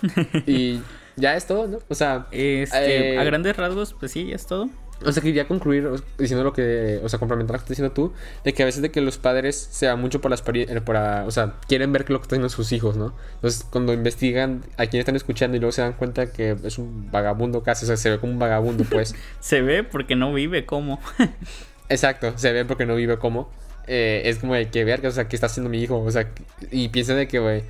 y 0.46 0.80
ya 1.16 1.34
es 1.34 1.48
todo, 1.48 1.66
¿no? 1.66 1.78
O 1.88 1.94
sea, 1.96 2.28
este, 2.30 3.18
a 3.18 3.22
eh, 3.22 3.24
grandes 3.24 3.56
rasgos, 3.56 3.94
pues 3.98 4.12
sí, 4.12 4.28
ya 4.28 4.36
es 4.36 4.46
todo. 4.46 4.70
O 5.04 5.12
sea, 5.12 5.22
quería 5.22 5.48
concluir 5.48 5.88
diciendo 6.18 6.44
lo 6.44 6.52
que, 6.52 7.00
o 7.02 7.08
sea, 7.08 7.18
complementar 7.18 7.54
lo 7.54 7.58
que 7.58 7.62
estás 7.62 7.76
diciendo 7.76 7.94
tú, 7.94 8.12
de 8.44 8.52
que 8.52 8.62
a 8.62 8.66
veces 8.66 8.82
de 8.82 8.90
que 8.90 9.00
los 9.00 9.16
padres 9.16 9.56
se 9.56 9.86
van 9.86 10.00
mucho 10.00 10.20
por 10.20 10.30
la 10.30 10.34
experiencia, 10.34 10.82
o 11.26 11.30
sea, 11.30 11.54
quieren 11.66 11.92
ver 11.92 12.08
lo 12.10 12.18
que 12.18 12.24
están 12.24 12.36
haciendo 12.36 12.48
sus 12.50 12.72
hijos, 12.72 12.96
¿no? 12.96 13.14
Entonces, 13.36 13.66
cuando 13.70 13.92
investigan 13.92 14.62
a 14.76 14.86
quién 14.86 15.00
están 15.00 15.16
escuchando 15.16 15.56
y 15.56 15.60
luego 15.60 15.72
se 15.72 15.82
dan 15.82 15.94
cuenta 15.94 16.32
que 16.32 16.56
es 16.64 16.78
un 16.78 17.10
vagabundo 17.10 17.62
casi, 17.62 17.84
o 17.84 17.86
sea, 17.86 17.96
se 17.96 18.10
ve 18.10 18.18
como 18.18 18.32
un 18.32 18.38
vagabundo, 18.38 18.84
pues. 18.84 19.14
se 19.40 19.62
ve 19.62 19.84
porque 19.84 20.16
no 20.16 20.34
vive 20.34 20.66
como. 20.66 21.00
Exacto, 21.88 22.36
se 22.36 22.52
ve 22.52 22.64
porque 22.64 22.84
no 22.84 22.94
vive 22.94 23.18
como. 23.18 23.50
Eh, 23.86 24.22
es 24.26 24.38
como 24.38 24.54
de 24.54 24.68
que 24.68 24.84
ver, 24.84 25.04
o 25.06 25.10
sea, 25.10 25.28
¿qué 25.28 25.36
está 25.36 25.46
haciendo 25.46 25.70
mi 25.70 25.82
hijo? 25.82 25.98
O 25.98 26.10
sea, 26.10 26.30
y 26.70 26.90
piensa 26.90 27.14
de 27.14 27.26
que, 27.26 27.38
güey, 27.38 27.64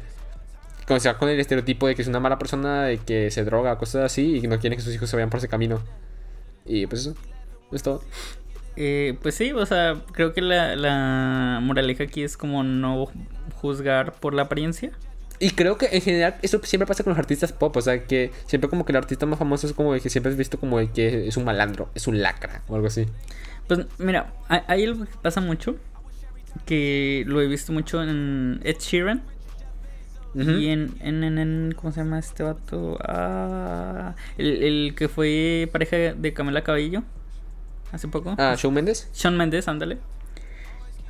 como 0.86 0.98
se 0.98 1.08
va 1.08 1.16
con 1.16 1.28
el 1.28 1.38
estereotipo 1.38 1.86
de 1.86 1.94
que 1.94 2.02
es 2.02 2.08
una 2.08 2.18
mala 2.18 2.38
persona, 2.38 2.82
de 2.82 2.98
que 2.98 3.30
se 3.30 3.44
droga, 3.44 3.78
cosas 3.78 4.04
así, 4.04 4.40
y 4.42 4.48
no 4.48 4.58
quieren 4.58 4.76
que 4.76 4.84
sus 4.84 4.92
hijos 4.92 5.08
se 5.08 5.16
vayan 5.16 5.30
por 5.30 5.38
ese 5.38 5.48
camino. 5.48 5.80
Y 6.64 6.86
pues 6.86 7.02
eso, 7.02 7.14
es 7.72 7.82
todo. 7.82 8.02
Eh, 8.76 9.18
pues 9.20 9.34
sí, 9.34 9.52
o 9.52 9.66
sea, 9.66 10.02
creo 10.12 10.32
que 10.32 10.40
la, 10.40 10.76
la 10.76 11.60
moraleja 11.62 12.04
aquí 12.04 12.22
es 12.22 12.36
como 12.36 12.62
no 12.62 13.08
juzgar 13.60 14.14
por 14.14 14.34
la 14.34 14.42
apariencia. 14.42 14.92
Y 15.42 15.50
creo 15.52 15.78
que 15.78 15.88
en 15.90 16.02
general 16.02 16.36
eso 16.42 16.60
siempre 16.62 16.86
pasa 16.86 17.02
con 17.02 17.12
los 17.12 17.18
artistas 17.18 17.52
pop, 17.52 17.74
o 17.74 17.80
sea, 17.80 18.04
que 18.04 18.30
siempre 18.46 18.68
como 18.68 18.84
que 18.84 18.92
el 18.92 18.96
artista 18.96 19.24
más 19.24 19.38
famoso 19.38 19.66
es 19.66 19.72
como 19.72 19.94
de 19.94 20.00
que 20.00 20.10
siempre 20.10 20.30
es 20.30 20.36
visto 20.36 20.60
como 20.60 20.78
de 20.78 20.90
que 20.90 21.26
es 21.26 21.36
un 21.38 21.44
malandro, 21.44 21.88
es 21.94 22.06
un 22.06 22.20
lacra 22.20 22.62
o 22.68 22.74
algo 22.74 22.88
así. 22.88 23.06
Pues 23.66 23.86
mira, 23.98 24.34
hay 24.48 24.84
algo 24.84 25.06
que 25.06 25.16
pasa 25.22 25.40
mucho, 25.40 25.76
que 26.66 27.24
lo 27.26 27.40
he 27.40 27.46
visto 27.46 27.72
mucho 27.72 28.02
en 28.02 28.60
Ed 28.64 28.76
Sheeran. 28.78 29.22
Y 30.34 30.68
en, 30.68 30.94
en, 31.00 31.24
en, 31.24 31.72
¿Cómo 31.74 31.92
se 31.92 32.00
llama 32.00 32.18
este 32.18 32.42
vato? 32.44 32.98
Ah, 33.02 34.14
el, 34.38 34.62
el, 34.62 34.94
que 34.94 35.08
fue 35.08 35.68
pareja 35.72 35.96
de 35.96 36.32
Camila 36.32 36.62
Cabello. 36.62 37.02
Hace 37.92 38.06
poco. 38.08 38.36
Ah, 38.38 38.54
Shawn 38.56 38.74
Mendes. 38.74 39.10
Shawn 39.14 39.36
Mendes, 39.36 39.66
ándale. 39.66 39.98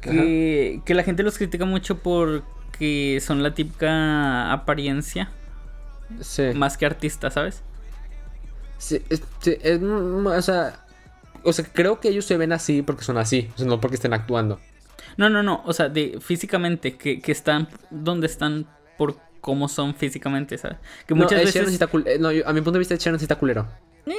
Que, 0.01 0.81
que 0.87 0.95
la 0.95 1.03
gente 1.03 1.23
los 1.23 1.37
critica 1.37 1.66
mucho 1.66 1.99
porque 1.99 3.21
son 3.21 3.43
la 3.43 3.53
típica 3.53 4.51
apariencia. 4.53 5.31
Sí. 6.21 6.45
Más 6.55 6.79
que 6.79 6.87
artista, 6.87 7.31
¿sabes? 7.31 7.62
Sí, 8.79 9.03
es, 9.11 9.23
es, 9.45 9.83
o 9.83 10.43
sea, 10.43 10.87
o 11.45 11.53
sea, 11.53 11.66
creo 11.71 12.01
que 12.01 12.09
ellos 12.09 12.25
se 12.25 12.39
ven 12.39 12.53
así 12.53 12.81
porque 12.81 13.05
son 13.05 13.18
así, 13.18 13.51
no 13.59 13.79
porque 13.79 13.97
estén 13.97 14.14
actuando. 14.14 14.59
No, 15.18 15.29
no, 15.29 15.43
no, 15.43 15.62
o 15.66 15.73
sea, 15.75 15.91
de 15.91 16.18
físicamente, 16.21 16.97
que, 16.97 17.21
que 17.21 17.33
están 17.33 17.68
donde 17.91 18.27
están 18.27 18.66
por 19.01 19.16
cómo 19.40 19.66
son 19.66 19.94
físicamente, 19.94 20.59
¿sabes? 20.59 20.76
Que 21.07 21.14
muchas 21.14 21.42
veces... 21.42 21.80
Eh, 22.05 22.18
no, 22.20 22.28
a 22.28 22.53
mi 22.53 22.61
punto 22.61 22.72
de 22.72 22.80
vista, 22.80 22.96
Sharon 22.96 23.18
sí 23.18 23.24
está 23.24 23.36
culero. 23.36 23.66
Eh, 24.05 24.12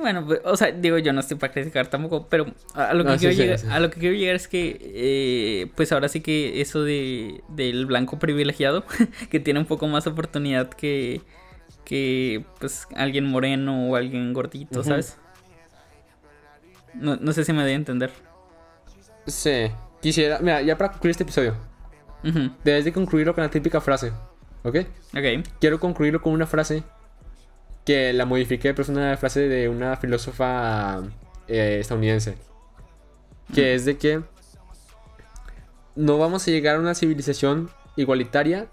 bueno, 0.00 0.26
pues, 0.26 0.40
o 0.44 0.56
sea, 0.56 0.72
digo, 0.72 0.98
yo 0.98 1.12
no 1.12 1.20
estoy 1.20 1.36
para 1.36 1.52
criticar 1.52 1.86
tampoco, 1.86 2.26
pero 2.28 2.46
a 2.74 2.92
lo 2.94 3.04
que, 3.04 3.16
quiero, 3.16 3.32
llegar, 3.32 3.60
a 3.70 3.78
lo 3.78 3.90
que 3.90 4.00
quiero 4.00 4.16
llegar 4.16 4.34
es 4.34 4.48
que, 4.48 4.76
eh, 4.82 5.70
pues 5.76 5.92
ahora 5.92 6.08
sí 6.08 6.20
que 6.20 6.60
eso 6.60 6.82
de, 6.82 7.44
del 7.46 7.86
blanco 7.86 8.18
privilegiado, 8.18 8.84
que 9.30 9.38
tiene 9.38 9.60
un 9.60 9.66
poco 9.66 9.86
más 9.86 10.04
oportunidad 10.08 10.68
que, 10.68 11.20
que 11.84 12.44
pues, 12.58 12.88
alguien 12.96 13.26
moreno 13.26 13.86
o 13.88 13.94
alguien 13.94 14.32
gordito, 14.32 14.82
¿sabes? 14.82 15.16
No, 16.92 17.14
no 17.14 17.32
sé 17.32 17.44
si 17.44 17.52
me 17.52 17.62
doy 17.62 17.70
a 17.70 17.76
entender. 17.76 18.10
Sí, 19.28 19.70
quisiera, 20.02 20.40
mira, 20.40 20.60
ya 20.60 20.76
para 20.76 20.90
concluir 20.90 21.12
este 21.12 21.22
episodio, 21.22 21.54
debes 22.64 22.84
de 22.84 22.92
concluirlo 22.92 23.34
con 23.34 23.44
la 23.44 23.50
típica 23.50 23.80
frase, 23.80 24.12
¿ok? 24.62 24.76
Ok. 25.12 25.46
Quiero 25.60 25.78
concluirlo 25.78 26.22
con 26.22 26.32
una 26.32 26.46
frase 26.46 26.82
que 27.84 28.12
la 28.12 28.24
modifiqué, 28.24 28.72
pero 28.72 28.82
es 28.82 28.88
una 28.88 29.16
frase 29.16 29.48
de 29.48 29.68
una 29.68 29.96
filósofa 29.96 31.02
eh, 31.48 31.78
estadounidense, 31.80 32.36
que 33.52 33.74
es 33.74 33.84
de 33.84 33.98
que 33.98 34.22
no 35.94 36.18
vamos 36.18 36.48
a 36.48 36.50
llegar 36.50 36.76
a 36.76 36.80
una 36.80 36.94
civilización 36.94 37.70
igualitaria 37.96 38.68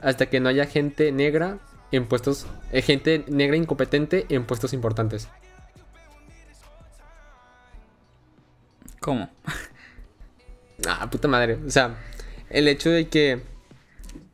hasta 0.00 0.26
que 0.26 0.40
no 0.40 0.48
haya 0.48 0.66
gente 0.66 1.12
negra 1.12 1.58
en 1.92 2.06
puestos, 2.06 2.46
eh, 2.72 2.82
gente 2.82 3.24
negra 3.28 3.56
incompetente 3.56 4.26
en 4.28 4.44
puestos 4.44 4.72
importantes. 4.72 5.28
¿Cómo? 9.00 9.28
Ah, 10.88 11.08
puta 11.08 11.28
madre. 11.28 11.60
O 11.64 11.70
sea, 11.70 11.96
el 12.52 12.68
hecho 12.68 12.90
de 12.90 13.08
que 13.08 13.42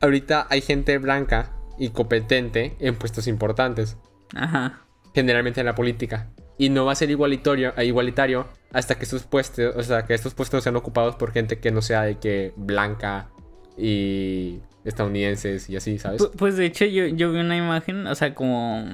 ahorita 0.01 0.47
hay 0.49 0.61
gente 0.61 0.97
blanca 0.97 1.51
y 1.77 1.89
competente 1.89 2.75
en 2.79 2.95
puestos 2.95 3.27
importantes. 3.27 3.97
Ajá. 4.35 4.81
Generalmente 5.13 5.61
en 5.61 5.65
la 5.65 5.75
política. 5.75 6.29
Y 6.57 6.69
no 6.69 6.85
va 6.85 6.91
a 6.91 6.95
ser 6.95 7.09
igualitario, 7.09 7.73
igualitario 7.81 8.47
hasta 8.73 8.95
que 8.95 9.05
estos 9.05 9.23
puestos, 9.23 9.75
o 9.75 9.83
sea, 9.83 10.05
que 10.05 10.13
estos 10.13 10.33
puestos 10.33 10.63
sean 10.63 10.75
ocupados 10.75 11.15
por 11.15 11.31
gente 11.31 11.59
que 11.59 11.71
no 11.71 11.81
sea 11.81 12.03
de 12.03 12.17
que 12.17 12.53
blanca 12.57 13.29
y 13.77 14.59
estadounidenses 14.83 15.69
y 15.69 15.77
así, 15.77 15.97
¿sabes? 15.97 16.21
Pues 16.37 16.57
de 16.57 16.65
hecho 16.65 16.85
yo, 16.85 17.07
yo 17.07 17.31
vi 17.31 17.39
una 17.39 17.57
imagen, 17.57 18.07
o 18.07 18.15
sea, 18.15 18.35
como... 18.35 18.85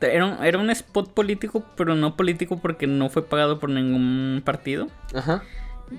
Era 0.00 0.26
un, 0.26 0.44
era 0.44 0.58
un 0.58 0.68
spot 0.70 1.14
político, 1.14 1.64
pero 1.76 1.94
no 1.94 2.16
político 2.16 2.58
porque 2.58 2.88
no 2.88 3.08
fue 3.08 3.24
pagado 3.24 3.60
por 3.60 3.70
ningún 3.70 4.42
partido. 4.44 4.88
Ajá. 5.14 5.44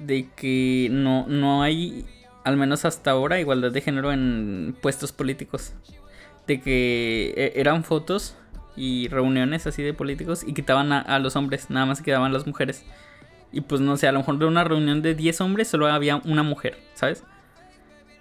De 0.06 0.30
que 0.36 0.90
no, 0.92 1.26
no 1.28 1.64
hay, 1.64 2.06
al 2.44 2.58
menos 2.58 2.86
hasta 2.86 3.12
ahora, 3.12 3.40
igualdad 3.40 3.72
de 3.72 3.82
género 3.82 4.12
en 4.12 4.76
puestos 4.82 5.12
políticos. 5.12 5.74
De 6.48 6.62
que 6.62 7.34
e, 7.38 7.60
eran 7.60 7.84
fotos 7.84 8.36
y 8.76 9.08
reuniones 9.08 9.68
así 9.68 9.84
de 9.84 9.94
políticos 9.94 10.44
y 10.46 10.54
quitaban 10.54 10.92
a, 10.92 11.00
a 11.00 11.20
los 11.20 11.36
hombres, 11.36 11.70
nada 11.70 11.86
más 11.86 12.02
quedaban 12.02 12.34
las 12.34 12.48
mujeres. 12.48 12.86
Y 13.52 13.62
pues 13.62 13.82
no 13.82 13.96
sé, 13.98 14.08
a 14.08 14.12
lo 14.12 14.20
mejor 14.20 14.40
de 14.40 14.46
una 14.46 14.64
reunión 14.64 15.02
de 15.02 15.14
10 15.14 15.42
hombres 15.42 15.68
solo 15.68 15.88
había 15.88 16.18
una 16.26 16.42
mujer, 16.42 16.78
¿sabes? 16.96 17.24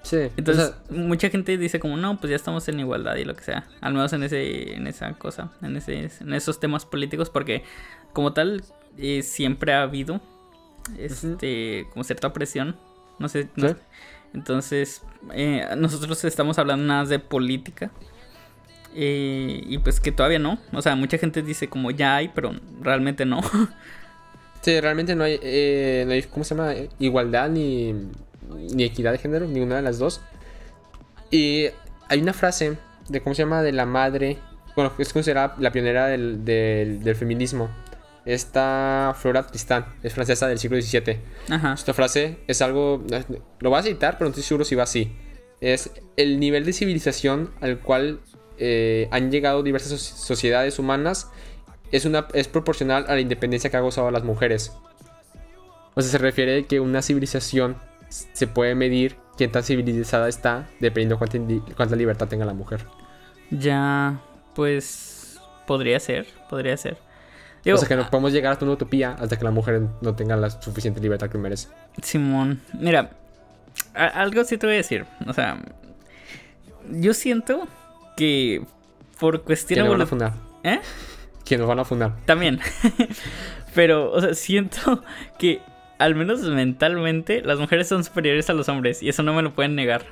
Sí. 0.02 0.18
Entonces, 0.36 0.74
mucha 0.90 1.30
gente 1.30 1.56
dice 1.56 1.80
como, 1.80 1.96
no, 1.96 2.18
pues 2.18 2.30
ya 2.30 2.36
estamos 2.36 2.68
en 2.68 2.80
igualdad 2.80 3.16
y 3.16 3.24
lo 3.24 3.34
que 3.34 3.42
sea. 3.44 3.64
Al 3.80 3.94
menos 3.94 4.12
en 4.12 4.24
ese, 4.24 4.74
en 4.74 4.86
esa 4.86 5.12
cosa, 5.14 5.50
en 5.62 5.76
ese, 5.76 6.10
en 6.20 6.34
esos 6.34 6.60
temas 6.60 6.84
políticos, 6.84 7.30
porque 7.30 7.62
como 8.12 8.32
tal, 8.32 8.62
eh, 8.98 9.22
siempre 9.22 9.72
ha 9.72 9.82
habido 9.82 10.20
este, 10.98 11.86
como 11.92 12.04
cierta 12.04 12.32
presión. 12.32 12.76
No 13.18 13.28
sé. 13.28 13.48
Entonces, 14.34 15.02
eh, 15.34 15.66
nosotros 15.76 16.24
estamos 16.24 16.58
hablando 16.58 16.84
nada 16.86 17.04
de 17.04 17.18
política. 17.18 17.90
Eh, 18.94 19.62
y 19.66 19.78
pues 19.78 20.00
que 20.00 20.12
todavía 20.12 20.38
no. 20.38 20.58
O 20.72 20.82
sea, 20.82 20.96
mucha 20.96 21.18
gente 21.18 21.42
dice 21.42 21.68
como 21.68 21.90
ya 21.90 22.16
hay, 22.16 22.28
pero 22.28 22.52
realmente 22.80 23.24
no. 23.24 23.40
Sí, 24.62 24.80
realmente 24.80 25.16
no 25.16 25.24
hay, 25.24 25.40
no 26.06 26.12
hay 26.12 26.22
¿cómo 26.22 26.44
se 26.44 26.54
llama? 26.54 26.72
Igualdad 27.00 27.50
ni 27.50 27.96
ni 28.74 28.84
equidad 28.84 29.12
de 29.12 29.18
género, 29.18 29.46
ninguna 29.46 29.76
de 29.76 29.82
las 29.82 29.98
dos. 29.98 30.20
Y 31.30 31.66
hay 32.08 32.20
una 32.20 32.32
frase 32.32 32.76
de, 33.08 33.20
¿cómo 33.20 33.34
se 33.34 33.42
llama? 33.42 33.62
De 33.62 33.72
la 33.72 33.86
madre, 33.86 34.38
bueno, 34.76 34.92
es 34.98 35.12
considerada 35.12 35.56
la 35.58 35.72
pionera 35.72 36.06
del, 36.06 36.44
del, 36.44 37.14
feminismo. 37.16 37.68
Esta 38.24 39.14
Flora 39.18 39.46
Tristán, 39.46 39.86
es 40.02 40.14
francesa 40.14 40.46
del 40.48 40.58
siglo 40.58 40.80
XVII. 40.80 41.18
Esta 41.74 41.92
frase 41.92 42.38
es 42.46 42.62
algo, 42.62 43.04
lo 43.60 43.70
voy 43.70 43.78
a 43.78 43.82
citar, 43.82 44.18
pero 44.18 44.26
no 44.26 44.30
estoy 44.30 44.44
seguro 44.44 44.64
si 44.64 44.74
va 44.74 44.84
así. 44.84 45.16
Es 45.60 45.90
el 46.16 46.40
nivel 46.40 46.64
de 46.64 46.72
civilización 46.72 47.52
al 47.60 47.80
cual 47.80 48.20
eh, 48.58 49.08
han 49.10 49.30
llegado 49.30 49.62
diversas 49.62 50.00
sociedades 50.00 50.78
humanas 50.78 51.30
es, 51.92 52.06
una, 52.06 52.26
es 52.32 52.48
proporcional 52.48 53.04
a 53.06 53.14
la 53.14 53.20
independencia 53.20 53.70
que 53.70 53.76
ha 53.76 53.80
gozado 53.80 54.10
las 54.10 54.24
mujeres. 54.24 54.72
O 55.94 56.00
sea, 56.00 56.10
se 56.10 56.18
refiere 56.18 56.60
a 56.60 56.62
que 56.62 56.80
una 56.80 57.02
civilización 57.02 57.76
se 58.08 58.46
puede 58.46 58.74
medir 58.74 59.16
quién 59.36 59.52
tan 59.52 59.62
civilizada 59.62 60.28
está 60.28 60.68
dependiendo 60.80 61.18
cuánta, 61.18 61.38
cuánta 61.76 61.96
libertad 61.96 62.28
tenga 62.28 62.44
la 62.44 62.54
mujer. 62.54 62.86
Ya, 63.50 64.20
pues 64.54 65.40
podría 65.66 66.00
ser, 66.00 66.26
podría 66.48 66.76
ser. 66.76 66.96
O 67.66 67.76
sea 67.76 67.88
que 67.88 67.96
no 67.96 68.08
podemos 68.10 68.32
llegar 68.32 68.52
hasta 68.52 68.64
una 68.64 68.74
utopía 68.74 69.16
hasta 69.18 69.38
que 69.38 69.44
la 69.44 69.50
mujer 69.50 69.82
no 70.00 70.14
tenga 70.14 70.36
la 70.36 70.50
suficiente 70.50 71.00
libertad 71.00 71.28
que 71.28 71.38
merece. 71.38 71.68
Simón, 72.02 72.60
mira, 72.72 73.10
algo 73.94 74.44
sí 74.44 74.58
te 74.58 74.66
voy 74.66 74.74
a 74.74 74.78
decir. 74.78 75.06
O 75.26 75.32
sea, 75.32 75.60
yo 76.90 77.14
siento 77.14 77.68
que 78.16 78.64
por 79.18 79.42
cuestión 79.42 79.84
de... 79.84 79.88
van 79.88 80.00
a 80.00 80.06
fundar? 80.06 80.32
¿Eh? 80.64 80.80
Que 81.44 81.58
nos 81.58 81.68
van 81.68 81.78
a 81.78 81.84
fundar. 81.84 82.16
También. 82.24 82.60
Pero, 83.74 84.12
o 84.12 84.20
sea, 84.20 84.34
siento 84.34 85.02
que 85.38 85.60
al 85.98 86.14
menos 86.14 86.40
mentalmente, 86.42 87.42
las 87.42 87.58
mujeres 87.58 87.88
son 87.88 88.02
superiores 88.02 88.50
a 88.50 88.54
los 88.54 88.68
hombres 88.68 89.02
y 89.02 89.08
eso 89.08 89.22
no 89.22 89.34
me 89.34 89.42
lo 89.42 89.52
pueden 89.54 89.76
negar. 89.76 90.04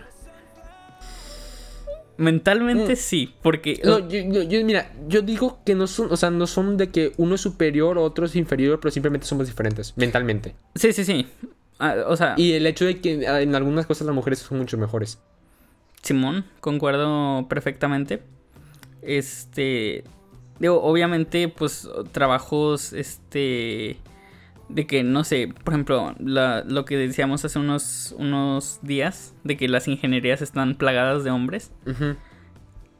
Mentalmente 2.21 2.93
mm. 2.93 2.97
sí, 2.97 3.35
porque... 3.41 3.81
No, 3.83 4.07
yo, 4.07 4.63
mira, 4.63 4.93
yo 5.09 5.23
digo 5.23 5.61
que 5.65 5.75
no 5.75 5.87
son, 5.87 6.13
o 6.13 6.17
sea, 6.19 6.31
no 6.31 6.47
son 6.47 6.77
de 6.77 6.91
que 6.91 7.15
uno 7.17 7.37
es 7.37 7.41
superior 7.41 7.97
o 7.97 8.03
otro 8.03 8.27
es 8.27 8.37
inferior, 8.37 8.79
pero 8.79 8.93
simplemente 8.93 9.27
somos 9.27 9.47
diferentes, 9.47 9.97
mentalmente. 9.97 10.55
Sí, 10.75 10.93
sí, 10.93 11.07
sí. 11.07 11.27
Ah, 11.79 11.97
o 12.07 12.19
sea... 12.19 12.35
Y 12.37 12.53
el 12.53 12.67
hecho 12.67 12.85
de 12.85 13.01
que 13.01 13.27
ah, 13.27 13.41
en 13.41 13.55
algunas 13.55 13.87
cosas 13.87 14.07
las 14.07 14.15
mujeres 14.15 14.41
son 14.41 14.59
mucho 14.59 14.77
mejores. 14.77 15.19
Simón, 16.03 16.45
concuerdo 16.61 17.49
perfectamente. 17.49 18.21
Este... 19.01 20.05
Digo, 20.59 20.83
obviamente, 20.83 21.49
pues, 21.49 21.89
trabajos, 22.13 22.93
este 22.93 23.97
de 24.75 24.87
que, 24.87 25.03
no 25.03 25.25
sé, 25.25 25.53
por 25.65 25.75
ejemplo, 25.75 26.15
lo 26.19 26.85
que 26.85 26.97
decíamos 26.97 27.45
hace 27.45 27.59
unos, 27.59 28.15
unos 28.19 28.79
días, 28.83 29.35
de 29.45 29.57
que 29.57 29.69
las 29.69 29.89
ingenierías 29.89 30.43
están 30.43 30.77
plagadas 30.77 31.25
de 31.25 31.31
hombres. 31.31 31.73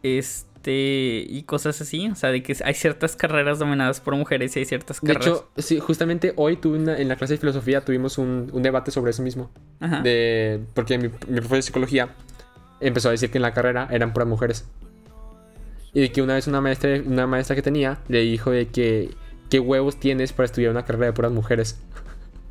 Este, 0.03 1.27
y 1.29 1.43
cosas 1.47 1.81
así, 1.81 2.09
o 2.09 2.15
sea, 2.15 2.31
de 2.31 2.43
que 2.43 2.57
hay 2.65 2.75
ciertas 2.75 3.17
carreras 3.17 3.59
dominadas 3.59 4.01
por 4.01 4.17
mujeres 4.17 4.57
y 4.57 4.61
hay 4.61 4.65
ciertas 4.65 5.01
carreras. 5.01 5.25
De 5.25 5.31
hecho, 5.31 5.51
sí, 5.59 5.79
justamente 5.79 6.33
hoy 6.37 6.57
tuve 6.57 6.79
en 7.01 7.09
la 7.09 7.17
clase 7.17 7.35
de 7.35 7.39
filosofía 7.39 7.85
tuvimos 7.85 8.19
un, 8.19 8.51
debate 8.63 8.91
sobre 8.91 9.11
eso 9.11 9.23
mismo. 9.23 9.51
De, 10.03 10.61
porque 10.75 10.99
mi, 10.99 11.09
mi 11.09 11.37
profesor 11.37 11.57
de 11.57 11.63
psicología 11.63 12.15
empezó 12.81 13.09
a 13.09 13.13
decir 13.13 13.31
que 13.31 13.39
en 13.39 13.43
la 13.43 13.53
carrera 13.53 13.89
eran 13.91 14.13
puras 14.13 14.29
mujeres. 14.29 14.69
Y 15.93 16.01
de 16.01 16.13
que 16.13 16.23
una 16.23 16.35
vez 16.35 16.47
una 16.47 16.61
maestra, 16.61 17.01
una 17.05 17.27
maestra 17.27 17.57
que 17.57 17.63
tenía 17.63 17.99
le 18.09 18.21
dijo 18.21 18.51
de 18.51 18.69
que 18.69 19.11
¿qué 19.51 19.61
huevos 19.61 20.01
tienes 20.01 20.33
para 20.33 20.47
estudiar 20.47 20.71
una 20.71 20.85
carrera 20.85 21.07
de 21.07 21.13
puras 21.13 21.33
mujeres? 21.33 21.79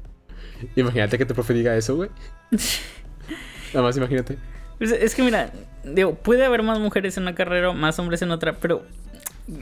imagínate 0.76 1.18
que 1.18 1.26
tu 1.26 1.34
profe 1.34 1.54
diga 1.54 1.76
eso, 1.76 1.95
güey. 1.95 2.10
Nada 3.74 3.86
más 3.86 3.97
imagínate. 3.97 4.38
Pues, 4.78 4.91
es 4.91 5.16
que 5.16 5.24
mira, 5.24 5.52
digo, 5.84 6.16
puede 6.16 6.45
haber 6.45 6.64
más 6.64 6.80
mujeres 6.80 7.18
en 7.18 7.24
una 7.24 7.36
carrera, 7.36 7.72
más 7.74 7.97
hombres 8.00 8.22
en 8.22 8.32
otra, 8.32 8.58
pero 8.60 8.84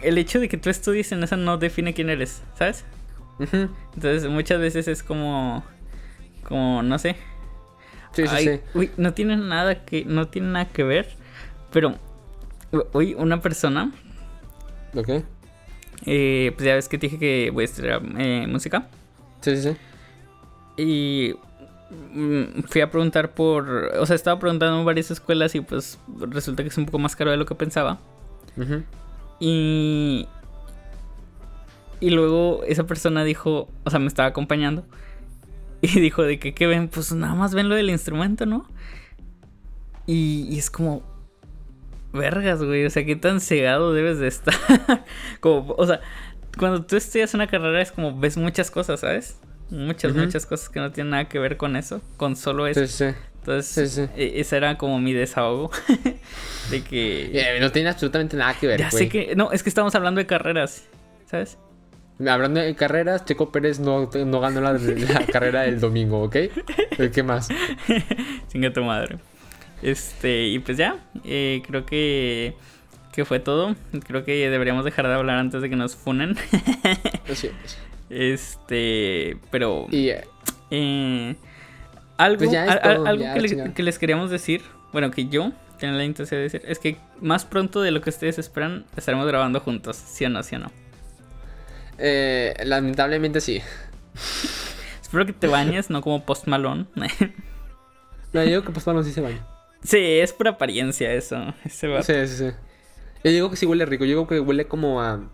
el 0.01 0.17
hecho 0.17 0.39
de 0.39 0.49
que 0.49 0.57
tú 0.57 0.69
estudies 0.69 1.11
en 1.11 1.23
esa 1.23 1.38
no 1.38 1.57
define 1.57 1.93
quién 1.93 2.09
eres, 2.09 2.41
¿sabes? 2.57 2.83
Entonces 3.39 4.27
muchas 4.27 4.59
veces 4.59 4.88
es 4.88 5.03
como, 5.03 5.63
como, 6.43 6.81
no 6.83 6.97
sé. 6.97 7.15
Sí, 8.13 8.27
sí, 8.27 8.38
sí. 8.38 8.59
Uy, 8.73 8.91
no 8.97 9.13
tiene 9.13 9.38
nada 9.38 9.85
que, 9.85 10.05
no 10.05 10.27
tiene 10.27 10.49
nada 10.49 10.65
que 10.65 10.83
ver, 10.83 11.07
pero 11.71 11.95
hoy 12.93 13.13
una 13.13 13.41
persona. 13.41 13.91
¿Ok? 14.95 15.09
Eh, 16.05 16.51
pues 16.55 16.65
ya 16.65 16.75
ves 16.75 16.87
que 16.87 16.97
te 16.97 17.07
dije 17.07 17.19
que 17.19 17.49
voy 17.51 17.63
a 17.63 17.65
estudiar 17.65 18.01
eh, 18.17 18.45
música. 18.47 18.87
Sí, 19.41 19.55
sí, 19.55 19.61
sí. 19.63 19.77
Y 20.81 21.35
mm, 22.13 22.63
fui 22.63 22.81
a 22.81 22.91
preguntar 22.91 23.33
por... 23.33 23.91
O 23.99 24.05
sea, 24.05 24.15
estaba 24.15 24.39
preguntando 24.39 24.79
en 24.79 24.85
varias 24.85 25.11
escuelas 25.11 25.55
y 25.55 25.61
pues 25.61 25.99
resulta 26.19 26.63
que 26.63 26.69
es 26.69 26.77
un 26.77 26.85
poco 26.85 26.99
más 26.99 27.15
caro 27.15 27.31
de 27.31 27.37
lo 27.37 27.45
que 27.45 27.55
pensaba. 27.55 27.99
Y... 29.39 30.27
Y 31.99 32.11
luego 32.11 32.61
esa 32.67 32.85
persona 32.85 33.23
dijo, 33.23 33.69
o 33.83 33.89
sea, 33.89 33.99
me 33.99 34.07
estaba 34.07 34.29
acompañando. 34.29 34.85
Y 35.79 35.99
dijo 35.99 36.23
de 36.23 36.39
que, 36.39 36.55
¿qué 36.55 36.65
ven? 36.65 36.87
Pues 36.87 37.11
nada 37.13 37.35
más 37.35 37.53
ven 37.53 37.69
lo 37.69 37.75
del 37.75 37.91
instrumento, 37.91 38.47
¿no? 38.47 38.65
Y, 40.07 40.47
y 40.49 40.57
es 40.57 40.71
como, 40.71 41.03
vergas, 42.18 42.61
güey. 42.61 42.86
O 42.86 42.89
sea, 42.89 43.05
qué 43.05 43.15
tan 43.15 43.39
cegado 43.39 43.93
debes 43.93 44.20
de 44.20 44.28
estar. 44.28 44.55
como, 45.39 45.74
o 45.78 45.86
sea, 45.86 46.01
cuando 46.57 46.86
tú 46.86 46.97
estudias 46.97 47.34
una 47.34 47.47
carrera 47.47 47.82
es 47.82 47.91
como 47.91 48.20
ves 48.20 48.38
muchas 48.38 48.72
cosas, 48.72 48.99
¿sabes? 48.99 49.39
Muchas, 49.70 50.13
muchas 50.13 50.45
cosas 50.45 50.70
que 50.70 50.80
no 50.80 50.91
tienen 50.91 51.11
nada 51.11 51.28
que 51.28 51.39
ver 51.39 51.57
con 51.57 51.76
eso, 51.76 52.01
con 52.18 52.36
solo 52.36 52.68
eso. 52.68 52.86
Sí, 52.86 52.88
sí. 52.88 53.05
Entonces, 53.39 53.97
e, 54.15 54.39
ese 54.39 54.57
era 54.57 54.78
como 54.78 54.99
mi 54.99 55.13
desahogo. 55.13 55.72
de 56.72 56.84
que. 56.84 57.57
no 57.61 57.72
tiene 57.72 57.89
absolutamente 57.89 58.36
nada 58.36 58.53
que 58.59 58.68
ver. 58.68 58.80
Ya 58.80 58.91
sé 58.91 59.07
que. 59.07 59.36
No, 59.36 59.51
es 59.51 59.63
que 59.63 59.70
estamos 59.70 59.95
hablando 59.95 60.20
de 60.20 60.26
carreras, 60.26 60.86
¿sabes? 61.26 61.57
Hablando 62.28 62.59
de 62.59 62.76
carreras, 62.76 63.26
Checo 63.26 63.51
Pérez 63.51 63.80
no, 63.80 64.09
no 64.26 64.39
ganó 64.41 64.59
la, 64.59 64.74
la 64.74 65.26
carrera 65.32 65.61
del 65.61 65.80
domingo, 65.80 66.24
¿ok? 66.24 66.36
¿Qué 67.13 67.24
más? 67.24 67.49
Chinga 68.51 68.74
tu 68.74 68.84
madre. 68.84 69.20
Este, 69.82 70.47
y 70.47 70.59
pues 70.59 70.78
ya, 70.78 70.97
eh, 71.23 71.61
creo 71.67 71.86
que, 71.86 72.55
que 73.13 73.25
fue 73.25 73.39
todo. 73.39 73.75
Creo 74.07 74.23
que 74.25 74.49
deberíamos 74.49 74.86
dejar 74.86 75.07
de 75.07 75.13
hablar 75.13 75.38
antes 75.38 75.61
de 75.61 75.69
que 75.69 75.75
nos 75.75 75.95
funen. 75.95 76.36
Sí, 77.34 77.51
Este, 78.09 79.38
pero... 79.51 79.86
Y, 79.91 80.09
eh, 80.71 81.36
algo, 82.17 82.45
Pues 82.45 82.55
algo 82.55 83.34
que, 83.34 83.39
les, 83.41 83.51
chingada. 83.51 83.73
que 83.73 83.84
les 83.84 83.99
queríamos 83.99 84.32
decir, 84.32 84.61
bueno, 84.91 85.11
que 85.11 85.28
yo 85.28 85.51
tenía 85.78 85.95
la 85.95 86.03
intención 86.05 86.39
de 86.39 86.43
decir, 86.43 86.61
es 86.65 86.80
que 86.80 86.97
más 87.21 87.45
pronto 87.45 87.82
de 87.82 87.91
lo 87.91 88.01
que 88.01 88.09
ustedes 88.09 88.39
esperan 88.39 88.86
estaremos 88.95 89.28
grabando 89.28 89.59
juntos, 89.59 89.95
¿sí 89.97 90.25
o 90.25 90.30
no, 90.30 90.41
sí 90.41 90.55
o 90.55 90.59
no? 90.59 90.71
eh, 91.99 92.53
lamentablemente 92.65 93.41
sí. 93.41 93.61
Espero 95.01 95.25
que 95.25 95.34
te 95.34 95.47
bañes, 95.47 95.89
no 95.89 96.01
como 96.01 96.25
Post 96.25 96.47
Malone. 96.47 96.86
No, 98.34 98.43
yo 98.43 98.49
digo 98.49 98.61
que 98.63 98.71
pues 98.71 98.84
bueno, 98.84 99.03
sí 99.03 99.11
se 99.13 99.21
baña. 99.21 99.45
Sí, 99.88 99.97
es 99.97 100.33
por 100.33 100.47
apariencia 100.47 101.11
eso. 101.13 101.53
Ese 101.63 101.88
vato. 101.88 102.03
Sí, 102.03 102.13
sí, 102.27 102.38
sí. 102.38 102.51
Yo 103.23 103.31
digo 103.31 103.49
que 103.49 103.55
sí 103.55 103.65
huele 103.65 103.85
rico. 103.85 104.05
Yo 104.05 104.09
digo 104.09 104.27
que 104.27 104.39
huele 104.39 104.67
como 104.67 105.01
a. 105.01 105.29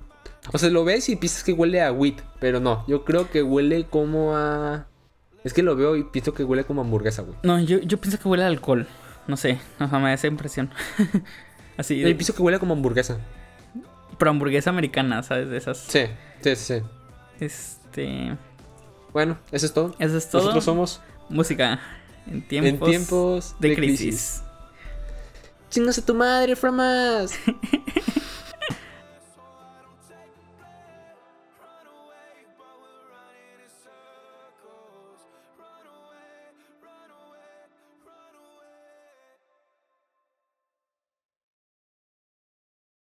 O 0.51 0.57
sea, 0.57 0.69
lo 0.69 0.83
ves 0.83 1.09
y 1.09 1.15
piensas 1.15 1.43
que 1.43 1.53
huele 1.53 1.81
a 1.81 1.91
wheat, 1.91 2.21
pero 2.39 2.59
no. 2.59 2.85
Yo 2.87 3.05
creo 3.05 3.29
que 3.29 3.43
huele 3.43 3.85
como 3.85 4.35
a. 4.35 4.87
Es 5.43 5.53
que 5.53 5.63
lo 5.63 5.75
veo 5.75 5.95
y 5.95 6.03
pienso 6.05 6.33
que 6.33 6.43
huele 6.43 6.63
como 6.63 6.81
a 6.81 6.83
hamburguesa, 6.85 7.21
güey. 7.21 7.37
No, 7.43 7.59
yo, 7.59 7.79
yo 7.79 7.99
pienso 7.99 8.19
que 8.19 8.27
huele 8.27 8.43
a 8.43 8.47
alcohol. 8.47 8.87
No 9.27 9.37
sé, 9.37 9.59
o 9.79 9.87
sea, 9.87 9.99
me 9.99 10.09
da 10.09 10.13
esa 10.13 10.27
impresión. 10.27 10.69
Así, 11.77 11.99
Yo 11.99 12.07
de, 12.07 12.15
pienso 12.15 12.35
que 12.35 12.41
huele 12.41 12.59
como 12.59 12.73
a 12.73 12.77
hamburguesa. 12.77 13.19
pero 14.17 14.31
hamburguesa 14.31 14.69
americana, 14.69 15.23
¿sabes? 15.23 15.49
De 15.49 15.57
esas. 15.57 15.77
Sí, 15.77 16.01
sí, 16.41 16.55
sí. 16.55 16.75
Este. 17.39 18.37
Bueno, 19.11 19.37
eso 19.51 19.65
es 19.65 19.73
todo. 19.73 19.95
Eso 19.99 20.17
es 20.17 20.29
todo. 20.29 20.41
Nosotros 20.41 20.63
somos 20.63 21.01
Música. 21.29 21.79
En 22.27 22.47
tiempos, 22.47 22.87
en 22.87 22.91
tiempos 22.91 23.55
de 23.59 23.75
crisis. 23.75 24.42
Chingas 25.73 25.99
tu 26.05 26.13
madre, 26.13 26.55
Framas. 26.55 27.33